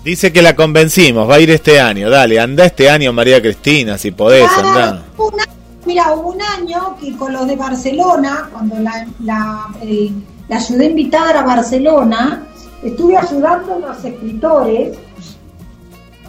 Dice 0.04 0.34
que 0.34 0.42
la 0.42 0.56
convencimos, 0.56 1.30
va 1.30 1.36
a 1.36 1.40
ir 1.40 1.52
este 1.52 1.80
año. 1.80 2.10
Dale, 2.10 2.40
anda 2.40 2.66
este 2.66 2.90
año, 2.90 3.14
María 3.14 3.42
Cristina, 3.42 3.98
si 3.98 4.12
podés, 4.12 4.50
anda. 4.58 5.04
mira, 5.86 6.14
hubo 6.14 6.32
un 6.32 6.42
año 6.42 6.98
que 7.00 7.16
con 7.16 7.34
los 7.34 7.48
de 7.48 7.56
Barcelona, 7.56 8.50
cuando 8.52 8.80
la, 8.80 9.06
la, 9.20 9.68
la 10.50 10.58
ayudé 10.58 10.86
invitada 10.88 11.42
a 11.42 11.44
Barcelona, 11.44 12.48
estuve 12.82 13.16
ayudando 13.16 13.76
a 13.76 13.80
los 13.80 14.04
escritores 14.04 14.98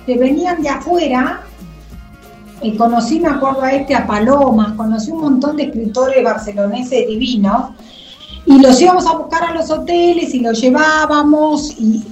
que 0.07 0.19
venían 0.19 0.63
de 0.63 0.69
afuera. 0.69 1.43
Y 2.61 2.77
conocí, 2.77 3.19
me 3.19 3.29
acuerdo 3.29 3.63
a 3.63 3.73
este, 3.73 3.95
a 3.95 4.07
Paloma, 4.07 4.75
conocí 4.77 5.11
un 5.11 5.21
montón 5.21 5.57
de 5.57 5.65
escritores 5.65 6.23
barceloneses 6.23 7.09
divinos 7.09 7.71
y 8.47 8.59
los 8.61 8.81
íbamos 8.81 9.07
a 9.07 9.17
buscar 9.17 9.45
a 9.45 9.55
los 9.55 9.71
hoteles 9.71 10.35
y 10.35 10.41
los 10.41 10.61
llevábamos 10.61 11.75
y, 11.79 12.05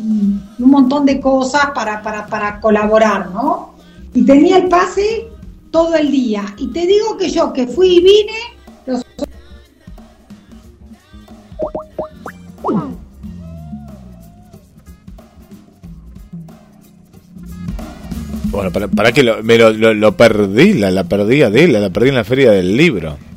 un 0.59 0.71
montón 0.71 1.07
de 1.07 1.21
cosas 1.21 1.71
para, 1.75 2.03
para, 2.03 2.27
para, 2.27 2.61
colaborar, 2.61 3.31
¿no? 3.31 3.75
Y 4.13 4.25
tenía 4.27 4.59
el 4.59 4.69
pase 4.69 5.29
todo 5.71 5.95
el 5.95 6.11
día. 6.11 6.45
Y 6.59 6.69
te 6.69 6.87
digo 6.87 7.17
que 7.17 7.31
yo 7.31 7.53
que 7.53 7.67
fui 7.67 7.97
y 7.97 8.01
vine, 8.01 8.39
los... 8.87 9.03
Bueno, 18.51 18.73
para, 18.73 18.89
para 18.89 19.13
que 19.13 19.23
lo, 19.23 19.43
me 19.43 19.57
lo, 19.57 19.73
lo, 19.73 20.17
perdí, 20.17 20.75
la, 20.75 20.91
la 20.91 21.05
perdí 21.05 21.43
a 21.43 21.51
la 21.51 21.91
perdí 21.91 22.09
en 22.09 22.15
la 22.15 22.25
feria 22.25 22.51
del 22.51 22.77
libro. 22.77 23.17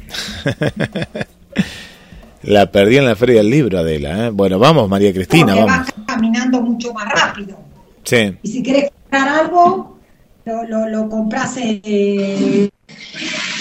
La 2.43 2.70
perdí 2.70 2.97
en 2.97 3.05
la 3.05 3.16
Feria 3.16 3.38
del 3.38 3.49
Libro, 3.49 3.80
Adela. 3.80 4.28
¿eh? 4.28 4.30
Bueno, 4.30 4.59
vamos, 4.59 4.89
María 4.89 5.14
Cristina, 5.14 5.55
vamos. 5.55 5.78
Vas 5.78 5.93
caminando 6.05 6.61
mucho 6.61 6.93
más 6.93 7.07
rápido. 7.09 7.57
Sí. 8.03 8.38
Y 8.43 8.47
si 8.49 8.61
querés 8.61 8.91
comprar 8.91 9.30
algo, 9.30 9.97
lo, 10.43 10.64
lo, 10.64 10.89
lo 10.89 11.09
compras 11.09 11.55
eh, 11.57 12.70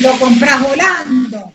lo 0.00 0.11
compras 0.18 0.62
volando. 0.62 1.53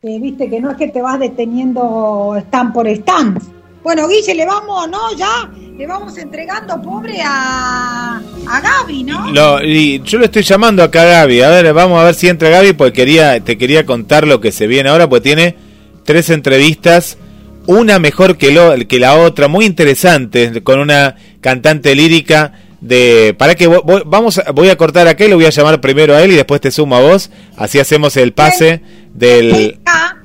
Viste 0.00 0.48
que 0.48 0.60
no 0.60 0.70
es 0.70 0.76
que 0.76 0.88
te 0.88 1.02
vas 1.02 1.18
deteniendo 1.18 2.36
stand 2.46 2.72
por 2.72 2.88
stand. 2.88 3.40
Bueno, 3.84 4.08
Guille, 4.08 4.34
le 4.34 4.46
vamos, 4.46 4.88
¿no? 4.88 5.14
Ya 5.14 5.48
le 5.76 5.86
vamos 5.86 6.16
entregando, 6.16 6.80
pobre, 6.80 7.20
a, 7.22 8.16
a 8.16 8.60
Gaby, 8.60 9.04
¿no? 9.04 9.62
y 9.62 10.00
yo 10.02 10.18
lo 10.18 10.24
estoy 10.24 10.42
llamando 10.42 10.82
acá 10.82 11.02
a 11.02 11.04
Gaby. 11.04 11.42
A 11.42 11.50
ver, 11.50 11.74
vamos 11.74 12.00
a 12.00 12.04
ver 12.04 12.14
si 12.14 12.28
entra 12.28 12.48
Gaby, 12.48 12.72
porque 12.72 12.94
quería, 12.94 13.38
te 13.40 13.58
quería 13.58 13.84
contar 13.84 14.26
lo 14.26 14.40
que 14.40 14.52
se 14.52 14.66
viene 14.66 14.88
ahora, 14.88 15.06
pues 15.06 15.20
tiene 15.22 15.56
tres 16.04 16.30
entrevistas, 16.30 17.18
una 17.66 17.98
mejor 17.98 18.38
que, 18.38 18.52
lo, 18.52 18.74
que 18.88 18.98
la 18.98 19.16
otra, 19.16 19.48
muy 19.48 19.66
interesante, 19.66 20.62
con 20.62 20.80
una 20.80 21.16
cantante 21.42 21.94
lírica 21.94 22.52
de 22.80 23.34
para 23.38 23.54
que 23.54 23.66
vamos 23.66 24.42
voy 24.54 24.68
a 24.68 24.76
cortar 24.76 25.08
acá 25.08 25.24
y 25.24 25.28
lo 25.28 25.36
voy 25.36 25.46
a 25.46 25.50
llamar 25.50 25.80
primero 25.80 26.14
a 26.14 26.22
él 26.22 26.32
y 26.32 26.34
después 26.34 26.60
te 26.60 26.70
sumo 26.70 26.96
a 26.96 27.00
vos 27.00 27.30
así 27.56 27.78
hacemos 27.78 28.14
el 28.18 28.34
pase 28.34 28.82
del, 29.14 29.78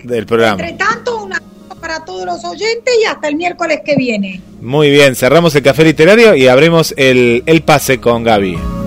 del 0.04 0.26
programa 0.26 0.62
entre 0.62 0.74
tanto 0.74 1.24
una 1.24 1.42
para 1.90 2.06
todos 2.06 2.24
los 2.24 2.46
oyentes 2.46 2.94
y 3.02 3.06
hasta 3.06 3.30
el 3.30 3.36
miércoles 3.36 3.82
que 3.84 3.96
viene. 3.96 4.42
Muy 4.62 4.92
bien, 4.92 5.16
cerramos 5.16 5.56
el 5.56 5.64
café 5.64 5.84
literario 5.84 6.36
y 6.36 6.48
abrimos 6.48 6.94
el, 6.98 7.42
el 7.48 7.64
pase 7.64 8.00
con 8.00 8.24
Gaby. 8.24 8.79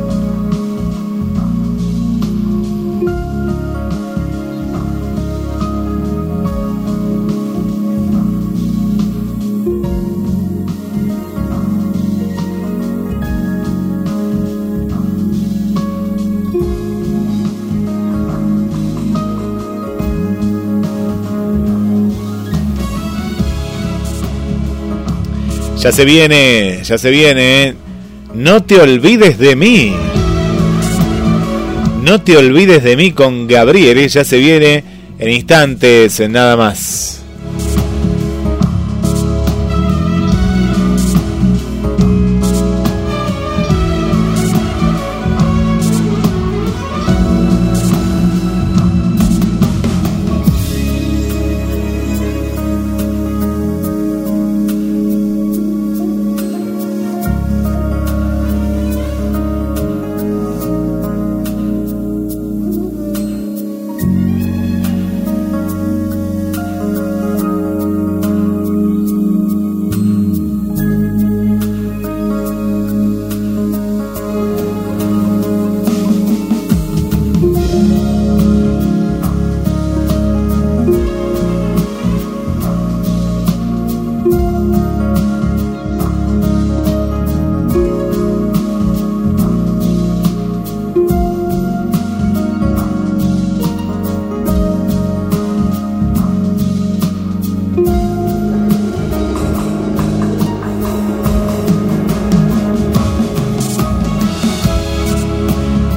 Ya 25.83 25.91
se 25.91 26.05
viene, 26.05 26.79
ya 26.85 26.97
se 26.97 27.11
viene. 27.11 27.75
No 28.35 28.63
te 28.63 28.81
olvides 28.81 29.37
de 29.37 29.57
mí. 29.57 29.93
No 32.05 32.21
te 32.21 32.37
olvides 32.37 32.85
de 32.85 32.97
mí 32.97 33.11
con 33.11 33.49
Gabriel. 33.49 34.09
Ya 34.09 34.23
se 34.23 34.39
viene 34.39 34.85
en 35.19 35.29
instantes, 35.29 36.21
en 36.21 36.31
nada 36.31 36.57
más. 36.57 37.22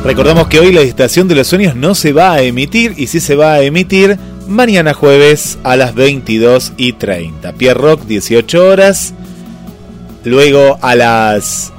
Recordamos 0.06 0.48
que 0.50 0.60
hoy 0.60 0.72
la 0.72 0.82
Estación 0.82 1.28
de 1.28 1.34
los 1.34 1.48
Sueños 1.48 1.76
no 1.76 1.96
se 1.96 2.14
va 2.14 2.34
a 2.34 2.42
emitir 2.44 2.94
y 2.96 3.08
sí 3.08 3.20
se 3.20 3.36
va 3.36 3.54
a 3.54 3.64
emitir 3.64 4.20
mañana 4.48 4.94
jueves 4.94 5.58
a 5.64 5.76
las 5.76 5.96
22 5.96 6.74
y 6.78 6.94
30. 6.94 7.54
Pierre 7.54 7.80
Rock 7.80 8.06
18 8.06 8.70
horas. 8.70 9.16
Luego 10.24 10.78
a 10.84 10.94
las 10.94 11.74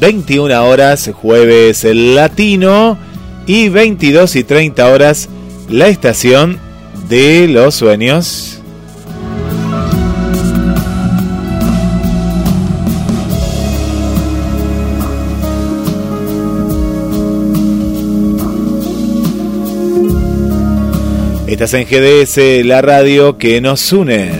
21 0.00 0.64
horas 0.64 1.10
jueves 1.12 1.84
el 1.84 2.14
latino 2.14 2.96
y 3.46 3.68
22 3.68 4.36
y 4.36 4.44
30 4.44 4.88
horas 4.88 5.28
la 5.68 5.88
estación 5.88 6.58
de 7.10 7.46
los 7.46 7.74
sueños. 7.74 8.59
Estás 21.62 21.74
en 21.74 21.86
GDS, 21.86 22.64
la 22.64 22.80
radio 22.80 23.36
que 23.36 23.60
nos 23.60 23.92
une. 23.92 24.30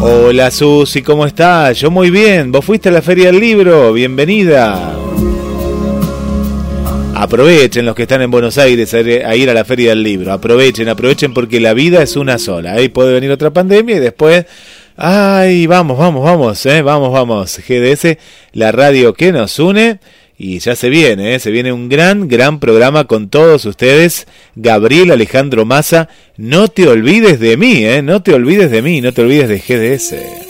Hola 0.00 0.50
Susi, 0.50 1.02
¿cómo 1.02 1.26
estás? 1.26 1.78
Yo 1.78 1.90
muy 1.90 2.08
bien. 2.08 2.50
¿Vos 2.50 2.64
fuiste 2.64 2.88
a 2.88 2.92
la 2.92 3.02
Feria 3.02 3.26
del 3.26 3.38
Libro? 3.38 3.92
Bienvenida. 3.92 5.09
Aprovechen 7.20 7.84
los 7.84 7.94
que 7.94 8.04
están 8.04 8.22
en 8.22 8.30
Buenos 8.30 8.56
Aires 8.56 8.94
a 8.94 9.36
ir 9.36 9.50
a 9.50 9.52
la 9.52 9.66
Feria 9.66 9.90
del 9.90 10.02
Libro. 10.02 10.32
Aprovechen, 10.32 10.88
aprovechen 10.88 11.34
porque 11.34 11.60
la 11.60 11.74
vida 11.74 12.02
es 12.02 12.16
una 12.16 12.38
sola. 12.38 12.72
Ahí 12.72 12.88
puede 12.88 13.12
venir 13.12 13.30
otra 13.30 13.50
pandemia 13.50 13.96
y 13.96 14.00
después... 14.00 14.46
Ay, 14.96 15.66
vamos, 15.66 15.98
vamos, 15.98 16.24
vamos, 16.24 16.64
eh, 16.64 16.80
vamos, 16.80 17.12
vamos. 17.12 17.58
GDS, 17.58 18.16
la 18.52 18.72
radio 18.72 19.12
que 19.12 19.32
nos 19.32 19.58
une. 19.58 19.98
Y 20.38 20.60
ya 20.60 20.74
se 20.74 20.88
viene, 20.88 21.34
¿eh? 21.34 21.38
se 21.40 21.50
viene 21.50 21.74
un 21.74 21.90
gran, 21.90 22.26
gran 22.26 22.58
programa 22.58 23.04
con 23.04 23.28
todos 23.28 23.66
ustedes. 23.66 24.26
Gabriel 24.54 25.10
Alejandro 25.10 25.66
Massa, 25.66 26.08
no 26.38 26.68
te 26.68 26.88
olvides 26.88 27.38
de 27.38 27.58
mí, 27.58 27.84
¿eh? 27.84 28.00
no 28.00 28.22
te 28.22 28.32
olvides 28.32 28.70
de 28.70 28.80
mí, 28.80 29.02
no 29.02 29.12
te 29.12 29.20
olvides 29.20 29.48
de 29.50 29.58
GDS. 29.58 30.49